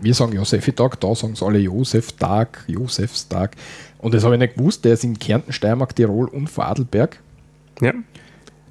Wir 0.00 0.14
sagen 0.14 0.32
Josefi-Tag, 0.32 1.00
da 1.00 1.14
sagen 1.14 1.34
es 1.34 1.42
alle 1.42 1.58
Josef-Tag, 1.58 2.64
Josefstag. 2.66 3.56
Und 3.98 4.14
das 4.14 4.24
habe 4.24 4.34
ich 4.34 4.40
nicht 4.40 4.56
gewusst, 4.56 4.84
der 4.84 4.94
ist 4.94 5.04
in 5.04 5.18
Kärnten, 5.18 5.52
Steiermark, 5.52 5.94
Tirol 5.94 6.28
und 6.28 6.48
Vorarlberg. 6.48 7.18
Ja. 7.80 7.92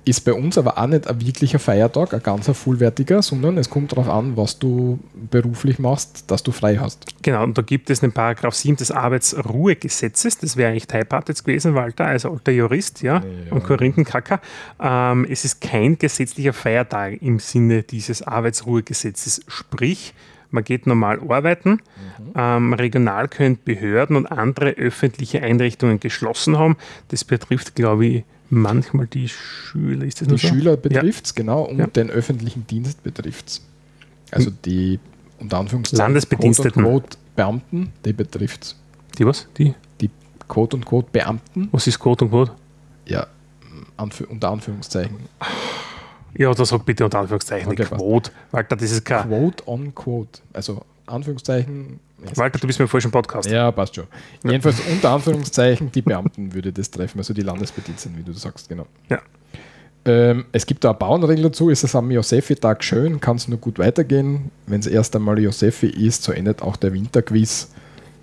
Ist 0.05 0.21
bei 0.21 0.33
uns 0.33 0.55
aber 0.57 0.77
auch 0.77 0.85
nicht 0.85 1.07
ein 1.07 1.19
wirklicher 1.19 1.57
Feiertag, 1.57 2.13
ein 2.13 2.21
ganzer 2.21 2.53
vollwertiger, 2.53 3.23
sondern 3.23 3.57
es 3.57 3.71
kommt 3.71 3.91
darauf 3.91 4.07
an, 4.07 4.37
was 4.37 4.59
du 4.59 4.99
beruflich 5.31 5.79
machst, 5.79 6.29
dass 6.29 6.43
du 6.43 6.51
frei 6.51 6.77
hast. 6.77 7.07
Genau, 7.23 7.43
und 7.43 7.57
da 7.57 7.63
gibt 7.63 7.89
es 7.89 8.01
den 8.01 8.11
Paragraph 8.11 8.53
7 8.53 8.77
des 8.77 8.91
Arbeitsruhegesetzes, 8.91 10.37
das 10.37 10.57
wäre 10.57 10.69
eigentlich 10.69 10.85
Teilpart 10.85 11.29
jetzt 11.29 11.43
gewesen, 11.43 11.73
Walter, 11.73 12.05
als 12.05 12.23
alter 12.23 12.51
Jurist, 12.51 13.01
ja, 13.01 13.15
ja. 13.15 13.51
und 13.51 13.63
Korinthenkacker. 13.63 14.41
Ähm, 14.79 15.25
es 15.27 15.43
ist 15.43 15.59
kein 15.59 15.97
gesetzlicher 15.97 16.53
Feiertag 16.53 17.21
im 17.23 17.39
Sinne 17.39 17.81
dieses 17.81 18.21
Arbeitsruhegesetzes, 18.21 19.41
sprich, 19.47 20.13
man 20.51 20.63
geht 20.63 20.87
normal 20.87 21.19
arbeiten. 21.27 21.71
Mhm. 21.71 21.79
Ähm, 22.35 22.73
regional 22.73 23.27
können 23.27 23.59
Behörden 23.63 24.15
und 24.15 24.27
andere 24.27 24.71
öffentliche 24.71 25.41
Einrichtungen 25.41 25.99
geschlossen 25.99 26.57
haben. 26.57 26.77
Das 27.09 27.23
betrifft, 27.23 27.75
glaube 27.75 28.05
ich, 28.05 28.23
manchmal 28.55 29.07
die 29.07 29.29
Schüler. 29.29 30.05
Ist 30.05 30.21
das 30.21 30.27
die 30.27 30.37
so? 30.37 30.47
Schüler 30.47 30.77
betrifft 30.77 31.25
es, 31.25 31.31
ja. 31.31 31.35
genau, 31.35 31.63
und 31.63 31.77
ja. 31.77 31.87
den 31.87 32.09
öffentlichen 32.09 32.65
Dienst 32.67 33.03
betrifft 33.03 33.47
es. 33.47 33.61
Also 34.31 34.47
hm. 34.47 34.57
die 34.65 34.99
unter 35.39 35.59
Anführungszeichen 35.59 36.03
Landesbediensteten. 36.03 36.83
Quote 36.83 36.87
und 36.87 37.01
Quote 37.03 37.17
Beamten, 37.35 37.93
die 38.05 38.13
betrifft 38.13 38.75
Die 39.17 39.25
was? 39.25 39.47
Die? 39.57 39.75
die 40.01 40.09
Quote 40.47 40.77
und 40.77 40.85
Quote 40.85 41.09
Beamten, 41.11 41.69
Was 41.71 41.87
ist 41.87 41.99
Quote 41.99 42.25
und 42.25 42.31
Quote? 42.31 42.51
ja, 43.05 43.27
anf 43.97 44.21
unter 44.21 44.49
Anführungszeichen. 44.49 45.17
Ja, 46.37 46.53
da 46.53 46.65
sag 46.65 46.85
bitte 46.85 47.05
unter 47.05 47.19
Anführungszeichen 47.19 47.71
Okay, 47.71 47.85
Quote. 47.85 48.31
Walter, 48.51 48.75
das 48.75 48.91
ist 48.91 49.05
kein. 49.05 49.27
Quote 49.27 49.67
on 49.67 49.95
Quote. 49.95 50.41
Also 50.53 50.85
Anführungszeichen. 51.05 51.99
Walter, 52.35 52.59
du 52.59 52.67
bist 52.67 52.79
mir 52.79 52.87
falsch 52.87 53.05
im 53.05 53.11
Podcast. 53.11 53.49
Ja, 53.49 53.71
passt 53.71 53.95
schon. 53.95 54.05
Jedenfalls 54.43 54.79
unter 54.91 55.11
Anführungszeichen 55.11 55.91
die 55.91 56.01
Beamten 56.01 56.53
würde 56.53 56.71
das 56.71 56.89
treffen, 56.89 57.19
also 57.19 57.33
die 57.33 57.41
Landesbediensteten, 57.41 58.17
wie 58.17 58.23
du 58.23 58.33
sagst, 58.33 58.69
genau. 58.69 58.87
Ja. 59.09 59.21
Ähm, 60.05 60.45
es 60.51 60.65
gibt 60.65 60.83
da 60.83 60.89
eine 60.89 60.99
Bauernregel 60.99 61.45
dazu, 61.45 61.69
ist 61.69 61.83
es 61.83 61.95
am 61.95 62.11
Josefi-Tag 62.11 62.83
schön, 62.83 63.19
kann 63.19 63.37
es 63.37 63.47
nur 63.47 63.57
gut 63.57 63.79
weitergehen. 63.79 64.51
Wenn 64.67 64.79
es 64.79 64.87
erst 64.87 65.15
einmal 65.15 65.39
Josefi 65.39 65.87
ist, 65.87 66.23
so 66.23 66.31
endet 66.31 66.61
auch 66.61 66.75
der 66.75 66.93
Winterquiz. 66.93 67.71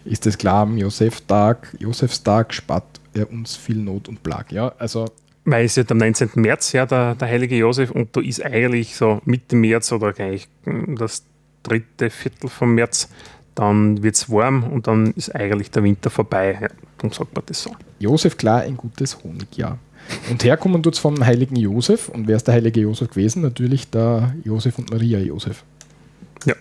Ist 0.05 0.27
es 0.27 0.39
klar, 0.39 0.63
am 0.63 0.79
Josef-Tag, 0.79 1.77
Josefstag 1.79 2.55
spart 2.55 2.85
er 3.15 3.31
uns 3.31 3.57
viel 3.57 3.77
Not 3.77 4.09
und 4.09 4.23
Plag. 4.23 4.51
Ja, 4.53 4.73
also 4.79 5.07
Weil 5.45 5.67
es 5.67 5.77
ja 5.77 5.85
am 5.89 5.99
19. 5.99 6.31
März, 6.35 6.73
ja, 6.73 6.87
der, 6.87 7.15
der 7.15 7.29
heilige 7.29 7.57
Josef, 7.57 7.91
und 7.91 8.17
da 8.17 8.21
ist 8.21 8.45
eigentlich 8.45 8.97
so 8.97 9.21
Mitte 9.25 9.57
März 9.57 9.93
oder 9.93 10.13
gleich 10.13 10.49
mm, 10.65 10.97
das 10.97 11.25
dritte 11.63 12.11
Viertel 12.11 12.49
vom 12.49 12.75
März, 12.75 13.09
dann 13.55 14.03
wird 14.03 14.15
es 14.15 14.31
warm 14.31 14.65
und 14.65 14.87
dann 14.87 15.13
ist 15.13 15.35
eigentlich 15.35 15.71
der 15.71 15.83
Winter 15.83 16.11
vorbei. 16.11 16.59
Ja, 16.61 16.69
darum 16.99 17.13
sagt 17.13 17.35
man 17.35 17.45
das 17.47 17.63
so. 17.63 17.71
Josef 17.99 18.37
klar, 18.37 18.63
ein 18.63 18.77
gutes 18.77 19.23
Honigjahr. 19.23 19.79
Und 20.31 20.45
herkommen 20.45 20.83
tut 20.83 20.95
es 20.95 20.99
vom 20.99 21.25
heiligen 21.25 21.57
Josef. 21.57 22.09
Und 22.09 22.29
wer 22.29 22.37
ist 22.37 22.47
der 22.47 22.55
heilige 22.55 22.81
Josef 22.81 23.11
gewesen? 23.11 23.43
Natürlich 23.43 23.91
der 23.91 24.35
Josef 24.45 24.79
und 24.79 24.91
Maria 24.91 25.19
Josef. 25.19 25.65
Ja. 26.45 26.55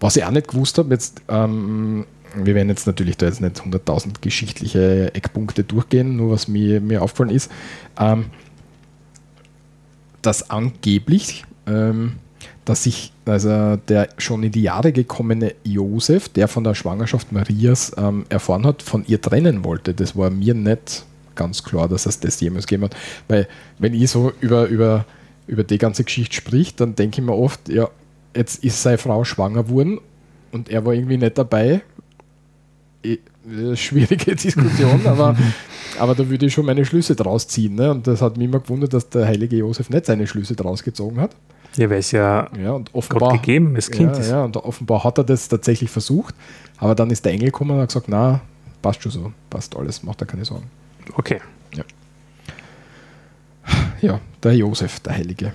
Was 0.00 0.16
ich 0.16 0.24
auch 0.24 0.30
nicht 0.30 0.48
gewusst 0.48 0.78
habe, 0.78 0.90
jetzt, 0.90 1.22
ähm, 1.28 2.06
wir 2.34 2.54
werden 2.54 2.68
jetzt 2.68 2.86
natürlich 2.86 3.16
da 3.16 3.26
jetzt 3.26 3.40
nicht 3.40 3.60
100.000 3.60 4.20
geschichtliche 4.20 5.14
Eckpunkte 5.14 5.64
durchgehen, 5.64 6.16
nur 6.16 6.32
was 6.32 6.48
mir, 6.48 6.80
mir 6.80 7.02
aufgefallen 7.02 7.30
ist, 7.30 7.50
ähm, 7.98 8.26
dass 10.22 10.50
angeblich, 10.50 11.44
ähm, 11.66 12.16
dass 12.64 12.84
sich 12.84 13.12
also 13.24 13.76
der 13.76 14.08
schon 14.18 14.42
in 14.42 14.52
die 14.52 14.62
Jahre 14.62 14.92
gekommene 14.92 15.54
Josef, 15.64 16.28
der 16.28 16.48
von 16.48 16.64
der 16.64 16.74
Schwangerschaft 16.74 17.32
Marias 17.32 17.92
ähm, 17.96 18.24
erfahren 18.28 18.64
hat, 18.64 18.82
von 18.82 19.04
ihr 19.06 19.20
trennen 19.20 19.64
wollte. 19.64 19.94
Das 19.94 20.16
war 20.16 20.30
mir 20.30 20.54
nicht 20.54 21.04
ganz 21.34 21.62
klar, 21.62 21.88
dass 21.88 22.06
es 22.06 22.20
das 22.20 22.40
jemals 22.40 22.66
gegeben 22.66 22.84
hat. 22.84 22.96
Weil, 23.28 23.48
wenn 23.78 23.94
ich 23.94 24.10
so 24.10 24.32
über, 24.40 24.66
über, 24.66 25.04
über 25.46 25.64
die 25.64 25.78
ganze 25.78 26.04
Geschichte 26.04 26.34
spricht, 26.36 26.80
dann 26.80 26.94
denke 26.94 27.20
ich 27.20 27.26
mir 27.26 27.34
oft, 27.34 27.68
ja, 27.68 27.88
jetzt 28.36 28.62
ist 28.64 28.82
seine 28.82 28.98
Frau 28.98 29.24
schwanger 29.24 29.64
geworden 29.64 30.00
und 30.52 30.68
er 30.68 30.84
war 30.84 30.94
irgendwie 30.94 31.16
nicht 31.16 31.38
dabei. 31.38 31.82
Eh, 33.02 33.18
äh, 33.50 33.76
Schwierige 33.76 34.36
Diskussion, 34.36 35.04
aber, 35.06 35.36
aber 35.98 36.14
da 36.14 36.28
würde 36.28 36.46
ich 36.46 36.52
schon 36.52 36.66
meine 36.66 36.84
Schlüsse 36.84 37.16
draus 37.16 37.48
ziehen. 37.48 37.74
Ne? 37.74 37.90
Und 37.90 38.06
das 38.06 38.22
hat 38.22 38.36
mich 38.36 38.46
immer 38.46 38.60
gewundert, 38.60 38.92
dass 38.94 39.08
der 39.08 39.26
heilige 39.26 39.56
Josef 39.56 39.90
nicht 39.90 40.06
seine 40.06 40.26
Schlüsse 40.26 40.54
draus 40.54 40.82
gezogen 40.82 41.20
hat. 41.20 41.34
Ja, 41.76 41.88
weil 41.90 41.98
es 41.98 42.10
ja 42.12 42.48
Ja, 42.58 42.72
und 42.72 42.92
Gott 42.92 43.04
offenbar, 43.04 43.32
gegeben, 43.32 43.74
das 43.74 43.90
Kind 43.90 44.12
ja, 44.14 44.18
ist. 44.20 44.30
ja, 44.30 44.44
und 44.44 44.56
offenbar 44.56 45.04
hat 45.04 45.18
er 45.18 45.24
das 45.24 45.48
tatsächlich 45.48 45.90
versucht, 45.90 46.34
aber 46.78 46.94
dann 46.94 47.10
ist 47.10 47.24
der 47.24 47.32
Engel 47.32 47.46
gekommen 47.46 47.70
und 47.72 47.80
hat 47.80 47.88
gesagt, 47.88 48.08
na, 48.08 48.40
passt 48.82 49.02
schon 49.02 49.12
so, 49.12 49.32
passt 49.50 49.74
alles, 49.76 50.02
macht 50.02 50.20
er 50.20 50.26
keine 50.26 50.44
Sorgen. 50.44 50.70
Okay. 51.16 51.40
Ja, 54.00 54.18
der 54.42 54.56
Josef, 54.56 54.98
der 55.00 55.14
Heilige. 55.14 55.52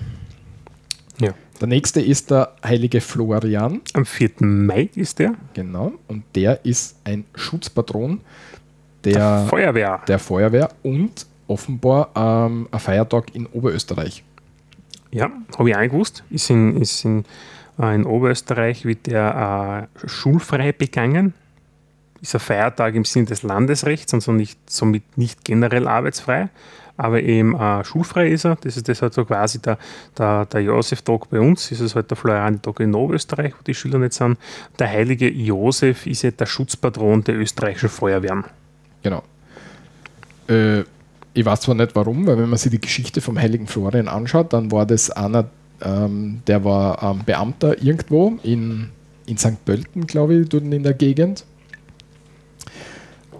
Ja. 1.20 1.34
Der 1.60 1.68
nächste 1.68 2.00
ist 2.00 2.30
der 2.30 2.54
heilige 2.64 3.00
Florian, 3.00 3.80
Am 3.92 4.06
4. 4.06 4.30
Mai 4.40 4.88
ist 4.94 5.18
der. 5.18 5.34
genau, 5.52 5.92
und 6.06 6.22
der 6.34 6.64
ist 6.64 6.96
ein 7.04 7.24
Schutzpatron 7.34 8.20
der, 9.04 9.46
Feuerwehr. 9.48 10.00
der 10.08 10.18
Feuerwehr 10.18 10.70
und 10.82 11.26
offenbar 11.46 12.10
ähm, 12.14 12.68
ein 12.70 12.80
Feiertag 12.80 13.34
in 13.34 13.46
Oberösterreich. 13.46 14.22
Ja, 15.10 15.30
habe 15.58 15.70
ich 15.70 15.76
auch 15.76 15.82
gewusst. 15.82 16.24
Ist 16.30 16.50
in, 16.50 16.80
ist 16.80 17.04
in, 17.04 17.24
äh, 17.78 17.94
in 17.94 18.04
Oberösterreich 18.04 18.84
wird 18.84 19.06
der 19.06 19.88
äh, 20.04 20.08
schulfrei 20.08 20.72
begangen. 20.72 21.34
Ist 22.20 22.34
ein 22.34 22.40
Feiertag 22.40 22.94
im 22.94 23.04
Sinne 23.04 23.26
des 23.26 23.42
Landesrechts 23.42 24.12
und 24.12 24.36
nicht, 24.36 24.58
somit 24.68 25.16
nicht 25.16 25.44
generell 25.44 25.86
arbeitsfrei. 25.86 26.48
Aber 26.96 27.22
eben 27.22 27.54
äh, 27.54 27.84
schulfrei 27.84 28.28
ist 28.28 28.44
er. 28.44 28.56
Das 28.56 28.76
ist 28.76 28.88
deshalb 28.88 29.14
so 29.14 29.24
quasi 29.24 29.60
der, 29.60 29.78
der, 30.18 30.46
der 30.46 30.62
Josef-Tag 30.62 31.30
bei 31.30 31.38
uns. 31.38 31.70
Ist 31.70 31.80
es 31.80 31.94
halt 31.94 32.10
der 32.10 32.16
Florian-Tag 32.16 32.80
in 32.80 32.94
Oberösterreich, 32.94 33.54
wo 33.56 33.62
die 33.64 33.74
Schüler 33.74 34.00
nicht 34.00 34.14
sind. 34.14 34.36
Der 34.80 34.88
heilige 34.88 35.30
Josef 35.30 36.06
ist 36.06 36.22
ja 36.22 36.32
der 36.32 36.46
Schutzpatron 36.46 37.22
der 37.22 37.36
österreichischen 37.36 37.88
Feuerwehren. 37.88 38.44
Genau. 39.04 39.22
Äh, 40.48 40.82
ich 41.38 41.46
weiß 41.46 41.60
zwar 41.60 41.76
nicht 41.76 41.94
warum, 41.94 42.26
weil 42.26 42.36
wenn 42.36 42.48
man 42.48 42.58
sich 42.58 42.72
die 42.72 42.80
Geschichte 42.80 43.20
vom 43.20 43.38
heiligen 43.38 43.68
Florian 43.68 44.08
anschaut, 44.08 44.52
dann 44.52 44.72
war 44.72 44.86
das 44.86 45.10
einer, 45.12 45.48
ähm, 45.80 46.42
der 46.48 46.64
war 46.64 47.00
ähm, 47.00 47.20
Beamter 47.24 47.80
irgendwo 47.80 48.38
in, 48.42 48.88
in 49.26 49.38
St. 49.38 49.64
Pölten, 49.64 50.08
glaube 50.08 50.34
ich, 50.34 50.48
dort 50.48 50.64
in 50.64 50.82
der 50.82 50.94
Gegend. 50.94 51.44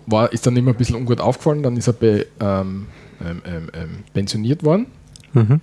War, 0.06 0.32
ist 0.32 0.46
dann 0.46 0.56
immer 0.56 0.70
ein 0.70 0.76
bisschen 0.76 0.94
ungut 0.94 1.20
aufgefallen, 1.20 1.64
dann 1.64 1.76
ist 1.76 1.88
er 1.88 1.92
be, 1.92 2.26
ähm, 2.38 2.86
ähm, 3.20 3.42
ähm, 3.44 3.70
ähm, 3.74 3.90
pensioniert 4.14 4.62
worden. 4.62 4.86
Mhm. 5.32 5.60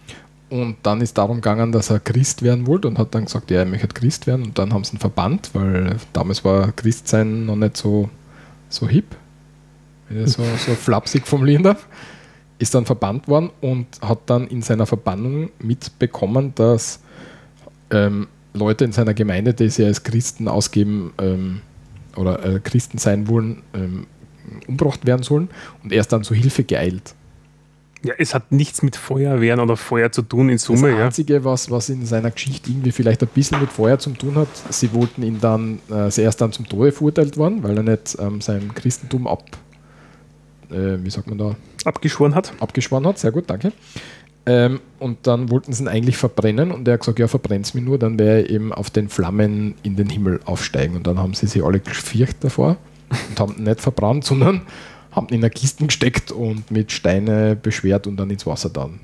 Und 0.49 0.75
dann 0.83 0.99
ist 0.99 1.17
darum 1.17 1.38
gegangen, 1.38 1.71
dass 1.71 1.89
er 1.89 2.01
Christ 2.01 2.43
werden 2.43 2.67
wollte 2.67 2.89
und 2.89 2.99
hat 2.99 3.15
dann 3.15 3.25
gesagt, 3.25 3.49
ja, 3.49 3.59
er 3.59 3.65
möchte 3.65 3.88
Christ 3.88 4.27
werden. 4.27 4.47
Und 4.47 4.59
dann 4.59 4.73
haben 4.73 4.83
sie 4.83 4.97
ihn 4.97 4.99
verbannt, 4.99 5.51
weil 5.53 5.95
damals 6.11 6.43
war 6.43 6.73
Christsein 6.73 7.45
noch 7.45 7.55
nicht 7.55 7.77
so, 7.77 8.09
so 8.67 8.89
hip, 8.89 9.15
wenn 10.09 10.25
ich 10.25 10.33
so, 10.33 10.43
so 10.43 10.73
flapsig 10.73 11.25
formulieren 11.25 11.63
darf. 11.63 11.88
Ist 12.58 12.74
dann 12.74 12.86
verbannt 12.86 13.28
worden 13.28 13.49
und 13.62 13.88
hat 14.01 14.20
dann 14.28 14.47
in 14.47 14.62
seiner 14.62 14.86
Verbannung 14.86 15.49
mitbekommen, 15.60 16.53
dass 16.56 17.01
ähm, 17.91 18.28
Leute 18.53 18.86
in 18.86 18.91
seiner 18.91 19.14
Gemeinde, 19.14 19.53
die 19.53 19.70
sich 19.70 19.86
als 19.86 20.03
Christen 20.03 20.47
ausgeben 20.47 21.14
ähm, 21.18 21.62
oder 22.16 22.43
äh, 22.45 22.60
Christen 22.60 22.97
sein 22.97 23.28
wollen, 23.28 23.62
ähm, 23.74 24.08
umgebracht 24.68 25.06
werden 25.06 25.24
sollen. 25.24 25.49
Und 25.84 25.91
er 25.91 25.99
ist 25.99 26.12
dann 26.14 26.24
zur 26.24 26.38
Hilfe 26.38 26.64
geeilt. 26.64 27.14
Ja, 28.03 28.14
es 28.20 28.36
hat 28.36 28.51
nichts 28.51 28.84
mit 28.84 28.95
Feuerwehren 28.95 29.60
oder 29.60 29.76
Feuer 29.76 30.12
zu 30.12 30.22
tun 30.22 30.49
in 30.49 30.56
Das 30.56 30.66
Summe. 30.66 30.91
Ja. 30.91 31.06
Einzige, 31.06 31.43
was, 31.43 31.72
was 31.72 31.89
in 31.89 32.06
seiner 32.06 32.30
Geschichte 32.30 32.70
irgendwie 32.70 32.91
vielleicht 32.91 33.24
ein 33.24 33.30
bisschen 33.34 33.60
mit 33.60 33.72
Feuer 33.72 33.97
zu 33.97 34.12
tun 34.12 34.36
hat, 34.36 34.47
sie 34.70 34.93
wollten 34.93 35.24
ihn 35.24 35.41
dann, 35.41 35.80
äh, 35.89 35.93
er 35.93 36.10
ist 36.10 36.39
dann 36.39 36.51
zum 36.51 36.68
Tode 36.68 36.91
verurteilt 36.91 37.36
worden, 37.36 37.64
weil 37.64 37.76
er 37.78 37.84
nicht 37.84 38.16
ähm, 38.20 38.41
sein 38.41 38.76
Christentum 38.76 39.26
ab, 39.26 39.43
äh, 40.72 41.03
wie 41.03 41.09
sagt 41.09 41.28
man 41.28 41.38
da, 41.38 41.55
Abgeschworen 41.84 42.36
hat. 42.36 42.53
abgeschworen 42.59 43.05
hat. 43.05 43.20
Sehr 43.20 43.32
gut, 43.32 43.45
danke. 43.47 43.72
Ähm, 44.47 44.80
und 44.99 45.26
dann 45.26 45.49
wollten 45.49 45.74
sie 45.74 45.84
ihn 45.84 45.88
eigentlich 45.88 46.18
verbrennen 46.18 46.72
und 46.72 46.88
er 46.88 46.95
hat 46.95 47.01
gesagt, 47.01 47.18
ja, 47.18 47.28
verbrennt 47.28 47.74
mir 47.74 47.82
nur, 47.82 47.97
dann 47.97 48.20
werde 48.20 48.43
er 48.43 48.49
eben 48.49 48.72
auf 48.74 48.91
den 48.91 49.09
Flammen 49.09 49.74
in 49.82 49.95
den 49.95 50.09
Himmel 50.09 50.39
aufsteigen. 50.45 50.95
Und 50.95 51.07
dann 51.07 51.18
haben 51.18 51.34
sie 51.34 51.47
sich 51.47 51.63
alle 51.63 51.80
gefürchtet 51.80 52.43
davor 52.43 52.78
und 53.30 53.39
haben 53.39 53.55
ihn 53.57 53.63
nicht 53.63 53.82
verbrannt, 53.82 54.24
sondern 54.26 54.61
haben 55.11 55.28
ihn 55.30 55.36
in 55.36 55.43
eine 55.43 55.49
Kiste 55.49 55.86
gesteckt 55.86 56.32
und 56.32 56.70
mit 56.70 56.91
Steine 56.91 57.55
beschwert 57.55 58.05
und 58.05 58.18
dann 58.18 58.30
ins 58.30 58.45
Wasser 58.45 58.70
dann. 58.70 58.99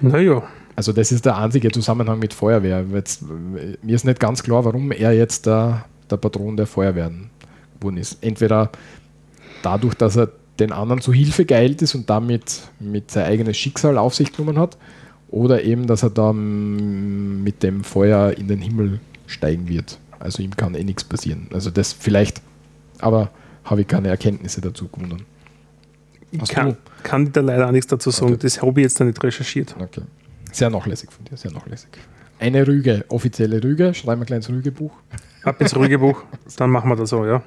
Naja, 0.00 0.42
Also 0.76 0.92
das 0.92 1.12
ist 1.12 1.24
der 1.26 1.36
einzige 1.36 1.70
Zusammenhang 1.70 2.18
mit 2.18 2.32
Feuerwehr. 2.34 2.84
Jetzt, 2.92 3.22
mir 3.22 3.94
ist 3.94 4.04
nicht 4.04 4.20
ganz 4.20 4.42
klar, 4.42 4.64
warum 4.64 4.92
er 4.92 5.12
jetzt 5.12 5.46
der, 5.46 5.84
der 6.10 6.16
Patron 6.16 6.56
der 6.56 6.66
Feuerwehren 6.66 7.30
geworden 7.78 7.96
ist. 7.98 8.18
Entweder 8.22 8.70
dadurch, 9.62 9.94
dass 9.94 10.16
er 10.16 10.30
den 10.58 10.72
anderen 10.72 11.00
zu 11.00 11.12
Hilfe 11.12 11.44
geeilt 11.44 11.82
ist 11.82 11.94
und 11.94 12.10
damit 12.10 12.62
mit 12.78 13.10
sein 13.10 13.24
eigenes 13.24 13.56
Schicksal 13.56 13.98
auf 13.98 14.14
sich 14.14 14.32
genommen 14.32 14.58
hat, 14.58 14.76
oder 15.32 15.64
eben, 15.64 15.86
dass 15.86 16.02
er 16.02 16.10
dann 16.10 17.42
mit 17.42 17.62
dem 17.62 17.84
Feuer 17.84 18.36
in 18.36 18.48
den 18.48 18.60
Himmel 18.60 19.00
steigen 19.26 19.66
wird. 19.66 19.98
Also 20.18 20.42
ihm 20.42 20.54
kann 20.54 20.74
eh 20.74 20.84
nichts 20.84 21.04
passieren. 21.04 21.48
Also 21.52 21.70
das 21.70 21.94
vielleicht, 21.94 22.42
aber 22.98 23.30
habe 23.64 23.80
ich 23.80 23.88
keine 23.88 24.08
Erkenntnisse 24.08 24.60
dazu 24.60 24.88
gewonnen. 24.88 25.24
ich 26.30 26.50
kann, 26.50 26.76
kann 27.02 27.24
ich 27.24 27.32
da 27.32 27.40
leider 27.40 27.66
auch 27.66 27.72
nichts 27.72 27.86
dazu 27.86 28.10
sagen. 28.10 28.34
Okay. 28.34 28.42
Das 28.42 28.60
habe 28.60 28.80
ich 28.80 28.84
jetzt 28.84 29.00
noch 29.00 29.06
nicht 29.06 29.22
recherchiert. 29.24 29.74
Okay. 29.80 30.02
Sehr 30.52 30.68
nachlässig 30.68 31.10
von 31.10 31.24
dir, 31.24 31.36
sehr 31.36 31.50
nachlässig. 31.50 31.90
Eine 32.38 32.66
Rüge, 32.66 33.04
offizielle 33.08 33.62
Rüge, 33.64 33.94
schreiben 33.94 34.20
wir 34.20 34.24
ein 34.24 34.26
kleines 34.26 34.50
Rügebuch. 34.50 34.92
Ab 35.44 35.60
ins 35.60 35.74
ruhige 35.74 35.98
Buch, 35.98 36.24
dann 36.56 36.70
machen 36.70 36.90
wir 36.90 36.96
das 36.96 37.10
so, 37.10 37.24
ja. 37.24 37.42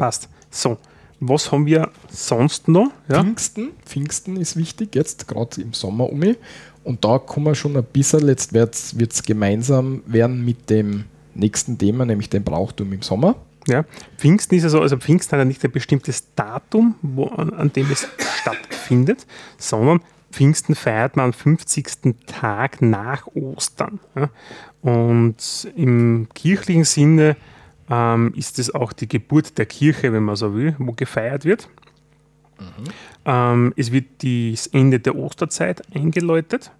Passt. 0.00 0.30
So, 0.48 0.78
was 1.20 1.52
haben 1.52 1.66
wir 1.66 1.90
sonst 2.08 2.68
noch? 2.68 2.90
Ja? 3.06 3.22
Pfingsten, 3.22 3.72
Pfingsten 3.84 4.36
ist 4.38 4.56
wichtig, 4.56 4.94
jetzt 4.94 5.28
gerade 5.28 5.60
im 5.60 5.74
Sommer 5.74 6.10
um. 6.10 6.22
Und 6.84 7.04
da 7.04 7.18
kommen 7.18 7.44
wir 7.44 7.54
schon 7.54 7.76
ein 7.76 7.84
bisschen, 7.84 8.26
jetzt 8.26 8.54
wird 8.54 9.12
es 9.12 9.22
gemeinsam 9.22 10.02
werden 10.06 10.42
mit 10.42 10.70
dem 10.70 11.04
nächsten 11.34 11.76
Thema, 11.76 12.06
nämlich 12.06 12.30
dem 12.30 12.44
Brauchtum 12.44 12.94
im 12.94 13.02
Sommer. 13.02 13.36
Ja. 13.68 13.84
Pfingsten 14.16 14.56
ist 14.56 14.62
ja 14.62 14.70
so, 14.70 14.80
also 14.80 14.96
Pfingsten 14.96 15.32
hat 15.32 15.40
ja 15.40 15.44
nicht 15.44 15.62
ein 15.62 15.70
bestimmtes 15.70 16.34
Datum, 16.34 16.94
wo, 17.02 17.26
an, 17.26 17.52
an 17.52 17.70
dem 17.70 17.90
es 17.90 18.08
stattfindet, 18.40 19.26
sondern 19.58 20.00
Pfingsten 20.32 20.74
feiert 20.74 21.16
man 21.16 21.26
am 21.26 21.32
50. 21.34 22.14
Tag 22.24 22.80
nach 22.80 23.26
Ostern. 23.34 24.00
Ja? 24.16 24.30
Und 24.80 25.70
im 25.76 26.26
kirchlichen 26.32 26.84
Sinne 26.84 27.36
ähm, 27.90 28.32
ist 28.36 28.58
es 28.58 28.74
auch 28.74 28.92
die 28.92 29.08
Geburt 29.08 29.58
der 29.58 29.66
Kirche, 29.66 30.12
wenn 30.12 30.22
man 30.22 30.36
so 30.36 30.54
will, 30.54 30.74
wo 30.78 30.92
gefeiert 30.92 31.44
wird. 31.44 31.68
Mhm. 32.58 32.84
Ähm, 33.24 33.74
es 33.76 33.90
wird 33.92 34.06
das 34.22 34.68
Ende 34.68 35.00
der 35.00 35.16
Osterzeit 35.16 35.82
eingeläutet. 35.94 36.70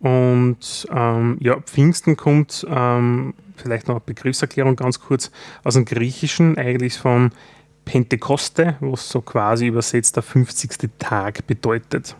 Und 0.00 0.86
ähm, 0.90 1.38
ja, 1.40 1.58
Pfingsten 1.60 2.16
kommt, 2.16 2.66
ähm, 2.68 3.34
vielleicht 3.56 3.88
noch 3.88 3.96
eine 3.96 4.04
Begriffserklärung 4.04 4.76
ganz 4.76 5.00
kurz, 5.00 5.30
aus 5.64 5.74
dem 5.74 5.86
Griechischen, 5.86 6.58
eigentlich 6.58 6.98
von 6.98 7.30
Pentekoste, 7.86 8.76
was 8.80 9.08
so 9.08 9.22
quasi 9.22 9.68
übersetzt 9.68 10.16
der 10.16 10.22
50. 10.22 10.90
Tag 10.98 11.46
bedeutet. 11.46 12.14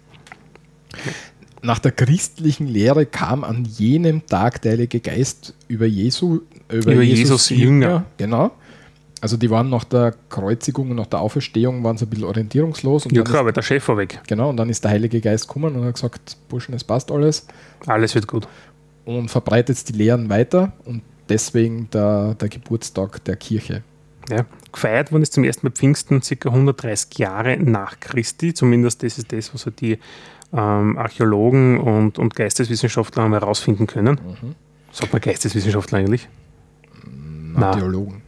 Nach 1.62 1.79
der 1.79 1.93
christlichen 1.93 2.67
Lehre 2.67 3.05
kam 3.05 3.45
an 3.45 3.64
jenem 3.64 4.25
Tag 4.27 4.62
der 4.62 4.73
Heilige 4.73 5.01
Geist 5.01 5.55
über, 5.69 5.85
Jesu, 5.85 6.41
über, 6.71 6.93
über 6.93 7.03
Jesus, 7.03 7.49
Jesus 7.49 7.51
Jünger. 7.51 7.87
Jünger. 7.87 8.05
Genau. 8.17 8.53
Also 9.21 9.37
die 9.37 9.51
waren 9.51 9.71
nach 9.71 9.85
der 9.85 10.14
Kreuzigung 10.29 10.91
und 10.91 10.97
nach 10.97 11.07
der 11.07 11.21
Auferstehung 11.21 11.83
waren 11.83 11.97
sie 11.97 12.05
ein 12.05 12.11
bisschen 12.11 12.27
orientierungslos. 12.27 13.09
ja 13.11 13.23
klar, 13.23 13.45
weil 13.45 13.53
der 13.53 13.62
Chef 13.62 13.89
war 13.89 13.97
weg. 13.97 14.21
Genau, 14.29 14.51
und 14.51 14.57
dann 14.57 14.69
ist 14.69 14.85
der 14.85 14.91
Heilige 14.91 15.21
Geist 15.21 15.49
gekommen 15.49 15.75
und 15.75 15.85
hat 15.85 15.95
gesagt, 15.95 16.37
Burschen, 16.49 16.75
es 16.75 16.85
passt 16.85 17.11
alles. 17.11 17.47
Alles 17.87 18.14
wird 18.14 18.29
gut. 18.29 18.47
Und 19.05 19.31
verbreitet 19.31 19.89
die 19.89 19.95
Lehren 19.95 20.29
weiter 20.29 20.73
und 20.85 21.03
deswegen 21.29 21.89
der, 21.91 22.35
der 22.35 22.49
Geburtstag 22.49 23.25
der 23.25 23.37
Kirche. 23.37 23.83
Ja, 24.29 24.45
gefeiert 24.73 25.12
worden 25.12 25.23
ist 25.23 25.33
zum 25.33 25.45
ersten 25.45 25.67
Mal 25.67 25.73
Pfingsten 25.73 26.21
ca. 26.21 26.49
130 26.49 27.19
Jahre 27.19 27.57
nach 27.57 28.01
Christi. 28.01 28.53
Zumindest 28.55 29.03
das 29.03 29.19
ist 29.19 29.33
das, 29.33 29.55
was 29.55 29.67
halt 29.67 29.81
die 29.81 29.99
ähm, 30.53 30.99
Archäologen 30.99 31.79
und, 31.79 32.19
und 32.19 32.35
Geisteswissenschaftler 32.35 33.23
haben 33.23 33.33
herausfinden 33.33 33.87
können. 33.87 34.21
Mhm. 34.43 34.55
Sagt 34.93 35.12
man 35.12 35.23
Geisteswissenschaftler 35.23 35.99
eigentlich? 35.99 36.29
Na, 37.61 37.73
Theologen. 37.73 38.23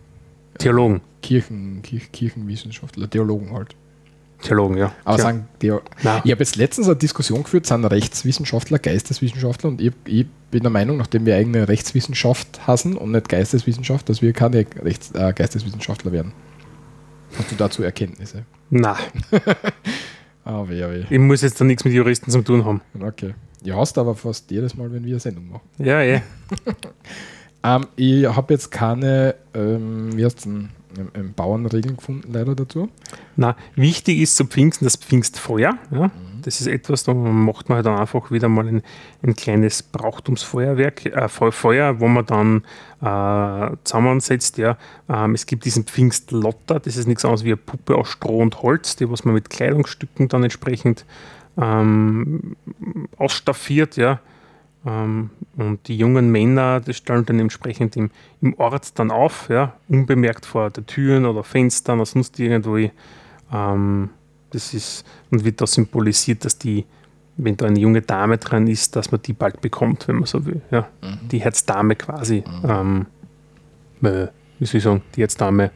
Theologen. 0.58 1.00
Kirchen, 1.22 1.82
Kirch, 1.82 2.10
Kirchenwissenschaftler, 2.12 3.08
Theologen 3.08 3.52
halt. 3.52 3.74
Theologen, 4.42 4.76
ja. 4.76 4.92
Aber 5.04 5.16
ja. 5.16 5.22
sagen, 5.22 5.48
Theo 5.58 5.80
ich 5.98 6.06
habe 6.06 6.24
jetzt 6.26 6.56
letztens 6.56 6.86
eine 6.86 6.96
Diskussion 6.96 7.42
geführt, 7.42 7.66
sind 7.66 7.84
Rechtswissenschaftler, 7.84 8.78
Geisteswissenschaftler 8.78 9.70
und 9.70 9.80
ich, 9.80 9.92
ich, 10.04 10.26
bin 10.50 10.62
der 10.62 10.70
Meinung, 10.70 10.96
nachdem 10.96 11.26
wir 11.26 11.36
eigene 11.36 11.68
Rechtswissenschaft 11.68 12.66
hassen 12.66 12.96
und 12.96 13.10
nicht 13.10 13.28
Geisteswissenschaft, 13.28 14.08
dass 14.08 14.22
wir 14.22 14.32
keine 14.32 14.64
Rechts, 14.82 15.10
äh, 15.12 15.32
Geisteswissenschaftler 15.34 16.10
werden. 16.10 16.32
Hast 17.36 17.50
du 17.50 17.56
dazu 17.56 17.82
Erkenntnisse? 17.82 18.44
Nein. 18.70 18.96
ah, 20.46 20.64
weh, 20.66 20.80
weh. 20.80 21.04
Ich 21.10 21.18
muss 21.18 21.42
jetzt 21.42 21.60
da 21.60 21.66
nichts 21.66 21.84
mit 21.84 21.92
Juristen 21.92 22.30
zu 22.30 22.40
tun 22.40 22.64
haben. 22.64 22.80
Okay. 22.98 23.34
Ja, 23.62 23.76
hast 23.76 23.98
aber 23.98 24.14
fast 24.14 24.50
jedes 24.50 24.74
Mal, 24.74 24.90
wenn 24.90 25.04
wir 25.04 25.12
eine 25.12 25.20
Sendung 25.20 25.50
machen. 25.50 25.68
Ja, 25.78 26.00
ja. 26.00 26.22
ähm, 27.62 27.86
ich 27.96 28.26
habe 28.26 28.54
jetzt 28.54 28.70
keine, 28.70 29.34
ähm, 29.54 30.16
wie 30.16 30.22
denn, 30.22 30.70
ähm, 31.14 31.32
Bauernregeln 31.34 31.96
gefunden, 31.96 32.32
leider 32.32 32.54
dazu. 32.54 32.88
Na, 33.36 33.56
wichtig 33.74 34.18
ist 34.20 34.36
zu 34.36 34.46
Pfingsten 34.46 34.84
das 34.84 34.96
Pfingstfeuer. 34.96 35.76
Ja? 35.90 36.06
Mhm. 36.06 36.42
Das 36.42 36.60
ist 36.60 36.66
etwas, 36.66 37.04
da 37.04 37.14
macht 37.14 37.68
man 37.68 37.76
halt 37.76 37.86
dann 37.86 37.98
einfach 37.98 38.30
wieder 38.30 38.48
mal 38.48 38.66
ein, 38.66 38.82
ein 39.22 39.34
kleines 39.34 39.82
Brauchtumsfeuerwerk, 39.82 41.06
äh, 41.06 41.28
Feuer, 41.28 42.00
wo 42.00 42.08
man 42.08 42.26
dann 42.26 42.64
äh, 43.02 43.76
zusammensetzt. 43.84 44.58
Ja. 44.58 44.78
Ähm, 45.08 45.34
es 45.34 45.46
gibt 45.46 45.64
diesen 45.64 45.84
Pfingstlotter, 45.84 46.80
das 46.80 46.96
ist 46.96 47.06
nichts 47.06 47.24
anderes 47.24 47.44
wie 47.44 47.50
eine 47.50 47.56
Puppe 47.56 47.96
aus 47.96 48.08
Stroh 48.08 48.38
und 48.38 48.62
Holz, 48.62 48.96
die 48.96 49.10
was 49.10 49.24
man 49.24 49.34
mit 49.34 49.50
Kleidungsstücken 49.50 50.28
dann 50.28 50.44
entsprechend 50.44 51.04
ähm, 51.56 52.56
ausstaffiert. 53.16 53.96
Ja. 53.96 54.20
Ähm, 54.86 55.30
und 55.56 55.88
die 55.88 55.96
jungen 55.96 56.30
Männer, 56.30 56.80
die 56.80 56.94
stellen 56.94 57.26
dann 57.26 57.40
entsprechend 57.40 57.96
im, 57.96 58.10
im 58.40 58.54
Ort 58.54 58.98
dann 58.98 59.10
auf, 59.10 59.48
ja, 59.48 59.74
unbemerkt 59.88 60.46
vor 60.46 60.70
der 60.70 60.86
Türen 60.86 61.26
oder 61.26 61.42
Fenstern 61.42 61.98
oder 61.98 62.06
sonst 62.06 62.38
irgendwo. 62.38 62.78
Ähm, 63.52 64.10
das 64.50 64.72
ist, 64.72 65.04
und 65.30 65.44
wird 65.44 65.60
da 65.60 65.66
symbolisiert, 65.66 66.44
dass 66.44 66.58
die, 66.58 66.86
wenn 67.36 67.56
da 67.56 67.66
eine 67.66 67.78
junge 67.78 68.02
Dame 68.02 68.38
dran 68.38 68.66
ist, 68.66 68.96
dass 68.96 69.10
man 69.10 69.20
die 69.20 69.32
bald 69.32 69.60
bekommt, 69.60 70.08
wenn 70.08 70.16
man 70.16 70.26
so 70.26 70.44
will. 70.46 70.62
Ja. 70.70 70.88
Mhm. 71.02 71.28
Die 71.28 71.38
Herzdame 71.38 71.96
quasi, 71.96 72.44
mhm. 72.62 72.70
ähm, 72.70 73.06
äh, 74.02 74.28
wie 74.58 74.66
soll 74.66 74.78
ich 74.78 74.84
sagen, 74.84 75.02
die 75.14 75.20
Herzdame 75.20 75.70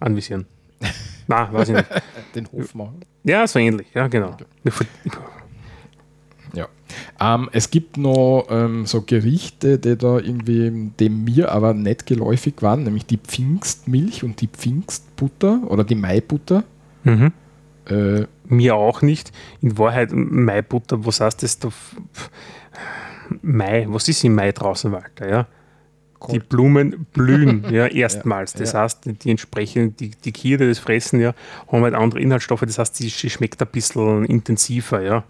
anvisieren. 0.00 0.46
Nein, 1.26 1.52
weiß 1.52 1.68
ich 1.70 1.74
nicht. 1.74 1.88
Den 2.34 2.52
Hof 2.52 2.74
machen. 2.74 3.00
Ja, 3.24 3.46
so 3.46 3.58
ähnlich, 3.58 3.88
ja, 3.94 4.06
genau. 4.06 4.36
Okay. 4.64 4.86
Ja. 6.54 6.68
Ähm, 7.20 7.48
es 7.52 7.70
gibt 7.70 7.96
noch 7.96 8.46
ähm, 8.50 8.86
so 8.86 9.02
Gerichte, 9.02 9.78
die 9.78 9.96
da 9.96 10.18
irgendwie 10.18 10.90
dem 10.98 11.24
mir 11.24 11.52
aber 11.52 11.74
nicht 11.74 12.06
geläufig 12.06 12.54
waren, 12.60 12.84
nämlich 12.84 13.06
die 13.06 13.18
Pfingstmilch 13.18 14.24
und 14.24 14.40
die 14.40 14.48
Pfingstbutter 14.48 15.62
oder 15.66 15.84
die 15.84 15.94
Maibutter. 15.94 16.64
Mhm. 17.04 17.32
Äh, 17.86 18.26
mir 18.46 18.76
auch 18.76 19.02
nicht. 19.02 19.32
In 19.60 19.78
Wahrheit, 19.78 20.10
Maibutter, 20.12 21.04
was 21.04 21.20
heißt 21.20 21.42
das 21.42 21.58
da? 21.58 21.68
Mai, 23.42 23.86
was 23.88 24.08
ist 24.08 24.24
im 24.24 24.34
Mai 24.34 24.52
draußen, 24.52 24.90
Walter? 24.90 25.28
Ja? 25.28 25.46
Die 26.32 26.40
Blumen 26.40 27.06
blühen 27.12 27.64
ja 27.70 27.86
erstmals. 27.86 28.52
Das 28.52 28.72
ja. 28.72 28.82
heißt, 28.82 29.00
die 29.22 29.30
entsprechenden, 29.30 29.96
die, 29.96 30.10
die 30.10 30.32
Kierde, 30.32 30.68
das 30.68 30.78
Fressen, 30.78 31.20
ja, 31.20 31.34
haben 31.70 31.82
halt 31.82 31.94
andere 31.94 32.20
Inhaltsstoffe. 32.20 32.62
Das 32.62 32.78
heißt, 32.78 32.96
sie 32.96 33.10
schmeckt 33.10 33.60
ein 33.62 33.68
bisschen 33.70 34.24
intensiver, 34.24 35.02
ja. 35.02 35.24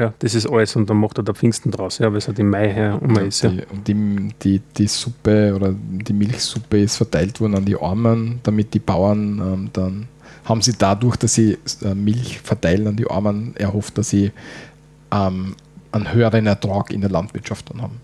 Ja. 0.00 0.14
Das 0.20 0.34
ist 0.34 0.46
alles 0.46 0.74
und 0.76 0.88
dann 0.88 0.96
macht 0.96 1.18
er 1.18 1.24
der 1.24 1.34
Pfingsten 1.34 1.70
draus, 1.70 1.98
ja, 1.98 2.10
weil 2.10 2.16
es 2.16 2.26
halt 2.26 2.38
im 2.38 2.48
Mai 2.48 2.72
her 2.72 2.98
um 3.02 3.14
ja, 3.16 3.22
ist. 3.22 3.42
Ja. 3.42 3.50
Die, 3.50 3.64
und 3.66 3.86
die, 3.86 4.32
die, 4.42 4.62
die 4.78 4.86
Suppe 4.86 5.54
oder 5.54 5.74
die 5.74 6.14
Milchsuppe 6.14 6.80
ist 6.80 6.96
verteilt 6.96 7.38
worden 7.38 7.56
an 7.56 7.64
die 7.66 7.78
Armen, 7.78 8.40
damit 8.42 8.72
die 8.72 8.78
Bauern 8.78 9.38
ähm, 9.38 9.70
dann 9.74 10.08
haben 10.46 10.62
sie 10.62 10.72
dadurch, 10.72 11.16
dass 11.16 11.34
sie 11.34 11.58
äh, 11.84 11.94
Milch 11.94 12.40
verteilen 12.40 12.86
an 12.86 12.96
die 12.96 13.08
Armen, 13.10 13.54
erhofft, 13.56 13.98
dass 13.98 14.08
sie 14.08 14.32
ähm, 15.12 15.54
einen 15.92 16.12
höheren 16.14 16.46
Ertrag 16.46 16.92
in 16.92 17.02
der 17.02 17.10
Landwirtschaft 17.10 17.68
dann 17.70 17.82
haben. 17.82 18.00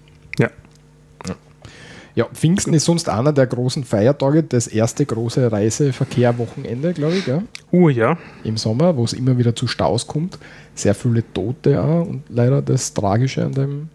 Ja. 2.16 2.24
Ja, 2.24 2.30
Pfingsten 2.32 2.72
ist 2.72 2.86
sonst 2.86 3.10
einer 3.10 3.30
der 3.32 3.46
großen 3.46 3.84
Feiertage, 3.84 4.42
das 4.42 4.66
erste 4.66 5.04
große 5.04 5.52
Reiseverkehrwochenende, 5.52 6.94
glaube 6.94 7.16
ich. 7.16 7.26
Ja? 7.26 7.42
Uh, 7.70 7.90
ja. 7.90 8.16
Im 8.42 8.56
Sommer, 8.56 8.96
wo 8.96 9.04
es 9.04 9.12
immer 9.12 9.36
wieder 9.36 9.54
zu 9.54 9.66
Staus 9.66 10.06
kommt. 10.06 10.38
Sehr 10.74 10.94
viele 10.94 11.22
Tote 11.34 11.78
auch 11.82 12.06
und 12.06 12.22
leider 12.30 12.62
das 12.62 12.94
Tragische 12.94 13.44
an 13.44 13.52
dem. 13.52 13.88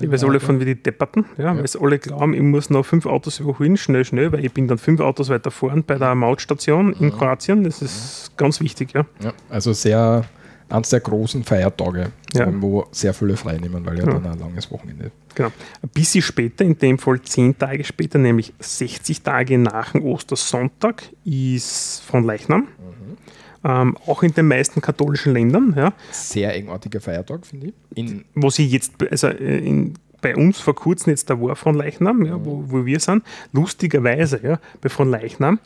Ich 0.00 0.10
weiß 0.10 0.24
alle 0.24 0.40
von 0.40 0.58
wie 0.58 0.64
die 0.64 0.82
Depperten, 0.82 1.24
ja, 1.38 1.54
ja. 1.54 1.56
weil 1.56 1.66
alle 1.80 1.98
glauben, 1.98 2.34
ich 2.34 2.40
muss 2.40 2.70
noch 2.70 2.84
fünf 2.84 3.06
Autos 3.06 3.38
überholen, 3.38 3.76
schnell, 3.76 4.04
schnell, 4.04 4.32
weil 4.32 4.44
ich 4.44 4.52
bin 4.52 4.66
dann 4.66 4.78
fünf 4.78 5.00
Autos 5.00 5.28
weiter 5.28 5.50
vorn 5.50 5.84
bei 5.84 5.96
der 5.96 6.14
Mautstation 6.16 6.94
in 6.94 7.12
Kroatien. 7.12 7.62
Das 7.62 7.80
ist 7.80 8.32
ganz 8.36 8.60
wichtig, 8.60 8.92
ja. 8.94 9.04
ja 9.22 9.32
also 9.50 9.72
sehr 9.72 10.24
eines 10.72 10.88
der 10.88 11.00
großen 11.00 11.44
Feiertage, 11.44 12.12
ja. 12.34 12.48
wo 12.60 12.86
sehr 12.90 13.12
viele 13.12 13.36
frei 13.36 13.58
nehmen, 13.58 13.84
weil 13.84 13.98
ja, 13.98 14.04
ja, 14.04 14.12
dann 14.12 14.26
ein 14.26 14.38
langes 14.38 14.70
Wochenende. 14.70 15.10
Genau. 15.34 15.50
Ein 15.82 15.88
bisschen 15.90 16.22
später, 16.22 16.64
in 16.64 16.78
dem 16.78 16.98
Fall 16.98 17.20
zehn 17.22 17.56
Tage 17.56 17.84
später, 17.84 18.18
nämlich 18.18 18.52
60 18.58 19.22
Tage 19.22 19.58
nach 19.58 19.92
dem 19.92 20.04
Ostersonntag, 20.04 21.02
ist 21.24 22.02
von 22.06 22.24
Leichnam. 22.24 22.62
Mhm. 22.62 23.16
Ähm, 23.64 23.96
auch 24.06 24.22
in 24.22 24.32
den 24.32 24.48
meisten 24.48 24.80
katholischen 24.80 25.34
Ländern. 25.34 25.74
Ja. 25.76 25.92
Sehr 26.10 26.54
engartiger 26.54 27.00
Feiertag, 27.00 27.46
finde 27.46 27.68
ich. 27.68 27.74
In 27.94 28.24
wo 28.34 28.50
sie 28.50 28.66
jetzt, 28.66 28.94
also 29.10 29.28
äh, 29.28 29.58
in, 29.58 29.94
bei 30.20 30.34
uns 30.34 30.58
vor 30.58 30.74
kurzem 30.74 31.10
jetzt 31.10 31.28
der 31.28 31.40
war 31.40 31.54
von 31.54 31.74
Leichnam, 31.74 32.24
ja, 32.24 32.38
mhm. 32.38 32.44
wo, 32.44 32.64
wo 32.66 32.86
wir 32.86 32.98
sind, 32.98 33.22
lustigerweise 33.52 34.40
ja, 34.42 34.58
bei 34.80 34.88
von 34.88 35.10
Leichnam. 35.10 35.58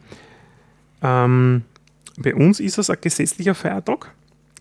Ähm, 1.02 1.62
bei 2.18 2.34
uns 2.34 2.60
ist 2.60 2.78
es 2.78 2.90
ein 2.90 2.96
gesetzlicher 3.00 3.54
Feiertag 3.54 4.10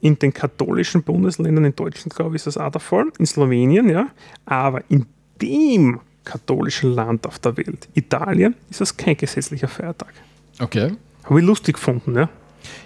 in 0.05 0.19
den 0.19 0.31
katholischen 0.31 1.01
Bundesländern, 1.01 1.65
in 1.65 1.75
Deutschland, 1.75 2.13
glaube 2.15 2.35
ich, 2.35 2.41
ist 2.41 2.45
das 2.45 2.57
auch 2.59 2.69
der 2.69 2.79
Fall, 2.79 3.05
in 3.17 3.25
Slowenien, 3.25 3.89
ja. 3.89 4.05
Aber 4.45 4.83
in 4.87 5.07
dem 5.41 5.99
katholischen 6.23 6.93
Land 6.93 7.25
auf 7.25 7.39
der 7.39 7.57
Welt, 7.57 7.89
Italien, 7.95 8.53
ist 8.69 8.81
das 8.81 8.95
kein 8.95 9.17
gesetzlicher 9.17 9.67
Feiertag. 9.67 10.13
Okay. 10.59 10.91
Habe 11.23 11.39
ich 11.39 11.45
lustig 11.45 11.77
gefunden, 11.77 12.13
ja. 12.13 12.29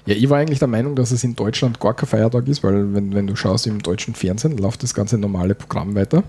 Ja, 0.05 0.15
ich 0.15 0.29
war 0.29 0.37
eigentlich 0.37 0.59
der 0.59 0.69
Meinung, 0.69 0.95
dass 0.95 1.11
es 1.11 1.25
in 1.25 1.35
Deutschland 1.35 1.81
gar 1.81 1.93
kein 1.93 2.07
Feiertag 2.07 2.47
ist, 2.47 2.63
weil 2.63 2.93
wenn, 2.93 3.13
wenn 3.13 3.27
du 3.27 3.35
schaust 3.35 3.67
im 3.67 3.83
deutschen 3.83 4.15
Fernsehen, 4.15 4.57
läuft 4.57 4.83
das 4.83 4.93
ganze 4.93 5.17
normale 5.17 5.55
Programm 5.55 5.95
weiter. 5.95 6.23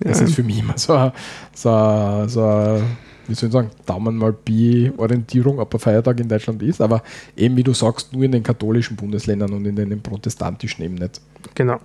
Das 0.00 0.20
ja. 0.20 0.26
ist 0.26 0.34
für 0.34 0.42
mich 0.42 0.60
immer 0.60 0.78
so, 0.78 1.12
so, 1.54 2.24
so 2.28 2.82
wie 3.30 3.34
soll 3.34 3.48
ich 3.48 3.52
sagen, 3.52 3.70
Daumen 3.86 4.16
mal 4.16 4.32
Bi-Orientierung, 4.32 5.58
ob 5.58 5.72
ein 5.74 5.80
Feiertag 5.80 6.20
in 6.20 6.28
Deutschland 6.28 6.62
ist, 6.62 6.80
aber 6.80 7.02
eben 7.36 7.56
wie 7.56 7.62
du 7.62 7.72
sagst, 7.72 8.12
nur 8.12 8.24
in 8.24 8.32
den 8.32 8.42
katholischen 8.42 8.96
Bundesländern 8.96 9.52
und 9.52 9.64
in 9.64 9.76
den 9.76 10.02
protestantischen 10.02 10.84
eben 10.84 10.96
nicht. 10.96 11.20
Genau. 11.54 11.78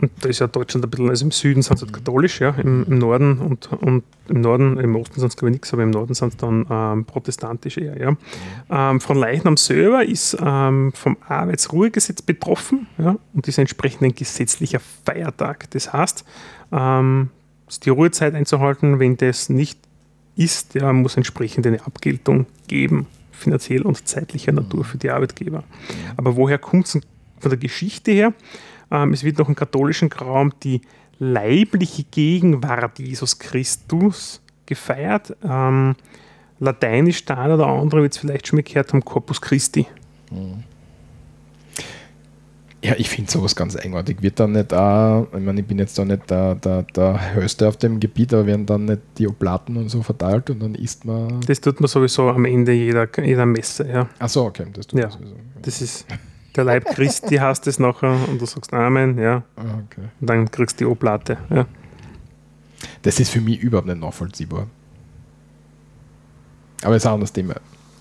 und 0.00 0.10
da 0.20 0.28
ist 0.28 0.38
ja 0.38 0.46
Deutschland 0.46 0.84
ein 0.84 0.90
bisschen, 0.90 1.08
also 1.08 1.24
im 1.24 1.30
Süden 1.30 1.62
sind 1.62 1.78
sie 1.78 1.84
halt 1.84 1.92
katholisch, 1.92 2.40
ja, 2.40 2.50
im, 2.50 2.84
im, 2.84 2.98
Norden 2.98 3.38
und, 3.38 3.72
und 3.72 4.04
im 4.28 4.40
Norden, 4.40 4.78
im 4.78 4.96
Osten 4.96 5.20
sind 5.20 5.28
es 5.28 5.36
glaube 5.36 5.50
ich 5.50 5.54
nichts, 5.54 5.72
aber 5.72 5.82
im 5.82 5.90
Norden 5.90 6.14
sind 6.14 6.28
es 6.28 6.36
dann 6.36 6.66
ähm, 6.70 7.04
protestantisch 7.04 7.78
eher, 7.78 7.98
ja. 7.98 8.16
Ähm, 8.70 9.00
von 9.00 9.16
Leichnam 9.16 9.56
selber 9.56 10.04
ist 10.04 10.36
ähm, 10.40 10.92
vom 10.94 11.16
Arbeitsruhegesetz 11.26 12.22
betroffen, 12.22 12.86
ja, 12.98 13.16
und 13.34 13.48
ist 13.48 13.58
entsprechend 13.58 14.02
ein 14.02 14.14
gesetzlicher 14.14 14.80
Feiertag. 15.04 15.70
Das 15.70 15.92
heißt, 15.92 16.24
ähm, 16.72 17.30
die 17.84 17.90
Ruhezeit 17.90 18.34
einzuhalten, 18.34 18.98
wenn 18.98 19.16
das 19.16 19.48
nicht 19.48 19.78
ist, 20.36 20.74
ja, 20.74 20.92
muss 20.92 21.16
entsprechend 21.16 21.66
eine 21.66 21.84
Abgeltung 21.84 22.46
geben, 22.66 23.06
finanziell 23.32 23.82
und 23.82 24.06
zeitlicher 24.06 24.52
Natur 24.52 24.84
für 24.84 24.98
die 24.98 25.10
Arbeitgeber. 25.10 25.64
Aber 26.16 26.36
woher 26.36 26.58
kommt 26.58 26.86
es 26.86 26.92
von 27.38 27.50
der 27.50 27.58
Geschichte 27.58 28.12
her? 28.12 28.32
Ähm, 28.90 29.12
es 29.12 29.24
wird 29.24 29.38
noch 29.38 29.48
im 29.48 29.54
katholischen 29.54 30.12
Raum 30.12 30.52
die 30.62 30.80
leibliche 31.18 32.04
Gegenwart 32.04 32.98
Jesus 32.98 33.38
Christus 33.38 34.40
gefeiert. 34.66 35.36
Ähm, 35.42 35.94
Lateinisch 36.60 37.24
da 37.24 37.52
oder 37.52 37.66
andere 37.66 38.02
wird 38.02 38.12
es 38.12 38.18
vielleicht 38.18 38.46
schon 38.46 38.58
mal 38.58 38.62
gehört 38.62 38.92
haben, 38.92 39.02
Corpus 39.02 39.40
Christi. 39.40 39.86
Mhm. 40.30 40.62
Ja, 42.82 42.94
ich 42.96 43.10
finde 43.10 43.30
sowas 43.30 43.54
ganz 43.54 43.76
eigenartig. 43.76 44.22
Wird 44.22 44.40
dann 44.40 44.52
nicht 44.52 44.72
auch, 44.72 45.28
ich 45.34 45.40
meine, 45.40 45.60
ich 45.60 45.66
bin 45.66 45.78
jetzt 45.78 45.98
da 45.98 46.04
nicht 46.04 46.30
der, 46.30 46.54
der, 46.54 46.82
der 46.84 47.34
Höchste 47.34 47.68
auf 47.68 47.76
dem 47.76 48.00
Gebiet, 48.00 48.32
aber 48.32 48.46
werden 48.46 48.64
dann 48.64 48.86
nicht 48.86 49.02
die 49.18 49.28
Oblaten 49.28 49.76
und 49.76 49.90
so 49.90 50.02
verteilt 50.02 50.48
und 50.48 50.60
dann 50.60 50.74
isst 50.74 51.04
man. 51.04 51.42
Das 51.46 51.60
tut 51.60 51.78
man 51.80 51.88
sowieso 51.88 52.30
am 52.30 52.46
Ende 52.46 52.72
jeder, 52.72 53.06
jeder 53.22 53.44
Messe, 53.44 53.86
ja. 53.86 54.08
Ach 54.18 54.28
so, 54.30 54.44
okay, 54.44 54.66
das 54.72 54.86
tut 54.86 54.98
ja. 54.98 55.08
man 55.08 55.18
sowieso. 55.18 55.34
Das 55.60 55.82
ist 55.82 56.06
der 56.56 56.64
Leib 56.64 56.86
Christi 56.86 57.36
heißt 57.36 57.66
es 57.66 57.78
nachher 57.78 58.16
und 58.28 58.40
du 58.40 58.46
sagst 58.46 58.72
Amen, 58.72 59.18
ja. 59.18 59.42
Ah, 59.56 59.82
okay. 59.84 60.08
Und 60.20 60.30
dann 60.30 60.50
kriegst 60.50 60.80
du 60.80 60.84
die 60.86 60.90
Oblate, 60.90 61.36
ja. 61.50 61.66
Das 63.02 63.20
ist 63.20 63.30
für 63.30 63.42
mich 63.42 63.60
überhaupt 63.60 63.88
nicht 63.88 64.00
nachvollziehbar. 64.00 64.66
Aber 66.82 66.96
es 66.96 67.02
ist 67.02 67.06
auch 67.06 67.10
ein 67.10 67.14
anderes 67.14 67.32
Thema. 67.32 67.54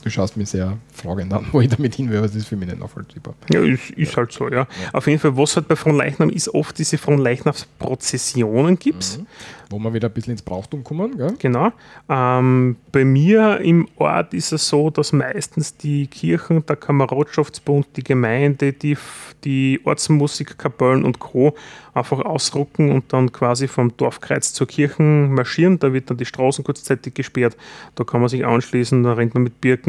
Du 0.04 0.10
schaust 0.10 0.38
mich 0.38 0.50
sehr 0.50 0.78
fragend 0.93 1.34
an, 1.34 1.47
wo 1.52 1.62
ich 1.62 1.70
damit 1.70 1.95
hin 1.95 2.10
will, 2.10 2.18
aber 2.20 2.28
das 2.28 2.36
ist 2.36 2.47
für 2.47 2.56
mich 2.56 2.70
nicht 2.70 2.80
nachvollziehbar. 2.80 3.36
Ja, 3.52 3.62
ist, 3.62 3.89
ist 3.91 4.16
halt 4.16 4.32
so, 4.32 4.47
ja. 4.50 4.60
ja. 4.60 4.68
Auf 4.93 5.08
jeden 5.08 5.20
Fall, 5.20 5.36
was 5.36 5.56
halt 5.56 5.68
bei 5.68 5.76
Fronleichnam 5.76 6.30
ist, 6.30 6.54
oft 6.54 6.78
diese 6.78 6.97
Fronleichnamsprozessionen 6.97 8.80
gibt 8.80 9.20
mhm. 9.20 9.28
Wo 9.72 9.78
wir 9.78 9.93
wieder 9.93 10.08
ein 10.08 10.14
bisschen 10.14 10.32
ins 10.32 10.41
Brauchtum 10.41 10.84
kommen, 10.84 11.16
gell? 11.16 11.36
Genau. 11.38 11.72
Ähm, 12.10 12.78
bei 12.91 13.06
mir 13.06 13.60
im 13.60 13.88
Ort 13.97 14.34
ist 14.34 14.52
es 14.52 14.68
so, 14.68 14.89
dass 14.89 15.14
meistens 15.14 15.78
die 15.78 16.08
Kirchen, 16.08 16.66
der 16.66 16.76
Kameradschaftsbund, 16.76 17.86
die 17.95 18.04
Gemeinde, 18.04 18.74
die, 18.74 18.97
die 19.43 19.80
Ortsmusikkapellen 19.84 21.06
und 21.06 21.20
Co. 21.20 21.56
einfach 21.93 22.20
ausrucken 22.22 22.91
und 22.91 23.14
dann 23.14 23.32
quasi 23.32 23.68
vom 23.68 23.95
Dorfkreuz 23.95 24.54
zur 24.54 24.66
Kirche 24.66 25.04
marschieren. 25.04 25.78
Da 25.78 25.93
wird 25.93 26.10
dann 26.10 26.18
die 26.18 26.26
Straßen 26.26 26.64
kurzzeitig 26.64 27.14
gesperrt. 27.14 27.56
Da 27.93 28.04
kann 28.04 28.22
man 28.22 28.30
sich 28.30 28.43
anschließen, 28.43 29.04
da 29.04 29.14
rennt 29.14 29.36
man 29.36 29.43
mit 29.43 29.62
Birken 29.62 29.89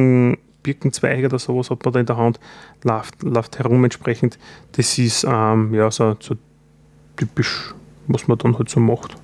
Birkenzweige 0.63 1.27
oder 1.27 1.39
sowas 1.39 1.71
hat 1.71 1.85
man 1.85 1.95
da 1.95 2.01
in 2.01 2.07
der 2.07 2.17
Hand, 2.17 2.39
läuft, 2.83 3.23
läuft 3.23 3.59
herum 3.59 3.85
entsprechend. 3.85 4.39
Das 4.73 4.99
ist 4.99 5.25
ähm, 5.29 5.75
ja 5.75 5.91
so, 5.91 6.17
so, 6.21 6.37
typisch, 7.17 7.75
was 8.07 8.29
man 8.29 8.39
dann 8.39 8.59
halt 8.59 8.69
so 8.69 8.81
macht. 8.81 9.17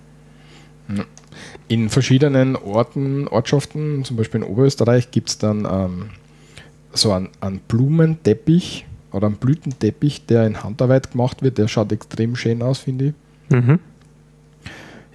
In 1.69 1.89
verschiedenen 1.89 2.57
Orten, 2.57 3.29
Ortschaften, 3.29 4.05
zum 4.05 4.17
Beispiel 4.17 4.43
in 4.43 4.47
Oberösterreich, 4.47 5.11
gibt 5.11 5.31
es 5.31 5.39
dann 5.39 5.67
ähm, 5.71 6.11
so 6.93 7.13
einen, 7.13 7.29
einen 7.41 7.59
Blumenteppich 7.59 8.87
oder 9.13 9.27
einen 9.27 9.37
Blütenteppich, 9.37 10.27
der 10.27 10.47
in 10.47 10.63
Handarbeit 10.63 11.13
gemacht 11.13 11.43
wird. 11.43 11.59
Der 11.59 11.69
schaut 11.69 11.93
extrem 11.93 12.37
schön 12.37 12.63
aus, 12.63 12.79
finde 12.79 13.07
ich. 13.07 13.15
Mhm. 13.55 13.79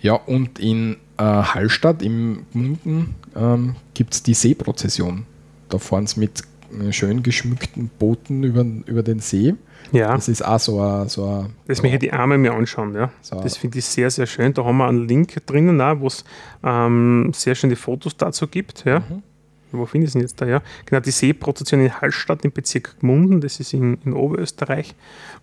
Ja, 0.01 0.14
und 0.14 0.59
in 0.59 0.97
äh, 1.18 1.24
Hallstatt 1.24 2.01
im 2.01 2.45
Gmunden 2.51 3.16
ähm, 3.36 3.76
gibt 3.93 4.16
es 4.16 4.24
die 4.24 4.34
Seeprozession. 4.34 5.26
Da 5.72 5.80
fahren 5.80 6.07
sie 6.07 6.19
mit 6.19 6.43
äh, 6.80 6.91
schön 6.91 7.24
geschmückten 7.24 7.89
Booten 7.99 8.43
über, 8.43 8.65
über 8.86 9.03
den 9.03 9.19
See. 9.19 9.55
Ja. 9.91 10.13
Das 10.13 10.28
ist 10.28 10.45
auch 10.45 10.59
so 10.59 10.80
ein. 10.80 11.09
So 11.09 11.47
das 11.67 11.82
möchte 11.82 11.95
ich 11.95 11.99
die 12.01 12.13
Arme 12.13 12.38
mir 12.38 12.53
anschauen. 12.53 12.93
Ja. 12.93 13.11
So 13.22 13.41
das 13.41 13.57
finde 13.57 13.80
ich 13.80 13.86
sehr, 13.86 14.09
sehr 14.11 14.28
schön. 14.28 14.53
Da 14.53 14.63
haben 14.63 14.78
wir 14.78 14.88
einen 14.88 15.07
Link 15.07 15.45
drinnen, 15.45 15.80
wo 15.99 16.07
es 16.07 16.24
ähm, 16.63 17.32
sehr 17.34 17.55
schöne 17.55 17.76
Fotos 17.76 18.15
dazu 18.15 18.47
gibt. 18.47 18.86
Ja. 18.86 18.99
Mhm. 18.99 19.24
Wo 19.72 19.86
finde 19.86 20.05
ich 20.05 20.09
es 20.09 20.13
denn 20.13 20.22
jetzt 20.22 20.39
da? 20.41 20.45
Ja? 20.45 20.61
Genau, 20.86 21.01
die 21.01 21.11
Seeprozession 21.11 21.82
in 21.82 22.01
Hallstatt 22.01 22.43
im 22.43 22.51
Bezirk 22.51 22.99
Gmunden, 22.99 23.39
das 23.39 23.59
ist 23.59 23.74
in, 23.74 23.97
in 24.03 24.13
Oberösterreich. 24.13 24.95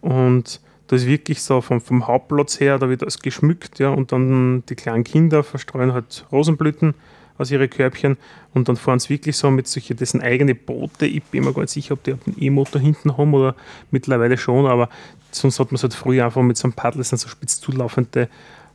Und 0.03 0.61
da 0.87 0.97
ist 0.97 1.07
wirklich 1.07 1.43
so 1.43 1.61
vom, 1.61 1.81
vom 1.81 2.07
Hauptplatz 2.07 2.61
her, 2.61 2.79
da 2.79 2.89
wird 2.89 3.03
alles 3.03 3.20
geschmückt, 3.20 3.79
ja, 3.79 3.91
und 3.91 4.12
dann 4.12 4.64
die 4.68 4.74
kleinen 4.74 5.05
Kinder 5.05 5.43
verstreuen 5.43 5.93
halt 5.93 6.26
Rosenblüten 6.33 6.95
aus 7.37 7.51
ihren 7.51 7.70
Körbchen 7.70 8.16
und 8.55 8.68
dann 8.68 8.76
fahren 8.76 8.99
sie 8.99 9.11
wirklich 9.11 9.36
so 9.36 9.51
mit 9.51 9.68
solchen, 9.68 9.96
dessen 9.96 10.22
eigene 10.22 10.55
Boote. 10.55 11.07
Ich 11.07 11.22
bin 11.24 11.44
mir 11.44 11.53
gar 11.53 11.62
nicht 11.62 11.72
sicher, 11.72 11.94
ob 11.94 12.05
die 12.05 12.12
einen 12.12 12.36
E-Motor 12.38 12.80
hinten 12.80 13.16
haben 13.16 13.34
oder 13.34 13.55
mittlerweile 13.90 14.38
schon, 14.38 14.66
aber 14.66 14.88
sonst 15.30 15.61
hat 15.61 15.70
man 15.70 15.76
es 15.76 15.82
halt 15.82 15.94
früher 15.94 16.24
einfach 16.24 16.42
mit 16.42 16.57
so 16.57 16.64
einem 16.64 16.72
Paddel, 16.72 16.99
das 16.99 17.11
sind 17.11 17.18
so 17.18 17.28
spitz 17.28 17.61
zulaufende 17.61 18.28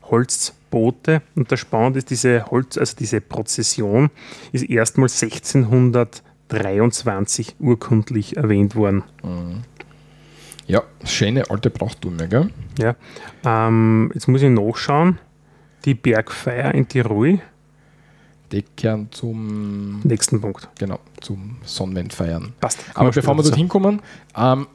Holzboote. 0.03 1.21
Und 1.36 1.51
der 1.51 1.57
Spannend 1.57 1.97
ist, 1.97 2.09
diese 2.09 2.49
Holz, 2.49 2.78
also 2.78 2.95
diese 2.97 3.19
Prozession 3.21 4.09
ist 4.51 4.67
erstmals 4.69 5.21
1623 5.21 7.57
urkundlich 7.59 8.38
erwähnt 8.38 8.76
worden. 8.76 9.03
Mhm. 9.24 9.61
Ja, 10.65 10.84
schöne 11.03 11.49
alte 11.49 11.69
Brauchtume, 11.69 12.30
gell? 12.30 12.49
Ja. 12.80 12.95
Ähm, 13.45 14.09
jetzt 14.13 14.28
muss 14.28 14.41
ich 14.41 14.49
nachschauen. 14.49 15.19
Die 15.84 15.93
Bergfeier 15.93 16.74
in 16.74 16.88
Tirol 16.88 17.41
Deckern 18.54 19.08
zum 19.12 19.99
nächsten 20.04 20.39
Punkt. 20.39 20.70
Genau, 20.78 20.99
zum 21.20 21.58
Sonnenwendfeiern. 21.66 22.54
Passt. 22.60 22.80
Aber 22.93 23.12
bevor 23.12 23.36
wir 23.36 23.43
dorthin 23.43 23.68
kommen, 23.68 24.01
ähm, 24.38 24.68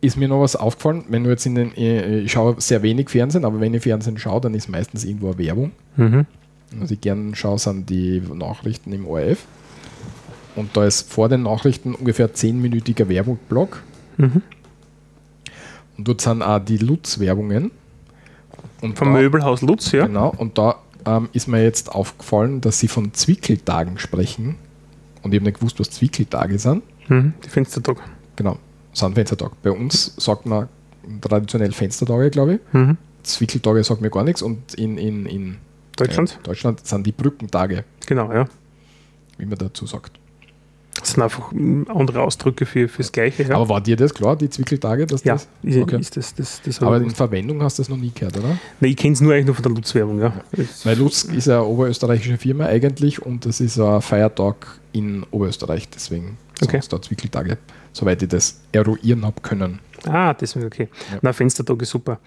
ist 0.00 0.16
mir 0.16 0.28
noch 0.28 0.40
was 0.40 0.56
aufgefallen, 0.56 1.04
wenn 1.08 1.24
du 1.24 1.30
jetzt 1.30 1.46
in 1.46 1.54
den, 1.54 1.76
äh, 1.76 2.20
ich 2.20 2.32
schaue 2.32 2.56
sehr 2.58 2.82
wenig 2.82 3.10
Fernsehen, 3.10 3.44
aber 3.44 3.60
wenn 3.60 3.74
ich 3.74 3.82
Fernsehen 3.82 4.18
schaue, 4.18 4.40
dann 4.40 4.54
ist 4.54 4.68
meistens 4.68 5.04
irgendwo 5.04 5.28
eine 5.28 5.38
Werbung. 5.38 5.72
Mhm. 5.96 6.26
Was 6.72 6.90
ich 6.90 7.00
gerne 7.00 7.34
schaue, 7.36 7.58
sind 7.58 7.88
die 7.90 8.20
Nachrichten 8.20 8.92
im 8.92 9.06
ORF. 9.06 9.44
Und 10.56 10.76
da 10.76 10.84
ist 10.84 11.12
vor 11.12 11.28
den 11.28 11.42
Nachrichten 11.42 11.94
ungefähr 11.94 12.34
10-minütiger 12.34 13.08
Werbungblock. 13.08 13.82
Mhm. 14.16 14.42
Und 15.98 16.08
dort 16.08 16.20
sind 16.20 16.42
auch 16.42 16.58
die 16.58 16.78
Lutz-Werbungen. 16.78 17.70
Vom 18.80 18.94
da, 18.94 19.04
Möbelhaus 19.04 19.62
Lutz, 19.62 19.92
ja. 19.92 20.06
Genau, 20.06 20.32
und 20.36 20.58
da 20.58 20.76
ähm, 21.06 21.28
ist 21.32 21.46
mir 21.46 21.62
jetzt 21.62 21.92
aufgefallen, 21.92 22.60
dass 22.60 22.78
sie 22.78 22.88
von 22.88 23.14
Zwickeltagen 23.14 23.98
sprechen. 23.98 24.56
Und 25.22 25.32
ich 25.32 25.40
habe 25.40 25.48
nicht 25.48 25.60
gewusst, 25.60 25.80
was 25.80 25.90
Zwickeltage 25.90 26.58
sind. 26.58 26.82
Mhm, 27.08 27.34
die 27.44 27.48
Fenstertage. 27.48 28.00
Genau, 28.36 28.58
sind 28.92 29.14
Fenstertage. 29.14 29.52
Bei 29.62 29.70
uns 29.70 30.14
sagt 30.16 30.46
man 30.46 30.68
traditionell 31.20 31.72
Fenstertage, 31.72 32.30
glaube 32.30 32.54
ich. 32.54 32.60
Mhm. 32.72 32.96
Zwickeltage 33.22 33.82
sagt 33.82 34.00
mir 34.00 34.10
gar 34.10 34.24
nichts. 34.24 34.42
Und 34.42 34.74
in, 34.74 34.98
in, 34.98 35.26
in 35.26 35.56
Deutschland? 35.96 36.38
Äh, 36.40 36.42
Deutschland 36.44 36.86
sind 36.86 37.06
die 37.06 37.12
Brückentage. 37.12 37.84
Genau, 38.06 38.32
ja. 38.32 38.46
Wie 39.38 39.46
man 39.46 39.58
dazu 39.58 39.86
sagt. 39.86 40.18
Das 41.00 41.10
sind 41.10 41.22
einfach 41.22 41.52
andere 41.88 42.22
Ausdrücke 42.22 42.64
für, 42.64 42.88
fürs 42.88 43.12
Gleiche. 43.12 43.42
Ja. 43.44 43.56
Aber 43.56 43.68
war 43.68 43.80
dir 43.80 43.96
das 43.96 44.14
klar, 44.14 44.36
die 44.36 44.48
Zwickeltage? 44.48 45.06
Dass 45.06 45.24
ja, 45.24 45.34
das, 45.34 45.48
okay. 45.76 46.00
ist 46.00 46.16
das, 46.16 46.34
das, 46.34 46.62
das 46.62 46.82
Aber 46.82 46.96
in 46.96 47.10
Verwendung 47.10 47.62
hast 47.62 47.78
du 47.78 47.82
das 47.82 47.88
noch 47.90 47.98
nie 47.98 48.12
gehört, 48.14 48.38
oder? 48.38 48.58
Nein, 48.80 48.90
ich 48.90 48.96
kenne 48.96 49.12
es 49.12 49.20
nur 49.20 49.34
eigentlich 49.34 49.46
nur 49.46 49.54
von 49.54 49.62
der 49.62 49.72
Lutz-Werbung. 49.72 50.20
Ja. 50.20 50.32
ja. 50.56 50.64
Weil 50.84 50.98
Lutz 50.98 51.24
ist 51.24 51.46
ja 51.46 51.58
eine 51.58 51.66
oberösterreichische 51.66 52.38
Firma 52.38 52.66
eigentlich 52.66 53.20
und 53.20 53.44
das 53.44 53.60
ist 53.60 53.78
ein 53.78 54.00
Feiertag 54.00 54.80
in 54.92 55.24
Oberösterreich, 55.30 55.88
deswegen 55.90 56.38
okay. 56.62 56.80
da 56.88 57.02
Zwickeltage, 57.02 57.58
soweit 57.92 58.22
ich 58.22 58.28
das 58.28 58.60
eruieren 58.72 59.24
habe 59.24 59.40
können. 59.42 59.80
Ah, 60.06 60.32
deswegen 60.34 60.66
okay. 60.66 60.88
Ja. 61.12 61.18
Na, 61.22 61.32
Fenstertag 61.32 61.82
ist 61.82 61.90
super. 61.90 62.18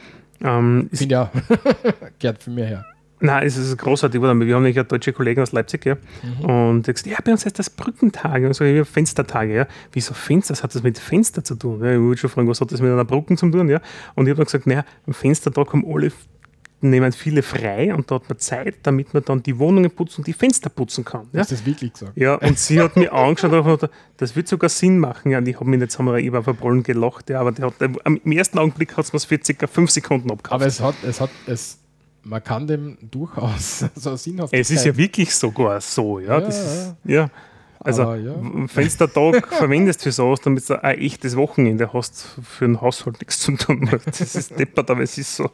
Ähm, 0.42 0.90
Finde 0.94 1.14
ja, 1.14 1.32
gehört 2.20 2.44
für 2.44 2.52
mich 2.52 2.66
her. 2.66 2.86
Nein, 3.22 3.46
es 3.46 3.58
ist 3.58 3.78
großartig. 3.78 4.22
Wir 4.22 4.30
haben 4.30 4.40
nämlich 4.40 4.76
ja 4.76 4.84
deutsche 4.84 5.12
Kollegen 5.12 5.42
aus 5.42 5.52
Leipzig, 5.52 5.86
ja. 5.86 5.96
Mhm. 6.24 6.46
Und 6.46 6.88
der 6.88 6.94
gesagt, 6.94 7.12
ja, 7.12 7.18
bei 7.24 7.32
uns 7.32 7.46
heißt 7.46 7.60
das 7.60 7.70
Brückentage 7.70 8.48
und 8.48 8.54
so, 8.54 8.64
ja, 8.64 8.86
Fenstertage, 8.86 9.54
ja. 9.54 9.68
Wieso 9.92 10.14
Fenster? 10.14 10.54
Was 10.54 10.64
hat 10.64 10.74
das 10.74 10.84
mit 10.84 10.98
Fenster 10.98 11.44
zu 11.44 11.56
tun? 11.56 11.84
Ja, 11.84 11.92
ich 11.92 12.00
würde 12.00 12.18
schon 12.18 12.30
fragen, 12.30 12.48
was 12.48 12.62
hat 12.62 12.72
das 12.72 12.82
mit 12.82 12.92
einer 12.92 13.06
Brücke 13.06 13.36
zu 13.36 13.50
tun, 13.50 13.70
ja. 13.70 13.82
Und 14.16 14.26
ich 14.26 14.32
habe 14.32 14.38
dann 14.38 14.46
gesagt, 14.46 14.68
naja, 14.68 14.86
am 15.06 15.14
Fenstertag 15.14 15.74
haben 15.74 15.86
alle 15.86 16.12
nehmen 16.82 17.12
viele 17.12 17.42
frei 17.44 17.94
und 17.94 18.10
da 18.10 18.16
hat 18.16 18.30
man 18.30 18.40
Zeit, 18.40 18.76
damit 18.84 19.14
man 19.14 19.24
dann 19.26 19.44
die 19.44 19.58
Wohnungen 19.60 19.92
putzen 19.92 20.22
und 20.22 20.28
die 20.28 20.34
Fenster 20.34 20.70
putzen 20.70 21.04
kann. 21.04 21.28
Ja? 21.34 21.42
Hast 21.42 21.52
du 21.52 21.56
das 21.56 21.66
wirklich 21.66 21.94
gesagt? 21.94 22.14
Ja, 22.16 22.36
und 22.36 22.58
sie 22.58 22.80
hat 22.80 22.96
mir 22.96 23.12
angeschaut 23.12 23.52
und 23.52 23.64
gesagt, 23.64 23.94
das 24.18 24.36
wird 24.36 24.48
sogar 24.48 24.70
Sinn 24.70 25.00
machen. 25.00 25.32
Ja, 25.32 25.40
und 25.40 25.48
ich 25.48 25.56
habe 25.56 25.70
mich 25.70 25.80
jetzt 25.80 26.00
einmal 26.00 26.22
über 26.22 26.44
Verbrollen 26.44 26.84
gelacht, 26.84 27.30
ja, 27.30 27.42
aber 27.42 27.52
der 27.52 27.68
hat, 27.68 27.74
im 27.82 28.32
ersten 28.32 28.58
Augenblick 28.58 28.96
hat 28.96 29.06
es 29.06 29.14
mir 29.14 29.20
für 29.20 29.44
circa 29.44 29.68
fünf 29.68 29.92
Sekunden 29.92 30.32
abgekauft. 30.32 30.54
Aber 30.54 30.66
es 30.66 30.80
hat, 30.80 30.96
es 31.04 31.20
hat, 31.20 31.32
es 31.48 31.80
man 32.30 32.44
kann 32.44 32.68
dem 32.68 32.98
durchaus 33.10 33.86
so 33.96 34.16
sinnhaft. 34.16 34.54
Es 34.54 34.70
ist 34.70 34.86
ja 34.86 34.96
wirklich 34.96 35.34
sogar 35.34 35.82
so, 35.82 36.20
ja. 36.20 36.40
ja, 36.40 36.48
ist, 36.48 36.96
ja. 37.04 37.30
Also, 37.82 38.04
aber 38.04 38.18
ja. 38.18 38.34
wenn 38.42 38.88
du 38.88 39.08
den 39.08 39.14
Tag 39.14 39.54
verwendest 39.54 40.04
für 40.04 40.12
sowas, 40.12 40.42
damit 40.42 40.70
du 40.70 40.84
ein 40.84 41.00
echtes 41.00 41.36
Wochenende 41.38 41.94
hast, 41.94 42.38
für 42.44 42.66
den 42.66 42.82
Haushalt 42.82 43.20
nichts 43.22 43.40
zu 43.40 43.54
tun. 43.54 43.90
Das 44.06 44.36
ist 44.36 44.60
deppert, 44.60 44.90
aber 44.90 45.02
es 45.02 45.18
ist 45.18 45.36
so. 45.36 45.50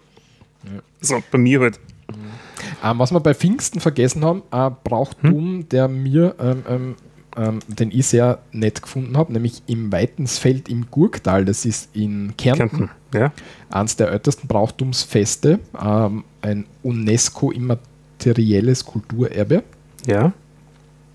So, 0.99 1.21
bei 1.31 1.37
mir 1.37 1.59
halt. 1.59 1.79
Ähm, 2.83 2.97
was 2.97 3.11
wir 3.11 3.19
bei 3.19 3.35
Pfingsten 3.35 3.79
vergessen 3.79 4.25
haben, 4.25 4.41
ein 4.49 4.75
Brauchtum, 4.83 5.69
der 5.69 5.87
mir, 5.87 6.35
ähm, 6.39 6.63
ähm, 6.67 6.95
ähm, 7.37 7.59
den 7.67 7.91
ich 7.91 8.07
sehr 8.07 8.39
nett 8.51 8.81
gefunden 8.81 9.17
habe, 9.17 9.33
nämlich 9.33 9.63
im 9.67 9.91
Weitensfeld 9.91 10.69
im 10.69 10.89
Gurktal, 10.91 11.45
das 11.45 11.65
ist 11.65 11.89
in 11.95 12.33
Kärnten, 12.37 12.69
Kärnten. 12.69 12.89
Ja. 13.13 13.31
eines 13.69 13.95
der 13.95 14.09
ältesten 14.09 14.47
Brauchtumsfeste, 14.47 15.59
ähm, 15.81 16.23
ein 16.41 16.65
UNESCO-immaterielles 16.83 18.85
Kulturerbe 18.85 19.63
Ja. 20.05 20.33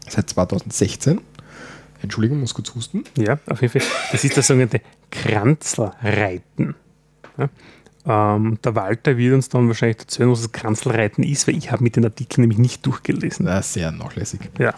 seit 0.09 0.29
2016. 0.31 1.21
Entschuldigung, 2.03 2.41
muss 2.41 2.55
kurz 2.55 2.75
husten. 2.75 3.05
Ja, 3.19 3.39
auf 3.47 3.61
jeden 3.61 3.79
Fall. 3.79 3.83
Das 4.13 4.25
ist 4.25 4.35
das 4.37 4.47
sogenannte 4.47 4.81
Kranzelreiten. 5.11 6.75
Ja? 7.37 7.51
Ähm, 8.37 8.59
der 8.65 8.75
Walter 8.75 9.19
wird 9.19 9.35
uns 9.35 9.51
dann 9.51 9.69
wahrscheinlich 9.69 9.99
erzählen, 9.99 10.31
was 10.31 10.41
das 10.41 10.53
Kranzelreiten 10.53 11.23
ist, 11.23 11.47
weil 11.47 11.57
ich 11.57 11.71
habe 11.71 11.83
mit 11.85 11.97
den 11.97 12.05
Artikeln 12.07 12.41
nämlich 12.43 12.59
nicht 12.59 12.87
durchgelesen. 12.87 13.45
Na, 13.45 13.61
sehr 13.61 13.93
nachlässig. 13.93 14.41
Ja. 14.59 14.73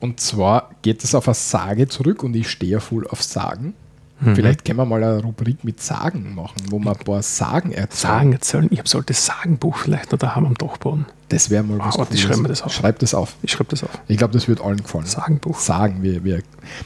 Und 0.00 0.20
zwar 0.20 0.70
geht 0.82 1.02
es 1.04 1.14
auf 1.14 1.28
eine 1.28 1.34
Sage 1.34 1.88
zurück 1.88 2.22
und 2.22 2.34
ich 2.36 2.48
stehe 2.48 2.72
ja 2.72 2.80
voll 2.80 3.06
auf 3.06 3.22
Sagen. 3.22 3.74
Mhm. 4.20 4.34
Vielleicht 4.34 4.64
können 4.64 4.78
wir 4.78 4.86
mal 4.86 5.02
eine 5.04 5.22
Rubrik 5.22 5.62
mit 5.62 5.82
Sagen 5.82 6.34
machen, 6.34 6.62
wo 6.70 6.78
wir 6.78 6.92
ein 6.92 7.04
paar 7.04 7.22
Sagen 7.22 7.72
erzählen. 7.72 8.12
Sagen 8.12 8.32
erzählen. 8.32 8.68
Ich 8.70 8.78
habe 8.78 8.88
so 8.88 8.98
ein 8.98 9.02
altes 9.02 9.26
Sagenbuch 9.26 9.76
vielleicht 9.76 10.12
noch 10.12 10.18
daheim 10.18 10.46
am 10.46 10.54
Dachboden. 10.54 11.04
Das 11.28 11.50
wäre 11.50 11.62
mal 11.64 11.78
was 11.78 11.98
warte, 11.98 12.14
ich 12.14 12.22
schreibe 12.22 12.42
mir 12.42 12.48
das 12.48 12.62
auf. 12.62 12.72
Schreib 12.72 12.98
das 13.00 13.12
auf. 13.12 13.36
Ich 13.42 13.52
schreibe 13.52 13.70
das 13.70 13.82
auf. 13.82 13.90
Ich 14.08 14.16
glaube, 14.16 14.32
das 14.32 14.48
wird 14.48 14.60
allen 14.60 14.82
gefallen. 14.82 15.04
Sagenbuch. 15.04 15.58
Sagen 15.58 16.02
wir, 16.02 16.24
wir. 16.24 16.42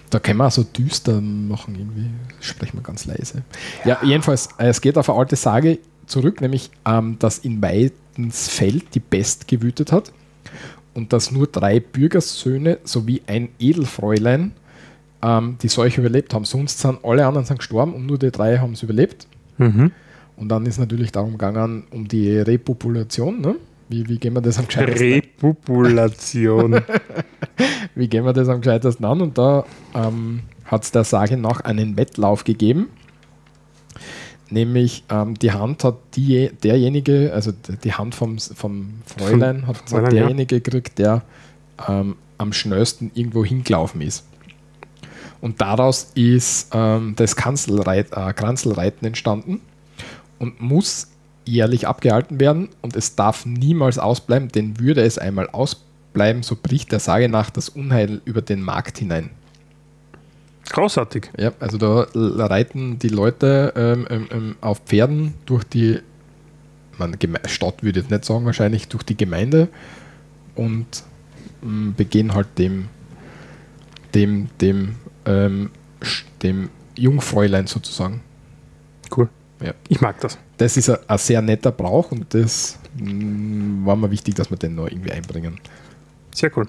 Da 0.08 0.18
können 0.18 0.38
wir 0.38 0.46
auch 0.46 0.52
so 0.52 0.64
düster 0.64 1.20
machen, 1.20 1.76
irgendwie. 1.76 2.10
Sprechen 2.40 2.78
wir 2.78 2.82
ganz 2.82 3.04
leise. 3.04 3.42
Ja, 3.84 3.98
jedenfalls, 4.02 4.48
äh, 4.58 4.68
es 4.68 4.80
geht 4.80 4.98
auf 4.98 5.08
eine 5.08 5.18
alte 5.18 5.36
Sage 5.36 5.78
zurück, 6.06 6.40
nämlich, 6.40 6.70
ähm, 6.84 7.16
dass 7.20 7.38
in 7.38 7.62
Weidensfeld 7.62 8.94
die 8.94 9.00
Pest 9.00 9.46
gewütet 9.46 9.92
hat 9.92 10.12
und 11.00 11.14
dass 11.14 11.30
nur 11.30 11.46
drei 11.46 11.80
Bürgersöhne 11.80 12.78
sowie 12.84 13.22
ein 13.26 13.48
Edelfräulein 13.58 14.52
ähm, 15.22 15.56
die 15.62 15.68
Seuche 15.68 16.02
überlebt 16.02 16.34
haben. 16.34 16.44
Sonst 16.44 16.78
sind 16.78 17.02
alle 17.02 17.26
anderen 17.26 17.46
sind 17.46 17.56
gestorben 17.56 17.94
und 17.94 18.04
nur 18.04 18.18
die 18.18 18.30
drei 18.30 18.58
haben 18.58 18.74
es 18.74 18.82
überlebt. 18.82 19.26
Mhm. 19.56 19.92
Und 20.36 20.48
dann 20.50 20.66
ist 20.66 20.78
natürlich 20.78 21.10
darum 21.10 21.32
gegangen, 21.32 21.84
um 21.90 22.06
die 22.06 22.36
Repopulation. 22.36 23.40
Ne? 23.40 23.56
Wie, 23.88 24.06
wie 24.10 24.18
gehen 24.18 24.34
wir 24.34 24.42
das 24.42 24.58
am 24.58 24.66
gescheitesten 24.66 25.12
Repopulation. 25.14 26.82
wie 27.94 28.06
gehen 28.06 28.26
wir 28.26 28.34
das 28.34 28.48
am 28.50 28.60
gescheitesten 28.60 29.06
an? 29.06 29.22
Und 29.22 29.38
da 29.38 29.64
ähm, 29.94 30.40
hat 30.66 30.84
es 30.84 30.90
der 30.90 31.04
Sage 31.04 31.38
nach 31.38 31.62
einen 31.62 31.96
Wettlauf 31.96 32.44
gegeben. 32.44 32.88
Nämlich 34.50 35.04
ähm, 35.08 35.34
die 35.34 35.52
Hand 35.52 35.84
hat 35.84 35.96
die, 36.14 36.50
derjenige, 36.62 37.32
also 37.32 37.52
die 37.52 37.92
Hand 37.92 38.14
vom, 38.14 38.38
vom 38.38 38.94
Fräulein 39.06 39.66
hat, 39.66 39.88
Fräulein, 39.88 40.06
hat 40.06 40.12
ja. 40.12 40.20
derjenige 40.20 40.60
gekriegt, 40.60 40.98
der 40.98 41.22
ähm, 41.88 42.16
am 42.38 42.52
schnellsten 42.52 43.10
irgendwo 43.14 43.44
hingelaufen 43.44 44.00
ist. 44.00 44.24
Und 45.40 45.60
daraus 45.60 46.10
ist 46.14 46.70
ähm, 46.74 47.14
das 47.16 47.36
Kanzelreit, 47.36 48.08
äh, 48.12 48.32
Kranzelreiten 48.32 49.06
entstanden 49.06 49.60
und 50.38 50.60
muss 50.60 51.08
jährlich 51.44 51.86
abgehalten 51.86 52.40
werden 52.40 52.68
und 52.82 52.96
es 52.96 53.16
darf 53.16 53.46
niemals 53.46 53.98
ausbleiben, 53.98 54.48
denn 54.48 54.78
würde 54.78 55.02
es 55.02 55.18
einmal 55.18 55.48
ausbleiben, 55.48 56.42
so 56.42 56.56
bricht 56.60 56.92
der 56.92 57.00
Sage 57.00 57.28
nach 57.28 57.50
das 57.50 57.68
Unheil 57.68 58.20
über 58.24 58.42
den 58.42 58.62
Markt 58.62 58.98
hinein. 58.98 59.30
Großartig. 60.70 61.30
Ja, 61.36 61.52
also 61.58 61.78
da 61.78 62.06
reiten 62.46 62.98
die 62.98 63.08
Leute 63.08 63.72
ähm, 63.76 64.06
ähm, 64.08 64.28
ähm, 64.30 64.56
auf 64.60 64.80
Pferden 64.86 65.34
durch 65.46 65.64
die 65.64 65.98
man, 66.98 67.16
Stadt 67.46 67.82
würde 67.82 67.98
ich 67.98 68.04
jetzt 68.04 68.10
nicht 68.10 68.24
sagen, 68.24 68.44
wahrscheinlich 68.44 68.88
durch 68.88 69.02
die 69.02 69.16
Gemeinde 69.16 69.68
und 70.54 70.86
ähm, 71.62 71.94
begehen 71.96 72.34
halt 72.34 72.46
dem 72.58 72.88
dem 74.14 74.48
dem 74.60 74.96
ähm, 75.24 75.70
dem 76.42 76.70
Jungfräulein 76.96 77.66
sozusagen. 77.66 78.20
Cool. 79.14 79.28
Ja. 79.60 79.74
Ich 79.88 80.00
mag 80.00 80.20
das. 80.20 80.38
Das 80.58 80.76
ist 80.76 80.88
ein, 80.88 80.98
ein 81.06 81.18
sehr 81.18 81.42
netter 81.42 81.72
Brauch 81.72 82.12
und 82.12 82.32
das 82.32 82.78
mh, 82.98 83.86
war 83.86 83.96
mir 83.96 84.10
wichtig, 84.10 84.34
dass 84.36 84.50
wir 84.50 84.56
den 84.56 84.74
noch 84.74 84.86
irgendwie 84.86 85.12
einbringen. 85.12 85.58
Sehr 86.34 86.56
cool. 86.56 86.66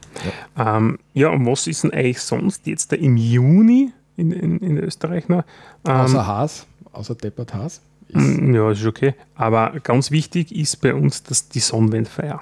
Ja, 0.58 0.78
ähm, 0.78 1.00
ja 1.14 1.30
und 1.30 1.46
was 1.46 1.68
ist 1.68 1.84
denn 1.84 1.92
eigentlich 1.94 2.20
sonst 2.22 2.66
jetzt 2.68 2.92
da 2.92 2.96
im 2.96 3.18
Juni 3.18 3.92
in, 4.18 4.32
in, 4.32 4.58
in 4.60 4.78
Österreich 4.78 5.28
noch? 5.30 5.44
Ähm, 5.86 5.92
Außer 5.92 6.26
Haas, 6.26 6.66
außer 6.92 7.16
Deppert 7.16 7.54
Haas. 7.54 7.82
Mm, 8.14 8.54
Ja, 8.54 8.72
ist 8.72 8.86
okay. 8.86 9.14
Aber 9.36 9.72
ganz 9.84 10.12
wichtig 10.12 10.54
ist 10.56 10.78
bei 10.82 10.94
uns 10.94 11.24
das, 11.24 11.48
die 11.50 11.60
Sonnenwendfeier. 11.60 12.42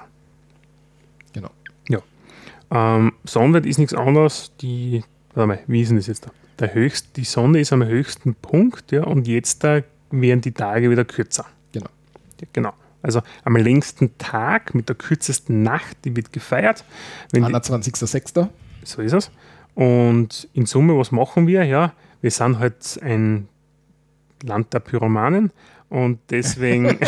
genau. 1.32 1.50
Ja. 1.88 2.00
Ähm, 2.70 3.12
Sonnenwend 3.24 3.66
ist 3.66 3.78
nichts 3.78 3.94
anderes. 3.94 4.50
Die, 4.60 5.04
warte 5.34 5.46
mal, 5.46 5.58
wie 5.66 5.82
ist 5.82 5.88
denn 5.90 5.96
das 5.98 6.06
jetzt 6.06 6.26
da? 6.26 6.30
Der 6.58 6.74
höchst, 6.74 7.16
die 7.16 7.24
Sonne 7.24 7.60
ist 7.60 7.72
am 7.72 7.84
höchsten 7.84 8.34
Punkt, 8.34 8.92
ja, 8.92 9.04
und 9.04 9.26
jetzt 9.26 9.64
da 9.64 9.80
werden 10.10 10.40
die 10.42 10.52
Tage 10.52 10.90
wieder 10.90 11.04
kürzer. 11.04 11.46
Genau. 11.72 11.88
Ja, 12.40 12.46
genau. 12.52 12.72
Also 13.02 13.22
am 13.44 13.56
längsten 13.56 14.16
Tag 14.18 14.74
mit 14.74 14.88
der 14.88 14.96
kürzesten 14.96 15.62
Nacht, 15.62 15.96
die 16.04 16.16
wird 16.16 16.32
gefeiert. 16.32 16.84
Wenn 17.32 17.44
die, 17.44 17.54
21.06. 17.54 18.48
so 18.84 19.02
ist 19.02 19.12
es. 19.12 19.30
Und 19.74 20.48
in 20.52 20.66
Summe, 20.66 20.98
was 20.98 21.10
machen 21.12 21.46
wir? 21.46 21.64
Ja, 21.64 21.92
wir 22.20 22.30
sind 22.30 22.58
halt 22.58 23.00
ein 23.02 23.48
Land 24.42 24.72
der 24.74 24.80
Pyromanen 24.80 25.52
und 25.88 26.18
deswegen, 26.30 26.86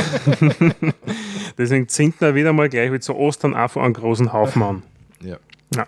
deswegen 1.58 1.88
zünden 1.88 2.20
wir 2.20 2.34
wieder 2.34 2.52
mal 2.52 2.68
gleich 2.68 2.92
wie 2.92 3.00
zu 3.00 3.14
Ostern 3.14 3.54
einfach 3.54 3.82
einen 3.82 3.94
großen 3.94 4.32
Haufen 4.32 4.62
an. 4.62 4.82
Ja. 5.22 5.36
Ja. 5.74 5.86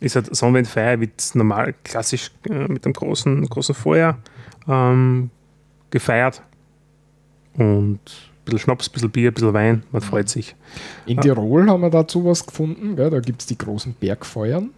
Ist 0.00 0.16
halt 0.16 0.34
Sonnenwendfeier, 0.34 1.00
wird 1.00 1.34
normal 1.34 1.74
klassisch 1.84 2.30
äh, 2.48 2.68
mit 2.68 2.84
einem 2.84 2.92
großen, 2.92 3.46
großen 3.48 3.74
Feuer 3.74 4.18
ähm, 4.68 5.30
gefeiert. 5.90 6.42
Und 7.54 8.27
bisschen 8.50 8.60
Schnaps, 8.60 8.88
ein 8.88 8.92
bisschen 8.92 9.10
Bier, 9.10 9.30
ein 9.30 9.34
bisschen 9.34 9.54
Wein, 9.54 9.82
man 9.92 10.02
freut 10.02 10.28
sich. 10.28 10.54
In 11.06 11.20
Tirol 11.20 11.68
haben 11.68 11.82
wir 11.82 11.90
dazu 11.90 12.24
was 12.24 12.46
gefunden. 12.46 12.96
Gell? 12.96 13.10
Da 13.10 13.20
gibt 13.20 13.42
es 13.42 13.46
die 13.46 13.58
großen 13.58 13.94
Bergfeuern. 13.98 14.70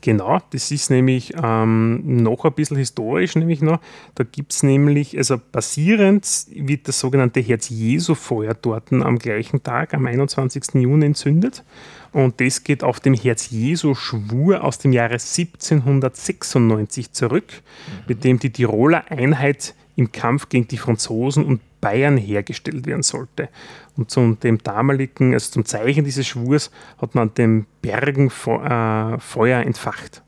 Genau, 0.00 0.40
das 0.50 0.70
ist 0.70 0.88
nämlich 0.88 1.34
ähm, 1.42 2.22
noch 2.22 2.46
ein 2.46 2.54
bisschen 2.54 2.78
historisch, 2.78 3.36
nämlich 3.36 3.60
noch. 3.60 3.80
Da 4.14 4.24
gibt 4.24 4.52
es 4.52 4.62
nämlich, 4.62 5.18
also 5.18 5.36
basierend 5.52 6.26
wird 6.54 6.88
das 6.88 7.00
sogenannte 7.00 7.40
Herz-Jesu-Feuer 7.40 8.54
dort 8.54 8.90
am 8.92 9.18
gleichen 9.18 9.62
Tag, 9.62 9.92
am 9.92 10.06
21. 10.06 10.74
Juni 10.74 11.04
entzündet. 11.04 11.64
Und 12.12 12.40
das 12.40 12.64
geht 12.64 12.82
auf 12.82 12.98
dem 13.00 13.12
Herz-Jesu-Schwur 13.12 14.64
aus 14.64 14.78
dem 14.78 14.94
Jahre 14.94 15.14
1796 15.14 17.12
zurück, 17.12 17.62
mit 18.08 18.24
dem 18.24 18.38
die 18.38 18.50
Tiroler 18.50 19.10
Einheit 19.10 19.74
im 19.96 20.12
Kampf 20.12 20.48
gegen 20.48 20.66
die 20.66 20.78
Franzosen 20.78 21.44
und 21.44 21.60
Bayern 21.84 22.16
hergestellt 22.16 22.86
werden 22.86 23.02
sollte. 23.02 23.50
Und 23.94 24.10
zum 24.10 24.40
dem 24.40 24.56
damaligen, 24.58 25.34
also 25.34 25.52
zum 25.52 25.66
Zeichen 25.66 26.02
dieses 26.04 26.26
Schwurs, 26.26 26.70
hat 26.96 27.14
man 27.14 27.28
an 27.28 27.34
den 27.34 27.66
Bergen 27.82 28.30
Fe- 28.30 28.62
äh, 28.64 29.20
Feuer 29.20 29.60
entfacht. 29.60 30.22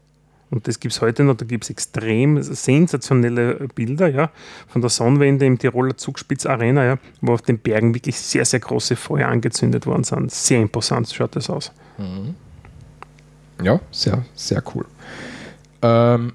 Und 0.51 0.69
das 0.69 0.79
gibt 0.79 0.93
es 0.95 1.01
heute 1.01 1.25
noch, 1.25 1.35
da 1.35 1.47
gibt 1.47 1.65
es 1.65 1.71
extrem 1.71 2.41
sensationelle 2.43 3.67
Bilder 3.75 4.09
ja, 4.09 4.31
von 4.69 4.83
der 4.83 4.91
Sonnenwende 4.91 5.47
im 5.47 5.59
Tiroler 5.59 5.97
Zugspitz 5.97 6.45
Arena, 6.45 6.85
ja, 6.85 6.99
wo 7.23 7.33
auf 7.33 7.43
den 7.43 7.59
Bergen 7.59 7.95
wirklich 7.95 8.17
sehr, 8.17 8.45
sehr 8.45 8.61
große 8.61 8.95
Feuer 8.95 9.29
angezündet 9.29 9.87
worden 9.87 10.05
sind. 10.05 10.31
Sehr 10.31 10.61
imposant 10.61 11.11
schaut 11.13 11.35
das 11.35 11.49
aus. 11.49 11.73
Ja, 13.63 13.81
sehr, 13.91 14.25
sehr 14.35 14.63
cool. 14.75 14.85
Ähm, 15.81 16.35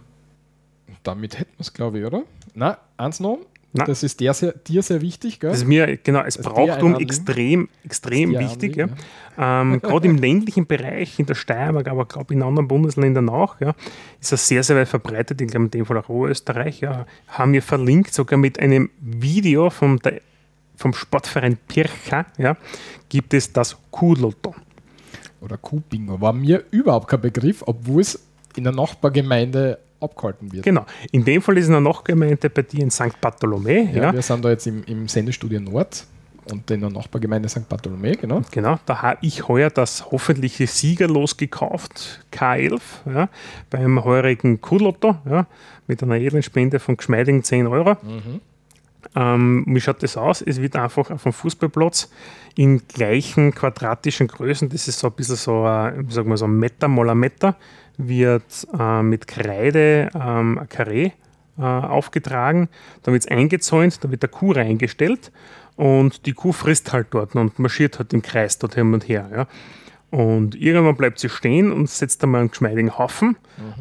damit 1.04 1.40
hätten 1.40 1.54
wir 1.58 1.62
es, 1.62 1.72
glaube 1.72 2.00
ich, 2.00 2.06
oder? 2.06 2.24
Na, 2.54 2.80
eins 2.98 3.20
noch. 3.20 3.38
Na. 3.74 3.86
Das 3.86 4.04
ist 4.04 4.20
der 4.20 4.34
sehr, 4.34 4.52
dir 4.52 4.84
sehr 4.84 5.02
wichtig, 5.02 5.40
gell? 5.40 5.50
Das 5.52 5.60
ist 5.60 5.68
mir 5.68 5.98
genau 5.98 6.24
dir 6.24 6.42
Brauchtum 6.42 6.96
extrem, 7.00 7.70
extrem 7.86 8.38
wichtig. 8.38 8.76
Ja. 8.76 8.84
Anliegen, 8.84 9.02
Ähm, 9.38 9.82
Gerade 9.82 10.08
im 10.08 10.18
ländlichen 10.18 10.68
Bereich, 10.68 11.18
in 11.18 11.26
der 11.26 11.36
Steiermark, 11.36 11.88
aber 11.88 12.06
glaube 12.06 12.34
in 12.34 12.44
anderen 12.44 12.68
Bundesländern 12.68 13.30
auch, 13.30 13.60
ja, 13.62 13.74
ist 14.20 14.34
das 14.34 14.48
sehr, 14.48 14.62
sehr 14.64 14.76
weit 14.76 14.90
verbreitet. 14.90 15.40
Ich 15.42 15.48
glaube, 15.48 15.66
in 15.66 15.72
dem 15.72 15.86
Fall 15.86 15.98
auch 15.98 16.10
Oberösterreich. 16.10 16.82
Ja, 16.82 17.06
haben 17.28 17.54
wir 17.54 17.62
verlinkt, 17.62 18.14
sogar 18.14 18.38
mit 18.38 18.60
einem 18.60 18.90
Video 19.00 19.70
vom, 19.70 20.00
der, 20.00 20.22
vom 20.76 20.94
Sportverein 20.94 21.58
Pircha, 21.68 22.26
ja, 22.38 22.58
gibt 23.08 23.34
es 23.34 23.54
das 23.54 23.78
Kuhlotto. 23.90 24.54
Oder 25.40 25.58
Kuhbingo. 25.58 26.20
War 26.20 26.34
mir 26.34 26.64
überhaupt 26.72 27.08
kein 27.08 27.22
Begriff, 27.22 27.64
obwohl 27.66 28.02
es 28.02 28.22
in 28.56 28.66
der 28.66 28.74
Nachbargemeinde 28.74 29.80
abgehalten 30.02 30.52
wird. 30.52 30.64
Genau. 30.64 30.86
In 31.12 31.24
dem 31.24 31.42
Fall 31.42 31.58
ist 31.58 31.70
eine 31.70 31.82
Nachgemeinde 31.82 32.50
bei 32.50 32.62
dir 32.64 32.82
in 32.82 32.92
St. 32.92 33.20
Bartholomä. 33.22 33.90
Ja, 33.94 34.04
Ja, 34.04 34.14
Wir 34.14 34.22
sind 34.22 34.44
da 34.44 34.50
jetzt 34.50 34.68
im, 34.68 34.84
im 34.86 35.08
Sendestudio 35.08 35.60
Nord 35.60 36.06
und 36.50 36.70
in 36.72 36.82
der 36.82 36.90
Nachbargemeinde 36.90 37.50
St. 37.50 37.68
Bartholomew, 37.70 38.14
genau. 38.20 38.42
Genau, 38.52 38.80
da 38.86 39.02
habe 39.02 39.20
ich 39.22 39.48
heuer 39.48 39.70
das 39.70 40.12
hoffentliche 40.12 40.68
Siegerlos 40.68 41.38
gekauft, 41.38 42.26
K11, 42.32 42.82
ja, 43.06 43.30
beim 43.70 44.04
heurigen 44.04 44.60
Kuhlotto, 44.62 45.16
ja, 45.30 45.48
mit 45.88 46.02
einer 46.02 46.16
edlen 46.16 46.44
Spende 46.44 46.80
von 46.80 46.98
geschmeidigen 46.98 47.44
10 47.44 47.68
Euro. 47.68 47.98
Ähm, 49.16 49.66
wie 49.68 49.82
schaut 49.82 50.04
das 50.04 50.16
aus? 50.16 50.42
Es 50.42 50.62
wird 50.62 50.76
einfach 50.76 51.10
auf 51.10 51.24
dem 51.24 51.34
Fußballplatz 51.34 52.10
in 52.56 52.88
gleichen 52.88 53.54
quadratischen 53.54 54.28
Größen, 54.28 54.70
das 54.70 54.88
ist 54.88 55.00
so 55.00 55.08
ein 55.08 55.14
bisschen 55.14 55.36
so, 55.36 55.64
ein, 55.64 56.10
sagen 56.10 56.30
wir, 56.30 56.38
so 56.38 56.46
ein 56.46 56.58
Meter 56.58 56.88
mal 56.88 57.10
ein 57.10 57.18
Meter, 57.18 57.56
wird 58.08 58.68
äh, 58.78 59.02
mit 59.02 59.28
Kreide 59.28 60.10
ähm, 60.14 60.58
ein 60.58 60.70
Karree 60.70 61.12
äh, 61.58 61.62
aufgetragen, 61.62 62.70
dann 63.04 63.14
wird 63.14 63.24
es 63.24 63.30
eingezäunt, 63.30 64.04
da 64.04 64.12
wird 64.12 64.22
der 64.22 64.30
Kuh 64.30 64.52
reingestellt 64.52 65.32
und 65.76 66.26
die 66.26 66.34
Kuh 66.34 66.52
frisst 66.52 66.94
halt 66.94 67.08
dort 67.12 67.36
und 67.36 67.60
marschiert 67.60 68.00
halt 68.00 68.14
im 68.14 68.22
Kreis 68.22 68.58
dort 68.58 68.76
hin 68.76 68.94
und 68.94 69.08
her. 69.08 69.30
Ja. 69.34 69.48
Und 70.12 70.56
irgendwann 70.56 70.96
bleibt 70.96 71.20
sie 71.20 71.30
stehen 71.30 71.72
und 71.72 71.90
setzt 71.90 72.24
einmal 72.24 72.42
einen 72.42 72.52
geschmeidigen 72.52 72.98
Haufen 72.98 73.38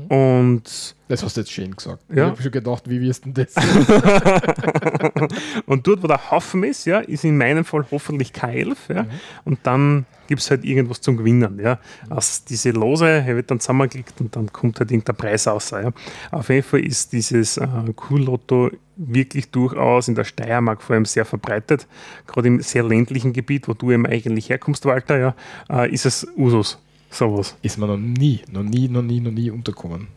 und 0.08 0.94
Das 1.08 1.22
hast 1.22 1.36
du 1.36 1.40
jetzt 1.40 1.50
schön 1.50 1.74
gesagt. 1.74 2.02
Ja. 2.08 2.26
Ich 2.26 2.30
habe 2.30 2.42
schon 2.42 2.52
gedacht, 2.52 2.88
wie 2.88 3.00
wirst 3.00 3.24
du 3.24 3.30
denn 3.30 3.46
das? 3.52 3.56
Und 5.66 5.86
dort, 5.86 6.02
wo 6.02 6.06
der 6.06 6.30
Haufen 6.30 6.62
ist, 6.64 6.84
ja, 6.84 7.00
ist 7.00 7.24
in 7.24 7.36
meinem 7.36 7.64
Fall 7.64 7.84
hoffentlich 7.90 8.30
K11. 8.30 8.76
Ja, 8.94 9.06
Und 9.44 9.58
dann 9.64 10.06
gibt 10.28 10.40
es 10.40 10.50
halt 10.50 10.64
irgendwas 10.64 11.00
zum 11.00 11.16
Gewinnen. 11.16 11.58
Ja. 11.60 11.78
Aus 12.08 12.44
diese 12.44 12.70
Lose 12.70 13.06
er 13.06 13.36
wird 13.36 13.50
dann 13.50 13.58
zusammengeklickt 13.58 14.20
und 14.20 14.36
dann 14.36 14.52
kommt 14.52 14.78
halt 14.78 14.90
irgendein 14.90 15.16
Preis 15.16 15.48
raus. 15.48 15.70
Ja. 15.70 15.90
Auf 16.30 16.48
jeden 16.48 16.62
Fall 16.62 16.80
ist 16.80 17.12
dieses 17.12 17.56
äh, 17.56 17.66
Kuhlotto 17.96 18.70
wirklich 19.00 19.50
durchaus 19.50 20.08
in 20.08 20.14
der 20.14 20.24
Steiermark 20.24 20.82
vor 20.82 20.94
allem 20.94 21.06
sehr 21.06 21.24
verbreitet. 21.24 21.86
Gerade 22.26 22.48
im 22.48 22.60
sehr 22.60 22.82
ländlichen 22.82 23.32
Gebiet, 23.32 23.66
wo 23.66 23.74
du 23.74 23.90
eben 23.90 24.06
eigentlich 24.06 24.50
herkommst, 24.50 24.84
Walter, 24.84 25.18
ja, 25.18 25.34
äh, 25.70 25.90
ist 25.90 26.06
es 26.06 26.26
Usus. 26.36 26.78
Sowas. 27.10 27.56
Ist 27.62 27.78
mir 27.78 27.86
noch 27.86 27.96
nie, 27.96 28.40
noch 28.52 28.62
nie, 28.62 28.88
noch 28.88 29.02
nie, 29.02 29.20
noch 29.20 29.32
nie 29.32 29.50
unterkommen. 29.50 30.08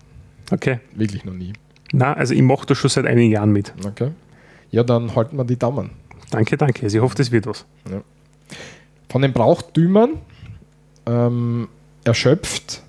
Okay. 0.51 0.79
Wirklich 0.93 1.25
noch 1.25 1.34
nie. 1.34 1.53
Na, 1.91 2.13
also 2.13 2.34
ich 2.34 2.41
mache 2.41 2.67
das 2.67 2.77
schon 2.77 2.89
seit 2.89 3.05
einigen 3.05 3.31
Jahren 3.31 3.51
mit. 3.51 3.73
Okay. 3.86 4.11
Ja, 4.69 4.84
dann 4.84 5.15
halten 5.15 5.38
wir 5.38 5.45
die 5.45 5.57
Daumen. 5.57 5.91
Danke, 6.29 6.57
danke. 6.57 6.84
Also 6.84 6.97
ich 6.97 7.03
hoffe, 7.03 7.15
das 7.15 7.31
wird 7.31 7.47
was. 7.47 7.65
Von 9.09 9.21
den 9.21 9.34
Brauchtümern 9.34 10.17
ähm, 11.05 11.67
erschöpft 12.03 12.84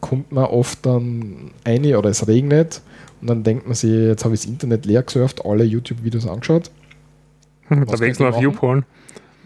kommt 0.00 0.32
man 0.32 0.44
oft 0.44 0.84
dann 0.84 1.50
ein 1.64 1.94
oder 1.94 2.10
es 2.10 2.28
regnet 2.28 2.82
und 3.24 3.28
dann 3.30 3.42
denkt 3.42 3.64
man 3.64 3.74
sich, 3.74 3.90
jetzt 3.90 4.22
habe 4.26 4.34
ich 4.34 4.42
das 4.42 4.50
Internet 4.50 4.84
leer 4.84 5.02
gesurft, 5.02 5.46
alle 5.46 5.64
YouTube-Videos 5.64 6.26
angeschaut. 6.26 6.70
Da 7.70 7.86
Was 7.86 8.00
wechseln 8.00 8.34
auf? 8.34 8.38
YouPorn. 8.42 8.84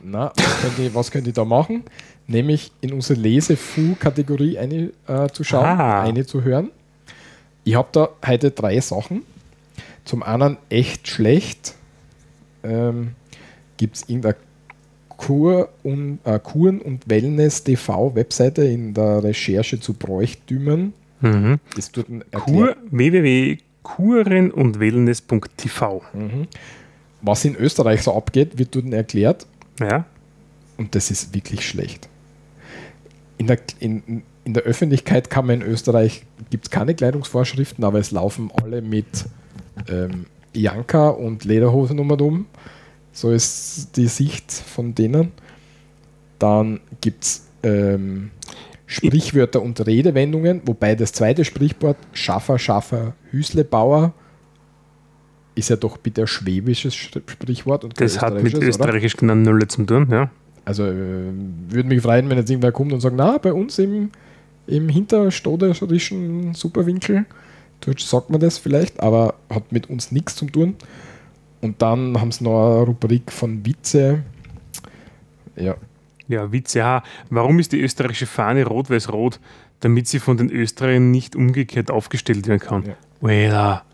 Na, 0.03 0.33
was 0.37 0.61
könnt 0.63 0.79
ihr, 0.81 0.95
was 0.97 1.11
könnt 1.13 1.27
ihr 1.29 1.33
da 1.33 1.45
machen? 1.45 1.85
Nämlich 2.27 2.73
in 2.81 2.93
unsere 2.93 3.21
Lese-Fu-Kategorie 3.21 4.59
eine, 4.59 4.91
äh, 5.07 5.29
zu 5.33 5.45
schauen, 5.45 5.65
Ah. 5.65 6.03
eine 6.03 6.27
zu 6.27 6.43
hören. 6.43 6.71
Ich 7.63 7.77
habe 7.77 7.87
da 7.93 8.09
heute 8.27 8.51
drei 8.51 8.81
Sachen. 8.81 9.23
Zum 10.05 10.25
einen 10.25 10.57
echt 10.71 11.07
schlecht. 11.07 11.77
Ähm, 12.65 13.11
Gibt 13.77 13.95
es 13.95 14.09
irgendeine 14.09 14.35
Kur 15.17 15.69
und, 15.85 16.19
äh, 16.25 16.41
Kuren- 16.43 16.81
und 16.83 17.09
Wellness-TV-Webseite 17.09 18.65
in 18.65 18.93
der 18.95 19.23
Recherche 19.23 19.79
zu 19.79 19.93
Bräuchtümern? 19.95 20.93
Mhm. 21.21 21.59
Das 21.77 21.93
tut 21.93 22.07
Kur, 22.33 22.75
www.kuren 23.97 24.51
und 24.51 24.81
wellness.tv. 24.81 26.03
Was 27.23 27.45
in 27.45 27.57
Österreich 27.57 28.03
so 28.03 28.15
abgeht, 28.15 28.59
wird 28.59 28.75
dort 28.75 28.93
erklärt. 28.93 29.47
Ja. 29.81 30.05
Und 30.77 30.95
das 30.95 31.11
ist 31.11 31.35
wirklich 31.35 31.67
schlecht. 31.67 32.09
In 33.39 33.47
der, 33.47 33.59
in, 33.81 34.23
in 34.45 34.55
der 34.55 34.65
Öffentlichkeit 34.65 35.31
kann 35.31 35.47
man 35.47 35.61
in 35.61 35.67
Österreich, 35.67 36.25
gibt 36.51 36.67
es 36.67 36.71
keine 36.71 36.95
Kleidungsvorschriften, 36.95 37.85
aber 37.85 37.99
es 37.99 38.11
laufen 38.11 38.51
alle 38.63 38.83
mit 38.83 39.27
ähm, 39.89 40.27
Janka 40.53 41.09
und 41.09 41.45
Lederhosen 41.45 41.99
um 41.99 42.11
und 42.11 42.23
um. 42.23 42.47
So 43.13 43.31
ist 43.31 43.97
die 43.97 44.07
Sicht 44.07 44.53
von 44.53 44.95
denen. 44.95 45.33
Dann 46.39 46.81
gibt 47.01 47.25
es 47.25 47.47
ähm, 47.65 48.31
Sprichwörter 48.89 49.61
und 49.61 49.87
Redewendungen, 49.87 50.63
wobei 50.65 50.95
das 50.95 51.13
zweite 51.13 51.45
Sprichwort 51.45 51.99
Schaffer, 52.13 52.59
Schaffer, 52.59 53.15
Hüslebauer 53.31 54.15
ist 55.55 55.69
ja 55.69 55.77
doch 55.77 55.99
bitte 55.99 56.23
ein 56.23 56.27
schwäbisches 56.27 56.95
Sprichwort. 56.95 57.85
Und 57.85 58.01
Das 58.01 58.21
hat 58.23 58.43
mit 58.43 58.55
oder? 58.55 58.67
österreichisch 58.67 59.17
genau 59.17 59.35
null 59.35 59.67
zu 59.69 59.85
tun. 59.85 60.09
Ja. 60.11 60.31
Also 60.65 60.87
äh, 60.87 61.33
würde 61.69 61.89
mich 61.89 62.01
freuen, 62.01 62.31
wenn 62.31 62.39
jetzt 62.39 62.49
irgendwer 62.49 62.73
kommt 62.73 62.93
und 62.93 63.01
sagt, 63.01 63.15
na, 63.17 63.37
bei 63.37 63.53
uns 63.53 63.79
im, 63.79 64.11
im 64.67 64.89
hinterstoderischen 64.89 66.55
Superwinkel, 66.55 67.27
dort 67.81 68.01
sagt 68.01 68.31
man 68.31 68.41
das 68.41 68.57
vielleicht, 68.57 69.01
aber 69.01 69.35
hat 69.51 69.71
mit 69.71 69.91
uns 69.91 70.13
nichts 70.13 70.37
zu 70.37 70.47
tun. 70.47 70.77
Und 71.61 71.83
dann 71.83 72.19
haben 72.19 72.33
sie 72.33 72.45
noch 72.45 72.77
eine 72.77 72.87
Rubrik 72.87 73.33
von 73.33 73.67
Witze. 73.67 74.21
Ja, 75.57 75.77
ja, 76.29 76.53
Witze. 76.53 76.79
Ja. 76.81 77.03
Warum 77.31 77.59
ist 77.59 77.73
die 77.73 77.81
österreichische 77.81 78.27
Fahne 78.27 78.65
rot-weiß-rot? 78.67 79.41
Damit 79.81 80.09
sie 80.09 80.19
von 80.19 80.37
den 80.37 80.51
Österreichern 80.51 81.11
nicht 81.11 81.37
umgekehrt 81.37 81.91
aufgestellt 81.91 82.47
werden 82.49 82.61
kann. 82.61 82.85
Ja. 82.85 83.29
Alter. 83.29 83.85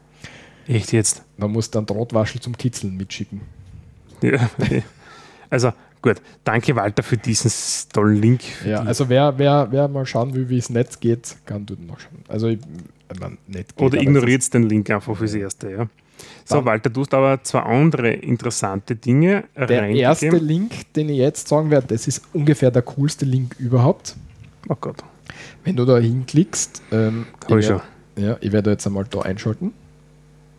Echt 0.66 0.92
jetzt? 0.92 1.22
man 1.36 1.50
muss 1.52 1.70
dann 1.70 1.84
Drahtwaschel 1.84 2.40
zum 2.40 2.56
Kitzeln 2.56 2.96
mitschicken. 2.96 3.40
Ja. 4.22 4.48
Also, 5.50 5.72
gut. 6.02 6.16
Danke, 6.42 6.74
Walter, 6.74 7.04
für 7.04 7.16
diesen 7.16 7.52
tollen 7.92 8.16
Link. 8.20 8.40
Ja, 8.66 8.80
die- 8.82 8.88
also 8.88 9.08
wer, 9.08 9.38
wer, 9.38 9.68
wer 9.70 9.86
mal 9.86 10.04
schauen 10.04 10.34
will, 10.34 10.48
wie 10.48 10.58
es 10.58 10.68
Netz 10.68 10.98
geht, 10.98 11.36
kann 11.46 11.64
dort 11.64 11.80
noch 11.80 12.00
schauen. 12.00 12.24
Also 12.26 12.48
ich, 12.48 12.58
ich 13.12 13.20
mein, 13.20 13.38
nicht 13.46 13.76
geht, 13.76 13.86
Oder 13.86 14.00
ignoriert 14.00 14.52
den 14.52 14.64
Link 14.64 14.90
einfach 14.90 15.16
fürs 15.16 15.34
Erste. 15.34 15.70
Ja. 15.70 15.86
So, 16.46 16.64
Walter, 16.64 16.90
du 16.90 17.00
hast 17.00 17.14
aber 17.14 17.42
zwei 17.42 17.60
andere 17.60 18.10
interessante 18.10 18.96
Dinge 18.96 19.44
Der 19.56 19.88
erste 19.88 20.28
Link, 20.36 20.92
den 20.94 21.08
ich 21.08 21.16
jetzt 21.18 21.48
sagen 21.48 21.70
werde, 21.70 21.86
das 21.88 22.06
ist 22.06 22.22
ungefähr 22.34 22.70
der 22.70 22.82
coolste 22.82 23.24
Link 23.24 23.56
überhaupt. 23.58 24.14
Oh 24.68 24.76
Gott. 24.78 24.96
Wenn 25.64 25.76
du 25.76 25.84
da 25.86 25.96
hinklickst, 25.98 26.82
ähm, 26.92 27.26
Hab 27.48 27.58
ich 27.58 27.68
werd- 27.68 27.82
ja, 28.16 28.36
ich 28.40 28.52
werde 28.52 28.70
jetzt 28.70 28.86
einmal 28.86 29.04
da 29.08 29.20
einschalten 29.22 29.72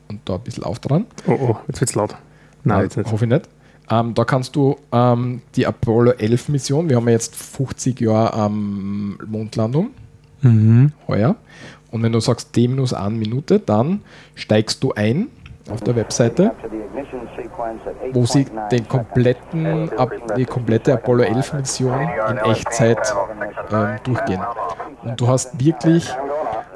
und 0.09 0.19
da 0.25 0.35
ein 0.35 0.41
bisschen 0.41 0.63
aufdran. 0.63 1.05
Oh, 1.27 1.31
oh, 1.39 1.55
jetzt 1.67 1.79
wird's 1.81 1.95
laut. 1.95 2.15
Nein, 2.63 2.83
jetzt 2.83 2.97
nicht. 2.97 3.11
Hoffe 3.11 3.25
ich 3.25 3.31
nicht. 3.31 3.47
Ähm, 3.89 4.15
da 4.15 4.25
kannst 4.25 4.55
du 4.55 4.77
ähm, 4.91 5.41
die 5.55 5.67
Apollo 5.67 6.13
11 6.13 6.49
Mission, 6.49 6.89
wir 6.89 6.95
haben 6.95 7.05
ja 7.07 7.13
jetzt 7.13 7.35
50 7.35 8.01
Jahre 8.01 8.33
am 8.33 9.17
Mondlandung, 9.27 9.91
Mhm. 10.41 10.91
heuer. 11.07 11.35
Und 11.91 12.01
wenn 12.03 12.11
du 12.11 12.19
sagst 12.19 12.51
T 12.53 12.67
minus 12.67 12.93
1 12.93 13.17
Minute, 13.17 13.59
dann 13.59 14.01
steigst 14.33 14.83
du 14.83 14.91
ein 14.93 15.27
auf 15.69 15.81
der 15.81 15.95
Webseite, 15.95 16.51
wo 18.13 18.25
sie 18.25 18.45
den 18.71 18.87
kompletten, 18.87 19.89
die 20.37 20.45
komplette 20.45 20.93
Apollo 20.93 21.23
11 21.23 21.53
Mission 21.53 22.09
in 22.29 22.37
Echtzeit 22.37 23.13
ähm, 23.71 23.97
durchgehen. 24.03 24.41
Und 25.03 25.19
du 25.19 25.27
hast 25.27 25.59
wirklich 25.63 26.13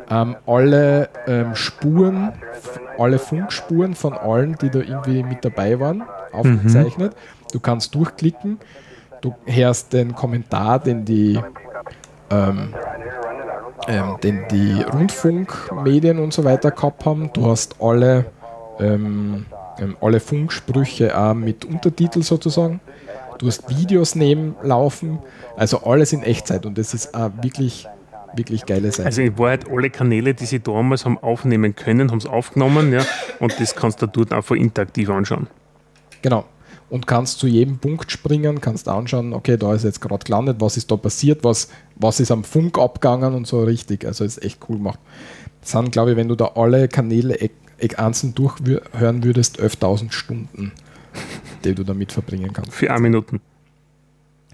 ähm, 0.10 0.36
alle 0.46 1.10
ähm, 1.28 1.56
Spuren, 1.56 2.34
alle 2.98 3.20
Funkspuren 3.20 3.94
von 3.94 4.14
allen, 4.14 4.56
die 4.56 4.70
da 4.70 4.80
irgendwie 4.80 5.24
mit 5.24 5.46
dabei 5.46 5.80
waren, 5.80 6.04
aufgezeichnet. 6.32 7.16
Du 7.54 7.60
kannst 7.60 7.94
durchklicken, 7.96 8.60
du 9.22 9.36
hörst 9.46 9.94
den 9.94 10.16
Kommentar, 10.16 10.80
den 10.80 11.06
die 11.06 11.40
ähm, 12.32 12.74
ähm, 13.88 14.18
den 14.22 14.48
die 14.52 14.82
Rundfunkmedien 14.82 16.20
und 16.20 16.34
so 16.34 16.44
weiter 16.44 16.72
gehabt 16.72 17.06
haben. 17.06 17.32
Du 17.34 17.50
hast 17.50 17.82
alle, 17.82 18.26
ähm, 18.80 19.46
ähm, 19.80 19.96
alle 20.02 20.20
Funksprüche 20.20 21.18
auch 21.18 21.34
mit 21.34 21.66
Untertitel 21.66 22.24
sozusagen. 22.24 22.80
Du 23.38 23.48
hast 23.48 23.70
Videos 23.70 24.16
nebenlaufen, 24.16 25.20
also 25.56 25.84
alles 25.84 26.12
in 26.12 26.24
Echtzeit 26.24 26.66
und 26.66 26.78
das 26.78 26.94
ist 26.94 27.14
auch 27.16 27.32
wirklich, 27.42 27.88
wirklich 28.36 28.66
geile 28.66 28.92
Seite. 28.92 29.06
Also 29.06 29.22
in 29.22 29.38
Wahrheit 29.38 29.70
alle 29.72 29.90
Kanäle, 29.90 30.34
die 30.34 30.46
sie 30.46 30.60
damals 30.60 31.06
haben 31.06 31.18
aufnehmen 31.18 31.74
können, 31.74 32.12
haben 32.12 32.18
es 32.18 32.26
aufgenommen, 32.26 32.92
ja, 32.92 33.06
und 33.40 33.58
das 33.60 33.76
kannst 33.76 34.02
du 34.02 34.08
dort 34.08 34.34
einfach 34.34 34.56
interaktiv 34.56 35.10
anschauen. 35.10 35.48
Genau. 36.22 36.46
Und 36.90 37.06
kannst 37.06 37.40
zu 37.40 37.48
jedem 37.48 37.78
Punkt 37.78 38.12
springen, 38.12 38.62
kannst 38.62 38.90
anschauen, 38.90 39.32
okay, 39.34 39.58
da 39.58 39.74
ist 39.74 39.84
jetzt 39.84 40.02
gerade 40.02 40.26
gelandet, 40.26 40.58
was 40.60 40.76
ist 40.76 40.90
da 40.92 40.98
passiert, 40.98 41.44
was, 41.44 41.70
was 41.96 42.20
ist 42.20 42.32
am 42.32 42.44
Funk 42.44 42.80
abgegangen 42.80 43.36
und 43.36 43.46
so 43.46 43.64
richtig. 43.64 44.06
Also 44.06 44.26
ist 44.26 44.44
echt 44.44 44.60
cool 44.68 44.78
gemacht. 44.78 45.00
Das 45.62 45.72
sind, 45.72 45.92
glaube 45.92 46.12
ich, 46.12 46.18
wenn 46.18 46.28
du 46.28 46.36
da 46.36 46.52
alle 46.56 46.88
Kanäle 46.88 47.40
e- 47.80 47.86
e- 47.86 47.96
einzeln 47.96 48.36
durchhören 48.36 49.24
würdest, 49.24 49.60
11.000 49.60 50.12
Stunden, 50.12 50.72
die 51.64 51.74
du 51.76 51.84
damit 51.84 52.12
verbringen 52.12 52.52
kannst. 52.54 52.74
Für 52.74 52.92
eine 52.92 53.02
Minuten. 53.02 53.42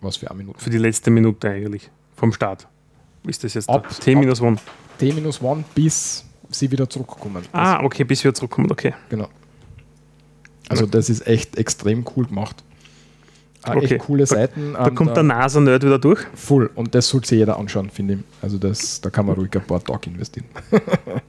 Was 0.01 0.17
für 0.17 0.30
eine 0.30 0.38
Minute. 0.38 0.59
Für 0.59 0.69
die 0.69 0.78
letzte 0.78 1.09
Minute 1.11 1.49
eigentlich. 1.49 1.89
Vom 2.15 2.32
Start. 2.34 2.67
Ist 3.28 3.43
das 3.43 3.53
jetzt 3.55 3.69
Ab- 3.69 3.88
da? 3.89 3.95
T-1. 3.95 4.59
T-1 4.99 5.63
bis 5.73 6.26
sie 6.49 6.71
wieder 6.71 6.89
zurückkommen. 6.89 7.43
Ah, 7.51 7.84
okay, 7.84 8.03
bis 8.03 8.23
wir 8.23 8.34
zurückkommen, 8.34 8.71
okay. 8.71 8.93
Genau. 9.09 9.28
Also 10.69 10.86
das 10.86 11.09
ist 11.09 11.28
echt 11.28 11.57
extrem 11.57 12.05
cool 12.15 12.26
gemacht. 12.26 12.63
Äh, 13.65 13.71
Okay. 13.76 13.95
Echt 13.95 13.99
coole 14.05 14.26
Seiten. 14.28 14.73
Da 14.73 14.88
ähm, 14.88 14.95
kommt 14.95 15.15
der 15.17 15.23
NASA-Nerd 15.23 15.84
wieder 15.84 15.97
durch. 15.97 16.23
Voll. 16.36 16.69
Und 16.76 16.93
das 16.93 17.07
sollte 17.09 17.28
sich 17.30 17.39
jeder 17.39 17.57
anschauen, 17.57 17.89
finde 17.89 18.13
ich. 18.15 18.19
Also 18.43 18.59
das, 18.59 19.01
da 19.01 19.09
kann 19.09 19.26
man 19.26 19.36
ruhig 19.36 19.49
ein 19.55 19.65
paar 19.65 19.84
Tage 19.84 20.11
investieren. 20.11 20.45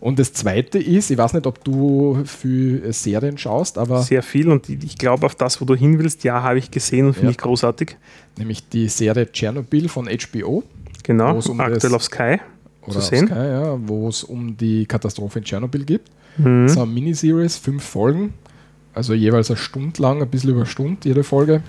und 0.00 0.18
das 0.18 0.32
zweite 0.32 0.78
ist, 0.78 1.10
ich 1.10 1.18
weiß 1.18 1.32
nicht, 1.34 1.46
ob 1.46 1.62
du 1.64 2.22
für 2.24 2.92
Serien 2.92 3.38
schaust, 3.38 3.78
aber 3.78 4.02
Sehr 4.02 4.22
viel 4.22 4.48
und 4.50 4.68
ich 4.68 4.98
glaube, 4.98 5.26
auf 5.26 5.34
das, 5.34 5.60
wo 5.60 5.64
du 5.64 5.74
hin 5.74 5.98
willst, 5.98 6.22
ja, 6.24 6.42
habe 6.42 6.58
ich 6.58 6.70
gesehen 6.70 7.06
und 7.06 7.12
finde 7.14 7.26
Ja. 7.28 7.30
ich 7.32 7.38
großartig. 7.38 7.96
nämlich 8.38 8.68
die 8.68 8.88
Serie 8.88 9.30
Tschernobyl 9.32 9.88
von 9.88 10.06
HBO. 10.08 10.62
Genau, 11.02 11.34
Wo 11.34 11.38
es 11.38 11.46
um 11.48 11.58
aktuell 11.60 11.78
das- 11.80 11.92
auf 11.94 12.02
Sky. 12.04 12.38
Oder 12.82 12.92
Zu 12.94 13.00
sehen. 13.00 13.26
Sky, 13.26 13.34
ja, 13.34 13.78
wo 13.88 14.08
es 14.08 14.22
um 14.24 14.56
die 14.56 14.84
Katastrophe 14.86 15.38
in 15.40 15.44
Tschernobyl 15.44 15.84
geht. 15.84 16.02
Mhm. 16.36 16.68
So 16.68 16.82
eine 16.82 16.90
Miniseries, 16.92 17.56
fünf 17.56 17.82
Folgen, 17.82 18.34
also 18.92 19.14
jeweils 19.14 19.50
eine 19.50 19.56
Stunde 19.56 20.00
lang, 20.02 20.20
ein 20.22 20.28
bisschen 20.28 20.50
über 20.50 20.60
eine 20.60 20.66
Stunde 20.68 20.98
jede 21.04 21.24
Folge. 21.24 21.62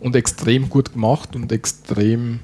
Und 0.00 0.16
extrem 0.16 0.68
gut 0.70 0.92
gemacht 0.94 1.36
und 1.36 1.52
extrem 1.52 2.40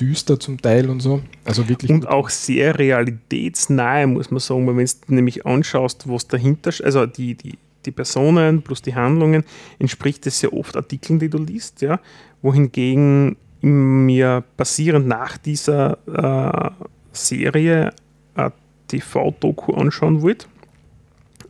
düster 0.00 0.38
zum 0.38 0.60
Teil 0.60 0.90
und 0.90 1.00
so. 1.00 1.22
Also 1.44 1.68
wirklich 1.68 1.90
Und 1.90 2.08
auch 2.08 2.28
sehr 2.28 2.78
realitätsnahe, 2.78 4.06
muss 4.06 4.30
man 4.30 4.40
sagen, 4.40 4.66
wenn 4.66 4.86
du 4.86 5.14
nämlich 5.14 5.46
anschaust, 5.46 6.08
was 6.08 6.28
dahinter, 6.28 6.72
also 6.84 7.06
die, 7.06 7.34
die, 7.34 7.58
die 7.84 7.90
Personen 7.90 8.62
plus 8.62 8.82
die 8.82 8.94
Handlungen, 8.94 9.44
entspricht 9.78 10.26
es 10.26 10.40
sehr 10.40 10.52
oft 10.52 10.76
Artikeln, 10.76 11.18
die 11.18 11.28
du 11.28 11.38
liest, 11.38 11.82
ja, 11.82 12.00
wohingegen 12.42 13.36
mir 13.60 14.44
basierend 14.56 15.08
nach 15.08 15.36
dieser 15.36 15.98
äh, 16.06 16.70
Serie 17.12 17.92
eine 18.34 18.52
TV-Doku 18.86 19.74
anschauen 19.74 20.22
wollte 20.22 20.46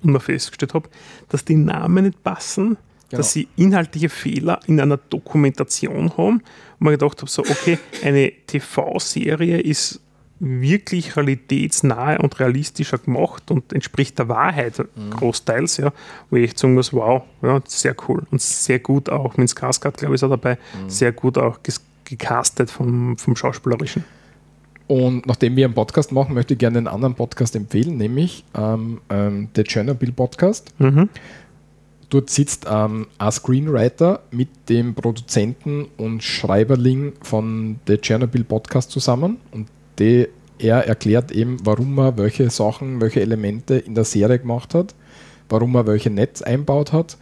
und 0.03 0.13
mir 0.13 0.21
festgestellt 0.21 0.75
habe, 0.75 0.89
dass 1.29 1.45
die 1.45 1.57
Namen 1.57 2.05
nicht 2.05 2.23
passen, 2.23 2.79
Genau. 3.11 3.21
dass 3.21 3.33
sie 3.33 3.49
inhaltliche 3.57 4.11
Fehler 4.11 4.61
in 4.67 4.79
einer 4.81 4.99
Dokumentation 4.99 6.17
haben 6.19 6.43
und 6.79 6.81
mir 6.81 6.91
gedacht 6.91 7.23
habe, 7.23 7.31
so, 7.31 7.41
okay, 7.43 7.79
eine 8.05 8.31
TV-Serie 8.47 9.61
ist 9.61 10.01
wirklich 10.41 11.17
realitätsnahe 11.17 12.19
und 12.19 12.39
realistischer 12.39 12.99
gemacht 12.99 13.51
und 13.51 13.73
entspricht 13.73 14.19
der 14.19 14.29
Wahrheit 14.29 14.85
großteils, 15.11 15.79
ja, 15.79 15.93
wo 16.31 16.37
ich 16.37 16.45
echt 16.45 16.59
sagen 16.59 16.75
muss, 16.75 16.93
wow, 16.93 17.23
ja, 17.43 17.61
sehr 17.67 17.97
cool 18.09 18.25
und 18.31 18.41
sehr 18.41 18.79
gut 18.79 19.09
auch, 19.09 19.37
Vince 19.37 19.57
Skarsgård, 19.57 19.97
glaube 19.97 20.15
ich, 20.15 20.21
ist 20.21 20.25
auch 20.25 20.31
dabei, 20.31 20.59
sehr 20.87 21.13
gut 21.13 21.39
auch 21.39 21.59
gecastet 22.05 22.71
vom, 22.71 23.17
vom 23.17 23.37
Schauspielerischen. 23.37 24.05
Und 24.87 25.27
nachdem 25.27 25.55
wir 25.57 25.67
einen 25.67 25.75
Podcast 25.75 26.13
machen, 26.13 26.35
möchte 26.35 26.55
ich 26.55 26.59
gerne 26.59 26.79
einen 26.79 26.89
anderen 26.89 27.15
Podcast 27.15 27.55
empfehlen, 27.55 27.99
nämlich 27.99 28.45
ähm, 28.55 29.01
ähm, 29.11 29.49
der 29.55 29.65
Chernobyl 29.65 30.13
Podcast. 30.13 30.73
Mhm. 30.79 31.11
Dort 32.11 32.31
sitzt 32.31 32.67
ähm, 32.71 33.07
ein 33.19 33.33
Screenwriter 33.33 34.21
mit 34.31 34.49
dem 34.71 34.95
Produzenten 34.95 35.87
und 35.99 36.23
Schreiberling 36.23 37.13
von 37.21 37.81
der 37.87 38.01
Chernobyl 38.01 38.45
Podcast 38.45 38.91
zusammen 38.91 39.37
und 39.51 39.69
die, 39.99 40.29
er 40.59 40.87
erklärt 40.87 41.33
eben, 41.33 41.59
warum 41.65 41.99
er 41.99 42.17
welche 42.17 42.49
Sachen, 42.49 43.01
welche 43.01 43.21
Elemente 43.21 43.77
in 43.77 43.95
der 43.95 44.05
Serie 44.05 44.39
gemacht 44.39 44.75
hat, 44.75 44.95
warum 45.51 45.75
er 45.75 45.87
welche 45.87 46.09
Netz 46.09 46.41
einbaut 46.41 46.93
hat, 46.93 47.19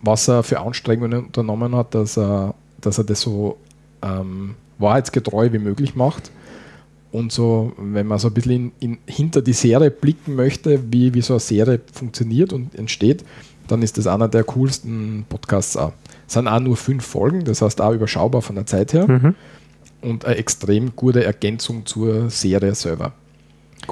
was 0.00 0.28
er 0.28 0.44
für 0.44 0.60
Anstrengungen 0.60 1.24
unternommen 1.26 1.74
hat, 1.74 1.94
dass 1.94 2.16
er, 2.16 2.54
dass 2.80 2.98
er 2.98 3.04
das 3.04 3.22
so 3.22 3.56
ähm, 4.02 4.54
wahrheitsgetreu 4.78 5.52
wie 5.52 5.58
möglich 5.58 5.96
macht. 5.96 6.30
Und 7.12 7.32
so, 7.32 7.72
wenn 7.76 8.06
man 8.06 8.20
so 8.20 8.28
ein 8.28 8.34
bisschen 8.34 8.72
in, 8.78 8.92
in, 8.92 8.98
hinter 9.06 9.42
die 9.42 9.52
Serie 9.52 9.90
blicken 9.90 10.36
möchte, 10.36 10.80
wie, 10.92 11.12
wie 11.12 11.22
so 11.22 11.34
eine 11.34 11.40
Serie 11.40 11.80
funktioniert 11.92 12.52
und 12.52 12.76
entsteht, 12.76 13.24
dann 13.70 13.82
ist 13.82 13.98
das 13.98 14.06
einer 14.06 14.28
der 14.28 14.44
coolsten 14.44 15.24
Podcasts 15.28 15.76
auch. 15.76 15.92
Es 16.26 16.34
sind 16.34 16.48
auch 16.48 16.60
nur 16.60 16.76
fünf 16.76 17.04
Folgen, 17.04 17.44
das 17.44 17.62
heißt 17.62 17.80
auch 17.80 17.92
überschaubar 17.92 18.42
von 18.42 18.56
der 18.56 18.66
Zeit 18.66 18.92
her 18.92 19.06
Mhm. 19.08 19.34
und 20.02 20.24
eine 20.24 20.36
extrem 20.36 20.94
gute 20.96 21.24
Ergänzung 21.24 21.86
zur 21.86 22.30
Serie 22.30 22.74
selber. 22.74 23.12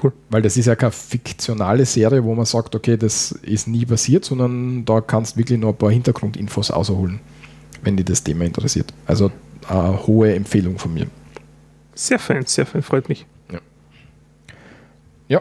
Cool. 0.02 0.12
Weil 0.30 0.42
das 0.42 0.56
ist 0.56 0.66
ja 0.66 0.76
keine 0.76 0.92
fiktionale 0.92 1.84
Serie, 1.86 2.22
wo 2.22 2.34
man 2.34 2.44
sagt, 2.44 2.74
okay, 2.74 2.96
das 2.96 3.32
ist 3.32 3.66
nie 3.68 3.86
passiert, 3.86 4.24
sondern 4.24 4.84
da 4.84 5.00
kannst 5.00 5.34
du 5.34 5.38
wirklich 5.40 5.58
noch 5.58 5.70
ein 5.70 5.76
paar 5.76 5.90
Hintergrundinfos 5.90 6.70
ausholen, 6.70 7.20
wenn 7.82 7.96
dich 7.96 8.06
das 8.06 8.22
Thema 8.22 8.44
interessiert. 8.44 8.92
Also 9.06 9.32
eine 9.68 10.06
hohe 10.06 10.34
Empfehlung 10.34 10.78
von 10.78 10.92
mir. 10.94 11.06
Sehr 11.94 12.18
fein, 12.18 12.44
sehr 12.46 12.66
fein, 12.66 12.82
freut 12.82 13.08
mich. 13.08 13.26
Ja, 15.28 15.40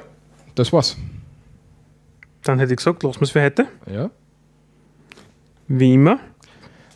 das 0.55 0.73
war's. 0.73 0.97
Dann 2.43 2.59
hätte 2.59 2.73
ich 2.73 2.77
gesagt, 2.77 3.03
lassen 3.03 3.19
wir 3.19 3.27
für 3.27 3.41
heute. 3.43 3.67
Ja. 3.91 4.09
Wie 5.68 5.93
immer. 5.93 6.20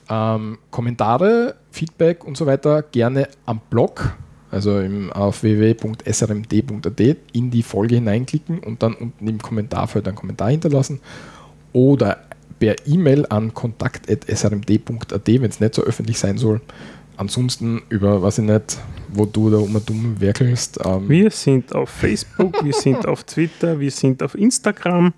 Ähm, 0.09 0.57
Kommentare, 0.71 1.55
Feedback 1.71 2.25
und 2.25 2.35
so 2.37 2.45
weiter 2.45 2.81
gerne 2.83 3.27
am 3.45 3.61
Blog, 3.69 4.13
also 4.49 4.79
im, 4.79 5.11
auf 5.13 5.43
www.srmd.at 5.43 6.99
in 7.33 7.51
die 7.51 7.63
Folge 7.63 7.95
hineinklicken 7.95 8.59
und 8.59 8.83
dann 8.83 8.93
unten 8.93 9.27
im 9.27 9.37
Kommentarfeld 9.39 10.07
einen 10.07 10.17
Kommentar 10.17 10.49
hinterlassen 10.49 10.99
oder 11.73 12.17
per 12.59 12.75
E-Mail 12.85 13.25
an 13.29 13.53
kontakt.srmd.at, 13.53 15.27
wenn 15.27 15.49
es 15.49 15.59
nicht 15.59 15.75
so 15.75 15.81
öffentlich 15.83 16.19
sein 16.19 16.37
soll. 16.37 16.61
Ansonsten 17.17 17.81
über, 17.89 18.21
weiß 18.21 18.39
ich 18.39 18.45
nicht, 18.45 18.79
wo 19.09 19.25
du 19.25 19.49
da 19.49 19.57
um 19.57 19.75
und 19.75 19.87
dumm 19.89 20.19
werkelst. 20.19 20.79
Ähm, 20.83 21.07
Wir 21.07 21.29
sind 21.31 21.73
auf 21.75 21.89
Facebook, 21.89 22.63
wir 22.63 22.73
sind 22.73 23.05
auf 23.07 23.23
Twitter, 23.23 23.79
wir 23.79 23.91
sind 23.91 24.23
auf 24.23 24.35
Instagram. 24.35 25.13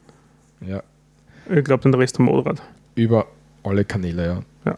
ja, 0.62 0.84
Ich 1.50 1.64
glaube, 1.64 1.84
den 1.84 1.94
Rest 1.96 2.20
am 2.20 2.26
Motorrad. 2.26 2.62
über 2.96 3.26
alle 3.64 3.86
Kanäle, 3.86 4.26
ja. 4.26 4.44
Ja. 4.66 4.78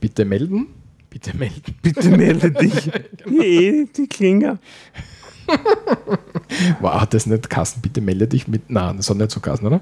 Bitte 0.00 0.24
melden. 0.24 0.66
Bitte 1.10 1.36
melden. 1.36 1.74
Bitte 1.82 2.08
melde 2.10 2.50
dich. 2.52 2.90
Nee, 3.26 3.86
die 3.96 4.06
Klinger. 4.06 4.58
Wow, 6.80 7.00
hat 7.00 7.12
das 7.14 7.26
nicht 7.26 7.50
Kassen? 7.50 7.80
Bitte 7.82 8.00
melde 8.00 8.28
dich 8.28 8.46
mit. 8.46 8.70
Nein, 8.70 8.96
das 8.98 9.10
hat 9.10 9.16
nicht 9.16 9.30
so 9.32 9.40
Kassen, 9.40 9.66
oder? 9.66 9.80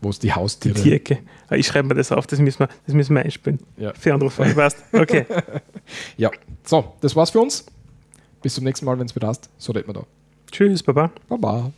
Wo 0.00 0.08
es 0.10 0.18
die 0.18 0.32
Haustiere. 0.32 0.80
Die 0.80 0.92
Ecke. 0.92 1.18
Ah, 1.48 1.56
Ich 1.56 1.66
schreibe 1.66 1.88
mir 1.88 1.94
das 1.94 2.12
auf, 2.12 2.26
das 2.26 2.38
müssen 2.38 2.60
wir, 2.60 2.68
das 2.86 2.94
müssen 2.94 3.14
wir 3.14 3.22
einspielen. 3.22 3.58
Ja. 3.76 3.92
Andere 4.12 4.30
Fragen, 4.30 4.56
weißt 4.56 4.78
Okay. 4.92 5.26
ja, 6.16 6.30
so, 6.64 6.94
das 7.00 7.14
war's 7.16 7.30
für 7.30 7.40
uns. 7.40 7.66
Bis 8.42 8.54
zum 8.54 8.64
nächsten 8.64 8.86
Mal, 8.86 8.98
wenn 8.98 9.06
es 9.06 9.14
wieder 9.14 9.28
hast. 9.28 9.50
So 9.58 9.72
reden 9.72 9.88
wir 9.88 9.94
da. 9.94 10.06
Tschüss, 10.50 10.82
Baba. 10.82 11.10
Baba. 11.28 11.72